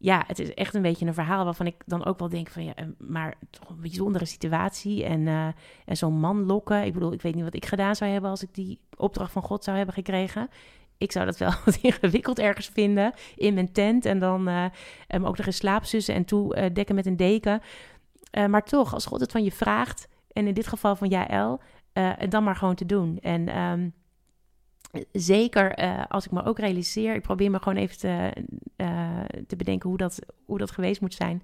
ja, 0.00 0.24
het 0.26 0.38
is 0.38 0.54
echt 0.54 0.74
een 0.74 0.82
beetje 0.82 1.06
een 1.06 1.14
verhaal 1.14 1.44
waarvan 1.44 1.66
ik 1.66 1.74
dan 1.86 2.04
ook 2.04 2.18
wel 2.18 2.28
denk 2.28 2.48
van 2.48 2.64
ja, 2.64 2.74
maar 2.98 3.34
toch 3.50 3.68
een 3.68 3.80
bijzondere 3.80 4.24
situatie. 4.24 5.04
En, 5.04 5.20
uh, 5.20 5.46
en 5.84 5.96
zo'n 5.96 6.20
man 6.20 6.44
lokken. 6.44 6.84
Ik 6.84 6.92
bedoel, 6.92 7.12
ik 7.12 7.22
weet 7.22 7.34
niet 7.34 7.44
wat 7.44 7.54
ik 7.54 7.66
gedaan 7.66 7.96
zou 7.96 8.10
hebben 8.10 8.30
als 8.30 8.42
ik 8.42 8.54
die 8.54 8.80
opdracht 8.96 9.32
van 9.32 9.42
God 9.42 9.64
zou 9.64 9.76
hebben 9.76 9.94
gekregen. 9.94 10.48
Ik 10.98 11.12
zou 11.12 11.26
dat 11.26 11.38
wel 11.38 11.52
wat 11.64 11.76
ingewikkeld 11.76 12.38
ergens 12.38 12.68
vinden 12.68 13.12
in 13.36 13.54
mijn 13.54 13.72
tent. 13.72 14.04
En 14.04 14.18
dan 14.18 14.48
uh, 14.48 14.64
ook 15.08 15.36
nog 15.36 15.46
eens 15.46 15.56
slaapzussen 15.56 16.14
en 16.14 16.24
toe 16.24 16.70
dekken 16.72 16.94
met 16.94 17.06
een 17.06 17.16
deken. 17.16 17.60
maar 18.48 18.64
toch, 18.64 18.94
als 18.94 19.06
God 19.06 19.20
het 19.20 19.32
van 19.32 19.44
je 19.44 19.52
vraagt, 19.52 20.08
en 20.32 20.46
in 20.46 20.54
dit 20.54 20.66
geval 20.66 20.96
van 20.96 21.08
Jaël, 21.08 21.60
dan 22.28 22.44
maar 22.44 22.56
gewoon 22.56 22.74
te 22.74 22.86
doen. 22.86 23.18
En 23.20 23.58
um, 23.58 23.92
zeker 25.12 25.82
uh, 25.82 26.02
als 26.08 26.24
ik 26.24 26.30
me 26.30 26.44
ook 26.44 26.58
realiseer, 26.58 27.14
ik 27.14 27.22
probeer 27.22 27.50
me 27.50 27.58
gewoon 27.58 27.78
even 27.78 27.98
te, 27.98 28.32
uh, 28.76 29.20
te 29.46 29.56
bedenken 29.56 29.88
hoe 29.88 29.98
dat, 29.98 30.18
hoe 30.44 30.58
dat 30.58 30.70
geweest 30.70 31.00
moet 31.00 31.14
zijn. 31.14 31.42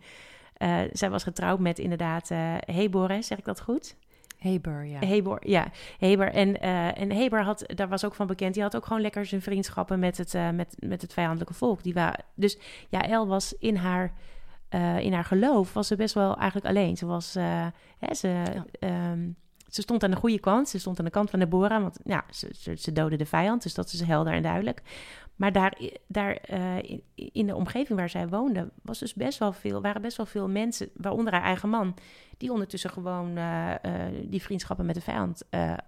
Uh, 0.58 0.80
zij 0.92 1.10
was 1.10 1.22
getrouwd 1.22 1.58
met 1.58 1.78
inderdaad 1.78 2.28
Hebor, 2.58 3.08
hè, 3.08 3.22
zeg 3.22 3.38
ik 3.38 3.44
dat 3.44 3.60
goed? 3.60 3.96
Heber, 4.38 4.84
ja. 4.84 4.98
Heber, 4.98 5.48
ja. 5.48 5.70
Heber. 5.98 6.32
En, 6.32 6.60
en 6.94 7.12
Heber 7.12 7.42
had, 7.42 7.64
daar 7.66 7.88
was 7.88 8.04
ook 8.04 8.14
van 8.14 8.26
bekend, 8.26 8.54
die 8.54 8.62
had 8.62 8.76
ook 8.76 8.86
gewoon 8.86 9.02
lekker 9.02 9.26
zijn 9.26 9.42
vriendschappen 9.42 9.98
met 9.98 10.16
het, 10.16 10.34
met, 10.54 10.76
met 10.78 11.02
het 11.02 11.12
vijandelijke 11.12 11.54
volk. 11.54 11.82
Die 11.82 11.94
dus 12.34 12.58
ja, 12.88 13.02
El 13.02 13.26
was 13.26 13.54
in 13.58 13.76
haar, 13.76 14.12
in 15.00 15.12
haar 15.12 15.24
geloof, 15.24 15.72
was 15.72 15.86
ze 15.86 15.96
best 15.96 16.14
wel 16.14 16.36
eigenlijk 16.36 16.66
alleen. 16.66 16.96
Ze 16.96 17.06
was, 17.06 17.34
hè, 17.98 18.14
ze... 18.14 18.42
Ja. 18.78 19.10
Um, 19.10 19.36
ze 19.74 19.82
stond 19.82 20.02
aan 20.02 20.10
de 20.10 20.16
goede 20.16 20.40
kant. 20.40 20.68
Ze 20.68 20.78
stond 20.78 20.98
aan 20.98 21.04
de 21.04 21.10
kant 21.10 21.30
van 21.30 21.38
Deborah, 21.38 21.82
want 21.82 21.98
ja, 22.04 22.24
ze, 22.30 22.48
ze, 22.58 22.74
ze 22.78 22.92
doodde 22.92 23.16
de 23.16 23.26
vijand. 23.26 23.62
Dus 23.62 23.74
dat 23.74 23.92
is 23.92 24.00
helder 24.00 24.32
en 24.32 24.42
duidelijk. 24.42 24.82
Maar 25.36 25.52
daar, 25.52 25.78
daar 26.06 26.38
uh, 26.52 26.98
in 27.14 27.46
de 27.46 27.54
omgeving 27.54 27.98
waar 27.98 28.08
zij 28.08 28.28
woonde, 28.28 28.70
was 28.82 28.98
dus 28.98 29.14
best 29.14 29.38
wel 29.38 29.52
veel, 29.52 29.82
waren 29.82 30.02
best 30.02 30.16
wel 30.16 30.26
veel 30.26 30.48
mensen, 30.48 30.88
waaronder 30.94 31.32
haar 31.32 31.42
eigen 31.42 31.68
man, 31.68 31.94
die 32.38 32.52
ondertussen 32.52 32.90
gewoon 32.90 33.38
uh, 33.38 33.70
uh, 33.70 33.92
die 34.24 34.42
vriendschappen 34.42 34.86
met 34.86 34.94
de 34.94 35.00
vijand 35.00 35.42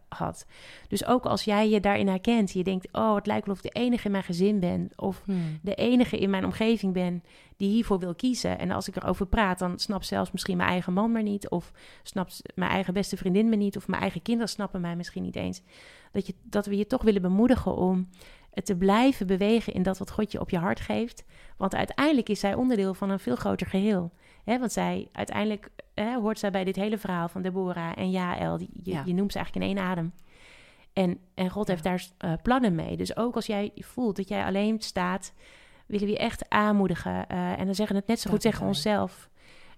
had. 0.09 0.47
Dus 0.89 1.07
ook 1.07 1.27
als 1.27 1.45
jij 1.45 1.69
je 1.69 1.81
daarin 1.81 2.09
herkent, 2.09 2.53
je 2.53 2.65
denkt, 2.65 2.89
oh, 2.93 3.15
het 3.15 3.27
lijkt 3.27 3.47
wel 3.47 3.55
of 3.55 3.65
ik 3.65 3.73
de 3.73 3.81
enige 3.81 4.05
in 4.05 4.11
mijn 4.11 4.25
gezin 4.25 4.61
ben, 4.61 4.91
of 4.97 5.23
hmm. 5.25 5.59
de 5.63 5.75
enige 5.75 6.19
in 6.19 6.31
mijn 6.31 6.45
omgeving 6.45 6.93
ben 6.93 7.23
die 7.57 7.69
hiervoor 7.69 7.99
wil 7.99 8.15
kiezen. 8.15 8.59
En 8.59 8.71
als 8.71 8.89
ik 8.89 8.97
erover 8.97 9.27
praat, 9.27 9.59
dan 9.59 9.79
snapt 9.79 10.07
zelfs 10.07 10.31
misschien 10.31 10.57
mijn 10.57 10.69
eigen 10.69 10.93
man 10.93 11.13
me 11.13 11.23
niet, 11.23 11.49
of 11.49 11.73
snapt 12.03 12.43
mijn 12.55 12.71
eigen 12.71 12.95
beste 12.95 13.17
vriendin 13.17 13.49
me 13.49 13.57
niet, 13.57 13.77
of 13.77 13.89
mijn 13.89 14.03
eigen 14.03 14.23
kinderen 14.23 14.49
snappen 14.49 14.81
mij 14.81 14.97
misschien 14.97 15.23
niet 15.23 15.37
eens. 15.37 15.63
Dat, 16.13 16.27
je, 16.27 16.35
dat 16.43 16.67
we 16.67 16.77
je 16.77 16.87
toch 16.87 17.03
willen 17.03 17.23
bemoedigen 17.23 17.77
om 17.77 18.09
te 18.65 18.77
blijven 18.77 19.27
bewegen 19.27 19.73
in 19.73 19.83
dat 19.83 19.99
wat 19.99 20.11
God 20.11 20.33
je 20.33 20.41
op 20.41 20.51
je 20.51 20.59
hart 20.59 20.81
geeft. 20.81 21.25
Want 21.57 21.75
uiteindelijk 21.75 22.29
is 22.29 22.41
zij 22.41 22.55
onderdeel 22.55 22.95
van 22.95 23.11
een 23.11 23.19
veel 23.19 23.37
groter 23.37 23.67
geheel. 23.67 24.13
He, 24.45 24.59
want 24.59 24.73
zij, 24.73 25.09
uiteindelijk 25.13 25.71
hoort 25.95 26.39
zij 26.39 26.51
bij 26.51 26.65
dit 26.65 26.77
hele 26.77 26.99
verhaal 26.99 27.29
van 27.29 27.43
Deborah 27.43 27.93
en 27.97 28.11
Jaël. 28.11 28.59
Je, 28.59 28.69
ja. 28.83 29.03
je 29.05 29.15
noemt 29.15 29.33
ze 29.33 29.39
eigenlijk 29.39 29.67
in 29.67 29.77
één 29.77 29.87
adem. 29.87 30.13
En, 30.93 31.19
en 31.35 31.51
God 31.51 31.69
heeft 31.69 31.83
daar 31.83 32.07
uh, 32.25 32.33
plannen 32.43 32.75
mee. 32.75 32.97
Dus 32.97 33.17
ook 33.17 33.35
als 33.35 33.47
jij 33.47 33.73
voelt 33.75 34.17
dat 34.17 34.29
jij 34.29 34.45
alleen 34.45 34.81
staat, 34.81 35.33
willen 35.87 36.07
we 36.07 36.13
je 36.13 36.19
echt 36.19 36.49
aanmoedigen. 36.49 37.25
Uh, 37.33 37.59
en 37.59 37.65
dan 37.65 37.75
zeggen 37.75 37.97
het 37.97 38.07
net 38.07 38.21
zo 38.21 38.31
goed 38.31 38.41
tegen 38.41 38.67
onszelf. 38.67 39.29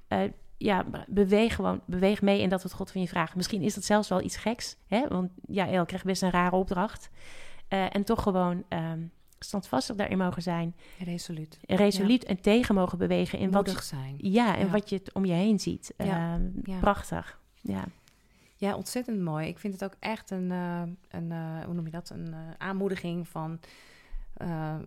Uh, 0.09 0.21
ja, 0.57 0.85
beweeg 1.07 1.55
gewoon, 1.55 1.81
beweeg 1.85 2.23
mee 2.23 2.41
in 2.41 2.49
dat 2.49 2.63
wat 2.63 2.73
God 2.73 2.91
van 2.91 3.01
je 3.01 3.09
vraagt. 3.09 3.35
Misschien 3.35 3.63
is 3.63 3.75
dat 3.75 3.85
zelfs 3.85 4.09
wel 4.09 4.23
iets 4.23 4.37
geks, 4.37 4.77
hè? 4.87 5.09
want 5.09 5.31
Jaël 5.47 5.85
krijgt 5.85 6.05
best 6.05 6.23
een 6.23 6.31
rare 6.31 6.57
opdracht. 6.57 7.11
Uh, 7.69 7.95
en 7.95 8.05
toch 8.05 8.23
gewoon 8.23 8.65
um, 8.69 9.13
standvastig 9.39 9.97
daarin 9.97 10.19
mogen 10.19 10.43
zijn. 10.43 10.77
Resoluut. 11.05 11.59
Resoluut 11.67 12.25
en 12.25 12.41
tegen 12.41 12.75
mogen 12.75 12.99
bewegen 12.99 13.39
in 13.39 13.51
Moedig 13.51 13.75
wat 13.75 13.85
zijn. 13.85 14.15
Ja, 14.19 14.57
en 14.57 14.67
ja. 14.67 14.73
wat 14.73 14.89
je 14.89 15.03
om 15.13 15.25
je 15.25 15.33
heen 15.33 15.59
ziet. 15.61 15.95
Ja. 15.97 16.39
Uh, 16.65 16.79
prachtig. 16.81 17.41
Ja. 17.61 17.85
Ja, 18.57 18.77
ontzettend 18.77 19.21
mooi. 19.21 19.47
Ik 19.47 19.59
vind 19.59 19.73
het 19.73 19.85
ook 19.85 19.95
echt 19.99 20.31
een, 20.31 20.51
uh, 20.51 20.83
een 21.09 21.33
hoe 21.65 21.75
noem 21.75 21.85
je 21.85 21.91
dat? 21.91 22.11
Een 22.11 22.35
aanmoediging 22.59 23.29
van 23.29 23.61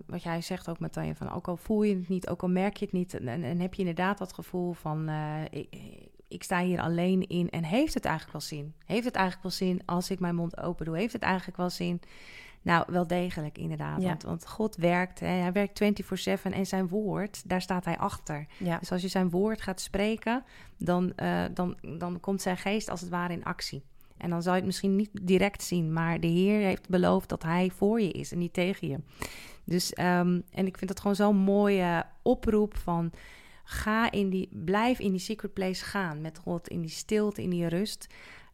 wat 0.06 0.24
jij 0.24 0.42
zegt 0.42 0.70
ook, 0.70 0.80
Matanje, 0.80 1.16
van 1.16 1.32
ook 1.32 1.48
al 1.48 1.58
voel 1.58 1.84
je 1.84 1.96
het 1.96 2.10
niet, 2.10 2.30
ook 2.30 2.42
al 2.42 2.50
merk 2.50 2.78
je 2.78 2.86
het 2.86 2.94
niet, 2.94 3.14
en, 3.14 3.44
en 3.44 3.60
heb 3.60 3.74
je 3.74 3.80
inderdaad 3.80 4.18
dat 4.18 4.34
gevoel 4.34 4.74
van 4.74 5.10
ik, 5.50 5.78
ik 6.28 6.44
sta 6.44 6.62
hier 6.62 6.82
alleen 6.82 7.28
in 7.28 7.50
en 7.50 7.64
heeft 7.64 7.94
het 7.94 8.06
eigenlijk 8.06 8.38
wel 8.38 8.48
zin? 8.48 8.74
Heeft 8.86 9.06
het 9.06 9.16
eigenlijk 9.16 9.44
wel 9.44 9.68
zin 9.68 9.82
als 9.86 10.10
ik 10.10 10.20
mijn 10.20 10.36
mond 10.36 10.58
open 10.58 10.86
doe? 10.86 10.98
Heeft 10.98 11.14
het 11.14 11.22
eigenlijk 11.22 11.58
wel 11.58 11.70
zin? 11.70 12.02
Nou, 12.62 12.86
wel 12.88 13.08
degelijk 13.08 13.58
inderdaad. 13.58 14.02
Ja. 14.02 14.08
Want, 14.08 14.24
want, 14.24 14.48
God 14.48 14.76
werkt, 14.76 15.20
hè, 15.20 15.28
hij 15.28 15.52
werkt 15.52 15.84
24-7 16.50 16.52
en 16.52 16.66
zijn 16.66 16.88
woord, 16.88 17.50
daar 17.50 17.62
staat 17.62 17.86
hij 17.86 17.98
achter. 17.98 18.46
Ja. 18.58 18.78
Dus 18.78 18.92
als 18.92 19.02
je 19.02 19.08
zijn 19.08 19.30
woord 19.30 19.62
gaat 19.62 19.82
spreken, 19.82 20.44
dan, 20.78 21.14
uh, 21.16 21.44
dan, 21.54 21.78
dan 21.98 22.20
komt 22.20 22.42
zijn 22.42 22.58
geest 22.58 22.90
als 22.90 23.02
het 23.02 23.10
ware 23.10 23.34
in 23.34 23.44
actie. 23.44 23.84
En 24.18 24.30
dan 24.30 24.42
zal 24.42 24.52
je 24.52 24.58
het 24.58 24.68
misschien 24.68 24.96
niet 24.96 25.10
direct 25.22 25.64
zien, 25.64 25.94
maar 25.94 26.20
de 26.20 26.28
Heer 26.28 26.60
heeft 26.60 26.90
beloofd 26.90 27.30
dat 27.30 27.44
hij 27.44 27.72
voor 27.76 28.02
je 28.02 28.12
is 28.12 28.32
en 28.32 28.38
niet 28.38 28.54
tegen 28.54 28.88
je. 28.88 28.98
Dus, 29.64 29.98
um, 29.98 30.44
en 30.52 30.66
ik 30.66 30.78
vind 30.78 30.88
dat 30.88 31.00
gewoon 31.00 31.16
zo'n 31.16 31.38
mooie 31.38 32.04
oproep 32.22 32.78
van 32.78 33.12
ga 33.64 34.12
in 34.12 34.30
die, 34.30 34.50
blijf 34.52 35.00
in 35.00 35.12
die 35.12 35.20
secret 35.20 35.54
place 35.54 35.86
gaan 35.86 36.22
met 36.22 36.38
God, 36.38 36.68
in 36.68 36.82
die 36.82 36.90
stilte, 36.90 37.42
in 37.42 37.50
die 37.50 37.68
rust. 37.68 38.08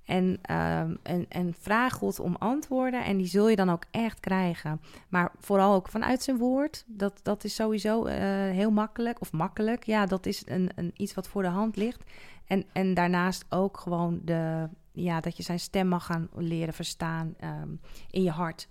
En, 0.08 0.24
um, 0.26 0.98
en, 1.04 1.26
en 1.30 1.54
vraag 1.60 1.93
God 1.93 2.20
om 2.20 2.36
antwoorden 2.36 3.04
en 3.06 3.17
die 3.17 3.28
zul 3.28 3.50
je 3.50 3.56
dan 3.56 3.70
ook 3.70 3.84
echt 3.91 4.20
krijgen. 4.20 4.82
Maar 5.10 5.32
vooral 5.39 5.74
ook 5.74 5.89
vanuit 5.89 6.24
zijn 6.24 6.38
woord. 6.38 6.84
Dat, 6.88 7.20
dat 7.24 7.43
is 7.43 7.56
sowieso 7.56 8.06
uh, 8.06 8.13
heel 8.52 8.72
makkelijk. 8.72 9.22
Of 9.22 9.32
makkelijk, 9.32 9.84
ja, 9.84 10.06
dat 10.06 10.26
is 10.26 10.43
een, 10.46 10.70
een, 10.76 10.91
iets 10.96 11.13
wat 11.13 11.28
voor 11.28 11.41
de 11.41 11.48
hand 11.48 11.76
ligt. 11.76 12.04
En, 12.46 12.65
en 12.72 12.93
daarnaast 12.93 13.46
ook 13.50 13.78
gewoon 13.78 14.22
de, 14.24 14.70
ja, 14.91 15.20
dat 15.20 15.38
je 15.38 15.43
zijn 15.43 15.60
stem 15.60 15.88
mag 15.88 16.06
gaan 16.06 16.30
leren 16.36 16.74
verstaan 16.74 17.36
um, 17.43 17.80
in 18.12 18.24
je 18.24 18.32
hart. 18.32 18.67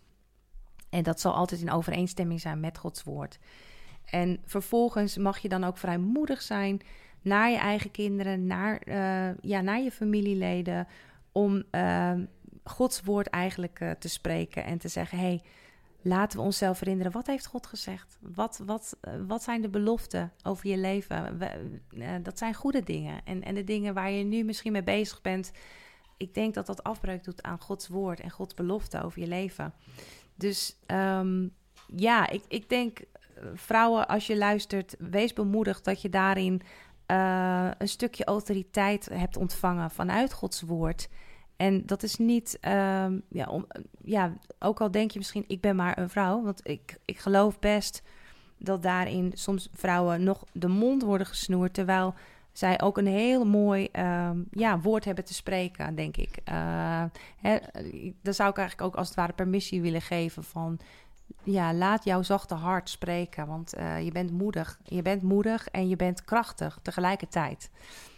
En 0.91 1.03
dat 1.03 1.21
zal 1.21 1.35
altijd 1.35 1.61
in 1.61 1.71
overeenstemming 1.71 2.41
zijn 2.41 2.61
met 2.61 2.79
Gods 2.79 3.03
woord. 3.03 3.39
En 4.05 4.41
vervolgens 4.45 5.17
mag 5.17 5.39
je 5.39 5.49
dan 5.49 5.65
ook 5.65 5.79
vrijmoedig 5.79 6.43
zijn 6.43 6.81
naar 7.23 7.51
je 7.51 7.57
eigen 7.57 7.91
kinderen, 7.91 8.47
naar, 8.47 8.83
uh, 8.85 9.39
ja, 9.41 9.61
naar 9.61 9.81
je 9.81 9.91
familieleden 9.91 10.87
om 11.37 11.63
uh, 11.71 12.13
Gods 12.65 13.03
woord 13.03 13.27
eigenlijk 13.27 13.81
uh, 13.81 13.91
te 13.91 14.09
spreken 14.09 14.65
en 14.65 14.79
te 14.79 14.89
zeggen: 14.89 15.19
hey, 15.19 15.43
laten 16.03 16.39
we 16.39 16.45
onszelf 16.45 16.81
herinneren. 16.81 17.13
Wat 17.13 17.27
heeft 17.27 17.47
God 17.47 17.67
gezegd? 17.67 18.19
Wat, 18.21 18.63
wat, 18.65 18.97
uh, 19.03 19.13
wat 19.27 19.43
zijn 19.43 19.61
de 19.61 19.69
beloften 19.69 20.33
over 20.43 20.69
je 20.69 20.77
leven? 20.77 21.39
We, 21.39 21.81
uh, 21.91 22.09
dat 22.23 22.39
zijn 22.39 22.55
goede 22.55 22.83
dingen. 22.83 23.21
En, 23.25 23.43
en 23.43 23.55
de 23.55 23.65
dingen 23.65 23.95
waar 23.95 24.11
je 24.11 24.25
nu 24.25 24.45
misschien 24.45 24.73
mee 24.73 24.83
bezig 24.83 25.21
bent. 25.21 25.53
Ik 26.17 26.35
denk 26.35 26.55
dat 26.55 26.67
dat 26.67 26.83
afbreuk 26.83 27.25
doet 27.25 27.43
aan 27.43 27.61
Gods 27.61 27.89
woord 27.89 28.21
en 28.21 28.31
Gods 28.31 28.55
belofte 28.55 29.03
over 29.03 29.21
je 29.21 29.27
leven. 29.27 29.73
Dus 30.35 30.77
um, 30.87 31.55
ja, 31.97 32.29
ik, 32.29 32.43
ik 32.49 32.69
denk, 32.69 33.01
vrouwen, 33.55 34.09
als 34.09 34.27
je 34.27 34.37
luistert, 34.37 34.97
wees 34.99 35.33
bemoedigd 35.33 35.85
dat 35.85 36.03
je 36.03 36.09
daarin 36.09 36.63
een 37.79 37.89
stukje 37.89 38.25
autoriteit 38.25 39.09
hebt 39.13 39.37
ontvangen 39.37 39.91
vanuit 39.91 40.33
Gods 40.33 40.63
woord. 40.63 41.09
En 41.57 41.87
dat 41.87 42.03
is 42.03 42.17
niet, 42.17 42.59
um, 42.63 43.23
ja, 43.29 43.65
ja, 44.05 44.33
ook 44.59 44.81
al 44.81 44.91
denk 44.91 45.11
je 45.11 45.19
misschien, 45.19 45.45
ik 45.47 45.61
ben 45.61 45.77
maar 45.77 45.99
een 45.99 46.11
vrouw. 46.11 46.43
Want 46.43 46.69
ik, 46.69 46.99
ik 47.05 47.19
geloof 47.19 47.59
best 47.59 48.03
dat 48.59 48.83
daarin 48.83 49.33
soms 49.35 49.69
vrouwen 49.73 50.25
nog 50.25 50.45
de 50.53 50.69
mond 50.69 51.03
worden 51.03 51.27
gesnoerd. 51.27 51.75
Terwijl 51.75 52.15
zij 52.53 52.81
ook 52.81 52.99
een 52.99 53.07
heel 53.07 53.45
mooi 53.45 53.89
um, 53.93 54.47
ja, 54.51 54.81
woord 54.81 55.05
hebben 55.05 55.25
te 55.25 55.35
spreken, 55.35 55.95
denk 55.95 56.17
ik. 56.17 56.39
Uh, 56.49 57.03
dan 58.23 58.35
zou 58.35 58.51
ik 58.51 58.57
eigenlijk 58.59 58.81
ook 58.81 58.95
als 58.95 59.07
het 59.07 59.17
ware 59.17 59.33
permissie 59.33 59.81
willen 59.83 60.03
geven 60.03 60.45
van... 60.45 60.79
Ja, 61.43 61.75
laat 61.75 62.05
jouw 62.05 62.23
zachte 62.23 62.55
hart 62.55 62.89
spreken, 62.89 63.47
want 63.47 63.77
uh, 63.79 64.05
je 64.05 64.13
bent 64.13 64.31
moedig. 64.31 64.79
Je 64.85 65.03
bent 65.03 65.23
moedig 65.23 65.69
en 65.69 65.89
je 65.89 65.97
bent 65.97 66.25
krachtig 66.25 66.79
tegelijkertijd. 66.83 67.71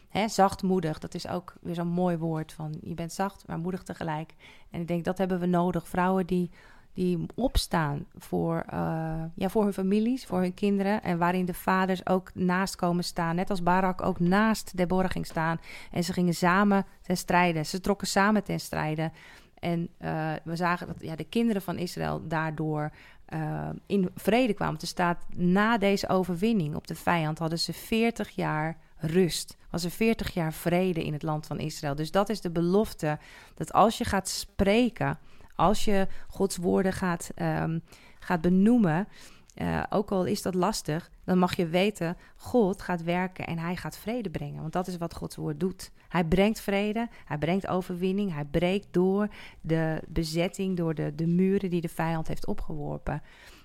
Hè, 0.08 0.28
zachtmoedig, 0.28 0.98
dat 0.98 1.14
is 1.14 1.28
ook 1.28 1.54
weer 1.60 1.74
zo'n 1.74 1.88
mooi 1.88 2.16
woord 2.16 2.52
van 2.52 2.74
je 2.82 2.94
bent 2.94 3.12
zacht, 3.12 3.46
maar 3.46 3.58
moedig 3.58 3.82
tegelijk. 3.82 4.34
En 4.70 4.80
ik 4.80 4.88
denk 4.88 5.04
dat 5.04 5.18
hebben 5.18 5.40
we 5.40 5.46
nodig. 5.46 5.88
Vrouwen 5.88 6.26
die, 6.26 6.50
die 6.92 7.26
opstaan 7.34 8.06
voor, 8.14 8.64
uh, 8.72 9.22
ja, 9.34 9.48
voor 9.48 9.62
hun 9.62 9.72
families, 9.72 10.26
voor 10.26 10.40
hun 10.40 10.54
kinderen. 10.54 11.02
En 11.02 11.18
waarin 11.18 11.44
de 11.44 11.54
vaders 11.54 12.06
ook 12.06 12.34
naast 12.34 12.76
komen 12.76 13.04
staan. 13.04 13.36
Net 13.36 13.50
als 13.50 13.62
Barak 13.62 14.02
ook 14.02 14.20
naast 14.20 14.76
Deborah 14.76 15.10
ging 15.10 15.26
staan. 15.26 15.60
En 15.90 16.04
ze 16.04 16.12
gingen 16.12 16.34
samen 16.34 16.86
ten 17.02 17.16
strijde. 17.16 17.64
Ze 17.64 17.80
trokken 17.80 18.06
samen 18.06 18.44
ten 18.44 18.60
strijde. 18.60 19.10
En 19.58 19.88
uh, 20.00 20.32
we 20.44 20.56
zagen 20.56 20.86
dat 20.86 20.96
ja, 21.00 21.16
de 21.16 21.24
kinderen 21.24 21.62
van 21.62 21.78
Israël 21.78 22.28
daardoor 22.28 22.90
uh, 23.34 23.68
in 23.86 24.10
vrede 24.14 24.54
kwamen 24.54 24.78
te 24.78 24.86
staan. 24.86 25.18
Na 25.36 25.78
deze 25.78 26.08
overwinning 26.08 26.74
op 26.74 26.86
de 26.86 26.94
vijand 26.94 27.38
hadden 27.38 27.58
ze 27.58 27.72
40 27.72 28.30
jaar 28.30 28.76
rust. 28.98 29.56
Was 29.70 29.84
er 29.84 29.90
40 29.90 30.34
jaar 30.34 30.52
vrede 30.52 31.04
in 31.04 31.12
het 31.12 31.22
land 31.22 31.46
van 31.46 31.58
Israël. 31.58 31.94
Dus 31.94 32.10
dat 32.10 32.28
is 32.28 32.40
de 32.40 32.50
belofte 32.50 33.18
dat 33.54 33.72
als 33.72 33.98
je 33.98 34.04
gaat 34.04 34.28
spreken, 34.28 35.18
als 35.54 35.84
je 35.84 36.06
Gods 36.28 36.56
woorden 36.56 36.92
gaat, 36.92 37.30
um, 37.36 37.82
gaat 38.18 38.40
benoemen, 38.40 39.08
uh, 39.54 39.82
ook 39.90 40.10
al 40.10 40.24
is 40.24 40.42
dat 40.42 40.54
lastig, 40.54 41.10
dan 41.24 41.38
mag 41.38 41.56
je 41.56 41.66
weten, 41.66 42.16
God 42.36 42.82
gaat 42.82 43.02
werken 43.02 43.46
en 43.46 43.58
hij 43.58 43.76
gaat 43.76 43.98
vrede 43.98 44.30
brengen. 44.30 44.60
Want 44.60 44.72
dat 44.72 44.86
is 44.86 44.96
wat 44.96 45.14
Gods 45.14 45.36
woord 45.36 45.60
doet. 45.60 45.90
Hij 46.08 46.24
brengt 46.24 46.60
vrede, 46.60 47.08
hij 47.24 47.38
brengt 47.38 47.66
overwinning, 47.66 48.32
hij 48.32 48.44
breekt 48.44 48.86
door 48.90 49.28
de 49.60 50.02
bezetting, 50.08 50.76
door 50.76 50.94
de, 50.94 51.14
de 51.14 51.26
muren 51.26 51.70
die 51.70 51.80
de 51.80 51.88
vijand 51.88 52.28
heeft 52.28 52.46
opgeworpen. 52.46 53.22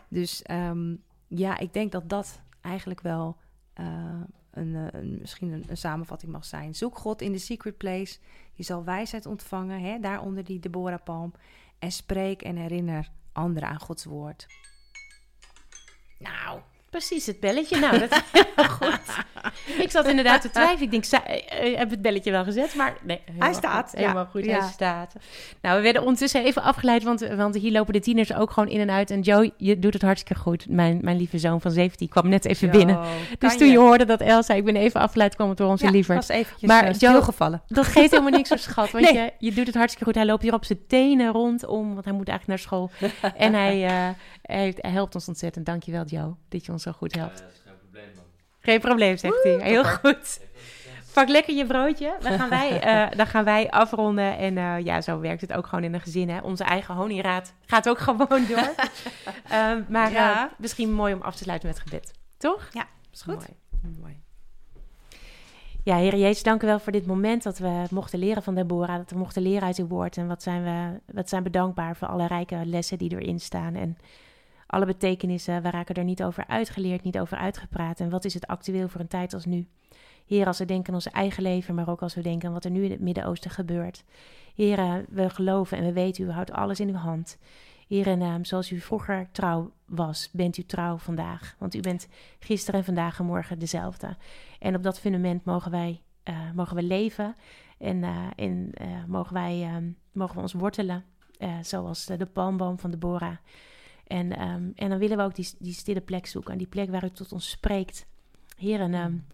Dus 0.08 0.44
um, 0.52 1.04
ja, 1.28 1.58
ik 1.58 1.74
denk 1.74 1.92
dat 1.92 2.10
dat 2.10 2.42
eigenlijk 2.62 3.02
wel 3.02 3.38
uh, 3.80 3.86
een, 4.54 4.96
een, 4.96 5.18
misschien 5.20 5.52
een, 5.52 5.64
een, 5.68 5.78
samenvatting 5.78 6.32
mag 6.32 6.46
zijn. 6.46 6.76
Zoek 6.76 6.98
God 6.98 7.22
in 7.22 7.32
de 7.32 7.38
secret 7.38 7.78
place. 7.78 8.18
Je 8.54 8.64
zal 8.64 8.84
wijsheid 8.84 9.26
ontvangen, 9.26 9.82
hè, 9.82 10.00
daar 10.00 10.22
onder 10.22 10.44
die 10.44 10.60
Deborah-palm. 10.60 11.34
En 11.80 11.92
spreek 11.92 12.42
en 12.42 12.56
herinner 12.56 13.10
anderen 13.32 13.70
aan 13.70 13.80
Gods 13.80 14.06
woord. 14.06 14.46
Nou, 16.20 16.60
precies 16.90 17.26
het 17.26 17.40
belletje. 17.40 17.80
Nou, 17.80 18.00
dat 18.00 18.12
is 18.12 18.22
heel 18.56 18.70
goed. 18.80 19.26
Ik 19.78 19.92
zat 19.92 20.08
inderdaad 20.08 20.42
te 20.42 20.50
twijfelen. 20.50 20.82
Ik 20.82 20.92
denk, 20.92 21.26
je 21.64 21.74
hebt 21.78 21.92
het 21.92 22.02
belletje 22.02 22.32
wel 22.32 22.44
gezet, 22.44 22.76
maar 22.76 22.98
nee. 23.02 23.22
Hij 23.40 23.54
staat. 23.54 23.90
Goed, 23.90 24.00
helemaal 24.00 24.26
goed, 24.26 24.46
hij 24.46 24.70
staat. 24.72 25.14
Nou, 25.62 25.78
we 25.78 25.82
werden 25.82 26.02
ondertussen 26.02 26.44
even 26.44 26.62
afgeleid, 26.62 27.04
want, 27.04 27.28
want 27.36 27.56
hier 27.56 27.72
lopen 27.72 27.94
de 27.94 28.00
tieners 28.00 28.34
ook 28.34 28.52
gewoon 28.52 28.70
in 28.70 28.80
en 28.80 28.92
uit. 28.92 29.12
En 29.12 29.22
Joe, 29.22 29.52
je 29.58 29.80
doet 29.80 29.94
het 29.94 30.02
hartstikke 30.02 30.42
goed. 30.42 30.70
Mijn, 30.70 31.00
mijn 31.02 31.18
lieve 31.18 31.38
zoon 31.38 31.62
van 31.62 31.72
17 31.72 32.10
kwam 32.10 32.30
net 32.30 32.46
even 32.46 32.70
binnen. 32.70 33.00
Dus 33.40 33.58
toen 33.58 33.70
je? 33.70 33.78
hoorde 33.78 34.06
dat 34.06 34.22
El 34.22 34.44
zei, 34.44 34.60
ik 34.60 34.66
ben 34.66 34.76
even 34.76 35.02
afgeleid, 35.02 35.36
kwam 35.36 35.50
het 35.50 35.58
door 35.58 35.70
onze 35.70 35.86
ja, 35.86 35.92
lieverd. 35.92 36.18
was 36.18 36.28
eventjes 36.28 36.70
maar 36.70 36.90
uh, 36.90 36.94
Joe, 36.94 37.22
gevallen. 37.22 37.62
Dat 37.68 37.86
geeft 37.86 38.12
helemaal 38.12 38.32
niks 38.32 38.50
zo 38.50 38.56
schat, 38.56 38.92
want 38.92 39.10
je, 39.10 39.34
je 39.38 39.54
doet 39.54 39.66
het 39.66 39.76
hartstikke 39.76 40.06
goed. 40.06 40.16
Hij 40.16 40.26
loopt 40.26 40.44
hier 40.44 40.54
op 40.54 40.66
zijn 40.66 40.80
tenen 40.88 41.32
rondom, 41.32 41.94
want 41.94 42.06
hij 42.06 42.14
moet 42.14 42.28
eigenlijk 42.28 42.48
naar 42.48 42.60
school. 42.60 42.90
en 43.38 43.54
hij, 43.54 43.84
uh, 43.84 44.16
hij, 44.42 44.76
helpt 44.82 45.16
ons 45.16 45.28
ontzettend. 45.28 45.66
Dankjewel 45.66 46.06
Joe, 46.06 46.36
dat 46.50 46.66
je 46.66 46.72
ons 46.72 46.84
zo 46.84 46.92
goed 46.92 47.16
helpt. 47.16 47.44
Geen 48.66 48.80
probleem, 48.80 49.18
zegt 49.18 49.44
hij. 49.44 49.60
Heel 49.62 49.84
goed. 49.84 50.40
Pak 51.14 51.28
lekker 51.28 51.56
je 51.56 51.66
broodje. 51.66 52.16
Dan 52.22 52.40
gaan 52.40 52.50
wij, 52.50 52.86
uh, 52.86 53.18
dan 53.18 53.28
gaan 53.28 53.44
wij 53.44 53.70
afronden. 53.70 54.38
En 54.38 54.58
uh, 54.58 54.80
ja, 54.80 55.02
zo 55.02 55.20
werkt 55.20 55.42
het 55.42 55.54
ook 55.54 55.68
gewoon 55.68 55.84
in 55.84 55.94
een 55.94 56.02
gezin. 56.02 56.30
Hè? 56.30 56.40
Onze 56.40 56.64
eigen 56.64 56.96
honingraad 56.96 57.54
gaat 57.66 57.90
ook 57.90 58.00
gewoon 58.00 58.46
door. 58.48 58.74
uh, 59.52 59.72
maar 59.90 60.12
ja. 60.12 60.52
misschien 60.58 60.92
mooi 60.92 61.14
om 61.14 61.22
af 61.22 61.36
te 61.36 61.44
sluiten 61.44 61.68
met 61.68 61.80
gebed. 61.80 62.12
Toch? 62.38 62.70
Ja, 62.72 62.86
is 63.12 63.22
goed. 63.22 63.48
Mooi. 63.82 63.96
mooi. 64.00 64.22
Ja, 65.84 65.96
Heer 65.96 66.16
Jezus, 66.16 66.44
dank 66.44 66.64
u 66.64 66.66
wel 66.66 66.80
voor 66.80 66.92
dit 66.92 67.06
moment 67.06 67.44
dat 67.44 67.58
we 67.58 67.84
mochten 67.90 68.20
leren 68.20 68.44
van 68.44 68.56
Deborah. 68.56 68.98
Dat 68.98 69.10
we 69.10 69.18
mochten 69.18 69.42
leren 69.42 69.68
uit 69.68 69.78
uw 69.78 69.88
woord. 69.88 70.18
En 70.18 70.28
wat 70.28 70.44
zijn 70.44 70.64
we, 70.64 71.14
wat 71.14 71.30
zijn 71.30 71.44
we 71.44 71.50
dankbaar 71.50 71.96
voor 71.96 72.08
alle 72.08 72.28
rijke 72.28 72.62
lessen 72.66 72.98
die 72.98 73.12
erin 73.12 73.40
staan. 73.40 73.76
En 73.76 73.98
alle 74.74 74.86
betekenissen, 74.86 75.62
we 75.62 75.70
raken 75.70 75.96
er 75.96 76.04
niet 76.04 76.24
over 76.24 76.48
uitgeleerd, 76.48 77.04
niet 77.04 77.20
over 77.20 77.38
uitgepraat. 77.38 78.00
En 78.00 78.10
wat 78.10 78.26
is 78.26 78.34
het 78.34 78.48
actueel 78.48 78.88
voor 78.88 79.02
een 79.02 79.08
tijd 79.08 79.34
als 79.34 79.46
nu? 79.46 79.68
Heer, 80.26 80.48
als 80.48 80.58
we 80.58 80.66
denken 80.66 80.88
aan 80.88 80.94
ons 80.94 81.10
eigen 81.10 81.44
leven, 81.44 81.76
maar 81.76 81.90
ook 81.90 82.02
als 82.02 82.16
we 82.16 82.22
denken 82.22 82.48
aan 82.48 82.54
wat 82.54 82.66
er 82.66 82.72
nu 82.72 82.84
in 82.84 82.92
het 82.92 83.00
Midden-Oosten 83.00 83.52
gebeurt. 83.52 84.04
Heer, 84.56 85.06
we 85.10 85.30
geloven 85.30 85.78
en 85.78 85.84
we 85.84 85.94
weten, 85.94 86.24
u 86.24 86.32
houdt 86.32 86.52
alles 86.52 86.80
in 86.80 86.90
uw 86.90 86.96
hand. 86.96 87.38
Heer, 87.88 88.08
en 88.08 88.22
uh, 88.22 88.36
zoals 88.42 88.72
u 88.72 88.80
vroeger 88.80 89.28
trouw 89.32 89.72
was, 89.86 90.30
bent 90.32 90.58
u 90.58 90.64
trouw 90.64 90.98
vandaag. 90.98 91.56
Want 91.60 91.76
u 91.76 91.80
bent 91.80 92.08
gisteren 92.40 92.80
en 92.80 92.86
vandaag 92.86 93.20
en 93.20 93.26
morgen 93.26 93.60
dezelfde. 93.60 94.16
En 94.60 94.76
op 94.76 94.84
dat 94.84 95.00
fundament 95.00 95.46
mogen 95.46 95.72
wij 95.72 96.02
uh, 96.24 96.36
mogen 96.56 96.76
we 96.76 96.84
leven 96.84 97.36
en, 97.78 97.98
uh, 97.98 98.28
en 98.36 98.74
mogen, 99.08 99.34
wij, 99.34 99.70
mogen 100.12 100.36
we 100.36 100.42
ons 100.42 100.54
wortelen, 100.54 101.04
zoals 101.62 102.06
de, 102.06 102.18
de 102.18 102.26
palmboom 102.26 102.80
van 102.80 102.92
Deborah. 102.92 103.36
En, 104.08 104.42
um, 104.42 104.72
en 104.76 104.90
dan 104.90 104.98
willen 104.98 105.18
we 105.18 105.24
ook 105.24 105.36
die, 105.36 105.50
die 105.60 105.74
stille 105.74 106.02
plek 106.02 106.26
zoeken. 106.26 106.58
Die 106.58 106.68
plek 106.68 106.90
waar 106.90 107.04
u 107.04 107.10
tot 107.10 107.32
ons 107.32 107.50
spreekt. 107.50 108.06
Heer, 108.58 108.80
en 108.80 108.94
um, 108.94 109.26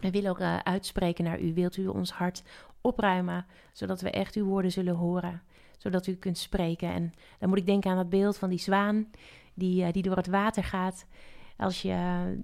we 0.00 0.10
willen 0.10 0.30
ook 0.30 0.40
uh, 0.40 0.56
uitspreken 0.56 1.24
naar 1.24 1.40
u. 1.40 1.54
Wilt 1.54 1.76
u 1.76 1.86
ons 1.86 2.10
hart 2.10 2.42
opruimen, 2.80 3.46
zodat 3.72 4.00
we 4.00 4.10
echt 4.10 4.34
uw 4.34 4.44
woorden 4.44 4.72
zullen 4.72 4.94
horen. 4.94 5.42
Zodat 5.78 6.06
u 6.06 6.14
kunt 6.14 6.38
spreken. 6.38 6.92
En 6.92 7.12
dan 7.38 7.48
moet 7.48 7.58
ik 7.58 7.66
denken 7.66 7.90
aan 7.90 7.96
dat 7.96 8.10
beeld 8.10 8.36
van 8.38 8.48
die 8.48 8.58
zwaan 8.58 9.10
die, 9.54 9.84
uh, 9.84 9.92
die 9.92 10.02
door 10.02 10.16
het 10.16 10.26
water 10.26 10.64
gaat. 10.64 11.06
Als 11.56 11.82
je, 11.82 11.88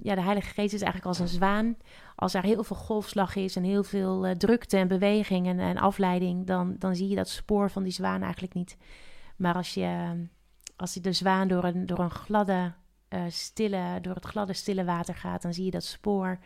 ja, 0.02 0.14
de 0.14 0.20
Heilige 0.20 0.54
Geest 0.54 0.74
is 0.74 0.82
eigenlijk 0.82 1.06
als 1.06 1.18
een 1.18 1.36
zwaan. 1.36 1.76
Als 2.14 2.34
er 2.34 2.42
heel 2.42 2.64
veel 2.64 2.76
golfslag 2.76 3.36
is 3.36 3.56
en 3.56 3.62
heel 3.62 3.82
veel 3.82 4.36
drukte 4.36 4.76
en 4.76 4.88
beweging 4.88 5.46
en, 5.46 5.58
en 5.58 5.76
afleiding, 5.76 6.46
dan, 6.46 6.76
dan 6.78 6.96
zie 6.96 7.08
je 7.08 7.16
dat 7.16 7.28
spoor 7.28 7.70
van 7.70 7.82
die 7.82 7.92
zwaan 7.92 8.22
eigenlijk 8.22 8.54
niet. 8.54 8.76
Maar 9.36 9.54
als 9.54 9.74
je 9.74 10.26
als 10.76 10.94
de 10.94 11.12
zwaan 11.12 11.48
door 11.48 11.64
een, 11.64 11.86
door 11.86 11.98
een 11.98 12.10
gladde, 12.10 12.72
uh, 13.08 13.22
stille, 13.28 13.98
door 14.02 14.14
het 14.14 14.24
gladde, 14.24 14.52
stille 14.52 14.84
water 14.84 15.14
gaat, 15.14 15.42
dan 15.42 15.54
zie 15.54 15.64
je 15.64 15.70
dat 15.70 15.84
spoor 15.84 16.38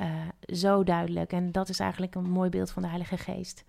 uh, 0.00 0.08
zo 0.40 0.84
duidelijk. 0.84 1.32
En 1.32 1.52
dat 1.52 1.68
is 1.68 1.78
eigenlijk 1.78 2.14
een 2.14 2.30
mooi 2.30 2.50
beeld 2.50 2.70
van 2.70 2.82
de 2.82 2.88
Heilige 2.88 3.16
Geest. 3.16 3.64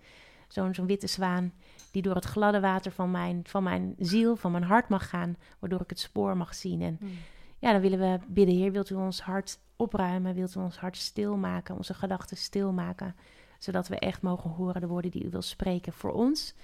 Zo'n 0.48 0.74
zo'n 0.74 0.86
witte 0.86 1.06
zwaan 1.06 1.52
die 1.90 2.02
door 2.02 2.14
het 2.14 2.24
gladde 2.24 2.60
water 2.60 2.92
van 2.92 3.10
mijn, 3.10 3.40
van 3.46 3.62
mijn 3.62 3.94
ziel, 3.98 4.36
van 4.36 4.52
mijn 4.52 4.64
hart 4.64 4.88
mag 4.88 5.08
gaan, 5.08 5.36
waardoor 5.58 5.80
ik 5.80 5.90
het 5.90 6.00
spoor 6.00 6.36
mag 6.36 6.54
zien. 6.54 6.82
En 6.82 6.96
hmm. 7.00 7.10
ja, 7.58 7.72
dan 7.72 7.80
willen 7.80 7.98
we 7.98 8.18
bidden, 8.26 8.56
Heer, 8.56 8.72
wilt 8.72 8.90
u 8.90 8.94
ons 8.94 9.20
hart 9.20 9.58
opruimen? 9.76 10.34
Wilt 10.34 10.54
u 10.54 10.60
ons 10.60 10.78
hart 10.78 10.96
stilmaken, 10.96 11.76
onze 11.76 11.94
gedachten 11.94 12.36
stilmaken? 12.36 13.16
Zodat 13.58 13.88
we 13.88 13.98
echt 13.98 14.22
mogen 14.22 14.50
horen 14.50 14.80
de 14.80 14.86
woorden 14.86 15.10
die 15.10 15.24
u 15.24 15.30
wil 15.30 15.42
spreken 15.42 15.92
voor 15.92 16.12
ons. 16.12 16.54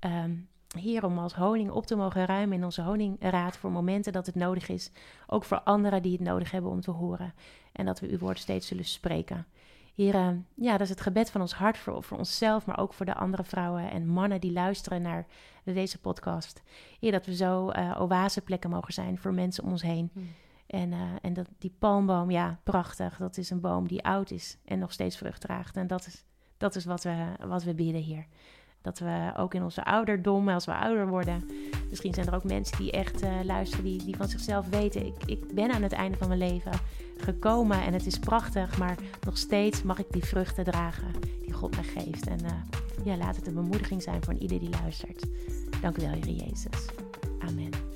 Um, 0.00 0.48
hier 0.78 1.04
om 1.04 1.18
als 1.18 1.34
honing 1.34 1.70
op 1.70 1.86
te 1.86 1.96
mogen 1.96 2.26
ruimen 2.26 2.56
in 2.56 2.64
onze 2.64 2.82
honingraad 2.82 3.56
voor 3.56 3.70
momenten 3.70 4.12
dat 4.12 4.26
het 4.26 4.34
nodig 4.34 4.68
is. 4.68 4.90
Ook 5.26 5.44
voor 5.44 5.60
anderen 5.60 6.02
die 6.02 6.12
het 6.12 6.20
nodig 6.20 6.50
hebben 6.50 6.70
om 6.70 6.80
te 6.80 6.90
horen. 6.90 7.34
En 7.72 7.84
dat 7.84 8.00
we 8.00 8.08
uw 8.08 8.18
woord 8.18 8.38
steeds 8.38 8.66
zullen 8.66 8.84
spreken. 8.84 9.46
Hier, 9.94 10.14
uh, 10.14 10.28
ja, 10.54 10.72
dat 10.72 10.80
is 10.80 10.88
het 10.88 11.00
gebed 11.00 11.30
van 11.30 11.40
ons 11.40 11.54
hart 11.54 11.78
voor, 11.78 12.02
voor 12.02 12.18
onszelf, 12.18 12.66
maar 12.66 12.78
ook 12.78 12.92
voor 12.92 13.06
de 13.06 13.14
andere 13.14 13.44
vrouwen 13.44 13.90
en 13.90 14.08
mannen 14.08 14.40
die 14.40 14.52
luisteren 14.52 15.02
naar 15.02 15.26
deze 15.64 15.98
podcast. 15.98 16.62
Hier 16.98 17.12
dat 17.12 17.26
we 17.26 17.36
zo 17.36 17.70
uh, 17.70 17.96
oaseplekken 18.00 18.70
mogen 18.70 18.92
zijn 18.92 19.18
voor 19.18 19.34
mensen 19.34 19.64
om 19.64 19.70
ons 19.70 19.82
heen. 19.82 20.10
Hmm. 20.12 20.28
En, 20.66 20.92
uh, 20.92 21.00
en 21.22 21.32
dat, 21.32 21.48
die 21.58 21.74
palmboom, 21.78 22.30
ja, 22.30 22.60
prachtig. 22.62 23.16
Dat 23.16 23.36
is 23.36 23.50
een 23.50 23.60
boom 23.60 23.88
die 23.88 24.04
oud 24.04 24.30
is 24.30 24.58
en 24.64 24.78
nog 24.78 24.92
steeds 24.92 25.16
vrucht 25.16 25.40
draagt. 25.40 25.76
En 25.76 25.86
dat 25.86 26.06
is, 26.06 26.24
dat 26.56 26.74
is 26.74 26.84
wat, 26.84 27.02
we, 27.02 27.26
wat 27.46 27.62
we 27.62 27.74
bidden 27.74 28.02
hier. 28.02 28.26
Dat 28.82 28.98
we 28.98 29.32
ook 29.36 29.54
in 29.54 29.62
onze 29.62 29.84
ouderdom, 29.84 30.48
als 30.48 30.64
we 30.64 30.74
ouder 30.74 31.08
worden. 31.08 31.48
Misschien 31.88 32.14
zijn 32.14 32.26
er 32.26 32.34
ook 32.34 32.44
mensen 32.44 32.76
die 32.78 32.90
echt 32.90 33.22
uh, 33.22 33.30
luisteren, 33.44 33.84
die, 33.84 34.04
die 34.04 34.16
van 34.16 34.28
zichzelf 34.28 34.68
weten: 34.68 35.06
ik, 35.06 35.14
ik 35.26 35.54
ben 35.54 35.70
aan 35.70 35.82
het 35.82 35.92
einde 35.92 36.16
van 36.16 36.28
mijn 36.28 36.40
leven 36.40 36.72
gekomen 37.16 37.82
en 37.82 37.92
het 37.92 38.06
is 38.06 38.18
prachtig, 38.18 38.78
maar 38.78 38.96
nog 39.24 39.38
steeds 39.38 39.82
mag 39.82 39.98
ik 39.98 40.06
die 40.10 40.24
vruchten 40.24 40.64
dragen 40.64 41.12
die 41.42 41.52
God 41.52 41.74
mij 41.74 41.84
geeft. 41.84 42.26
En 42.26 42.38
uh, 42.44 43.04
ja, 43.04 43.16
laat 43.16 43.36
het 43.36 43.46
een 43.46 43.54
bemoediging 43.54 44.02
zijn 44.02 44.24
voor 44.24 44.34
ieder 44.34 44.58
die 44.60 44.70
luistert. 44.70 45.24
Dank 45.80 45.98
u 45.98 46.00
wel, 46.02 46.12
Heer 46.12 46.28
Jezus. 46.28 46.86
Amen. 47.38 47.89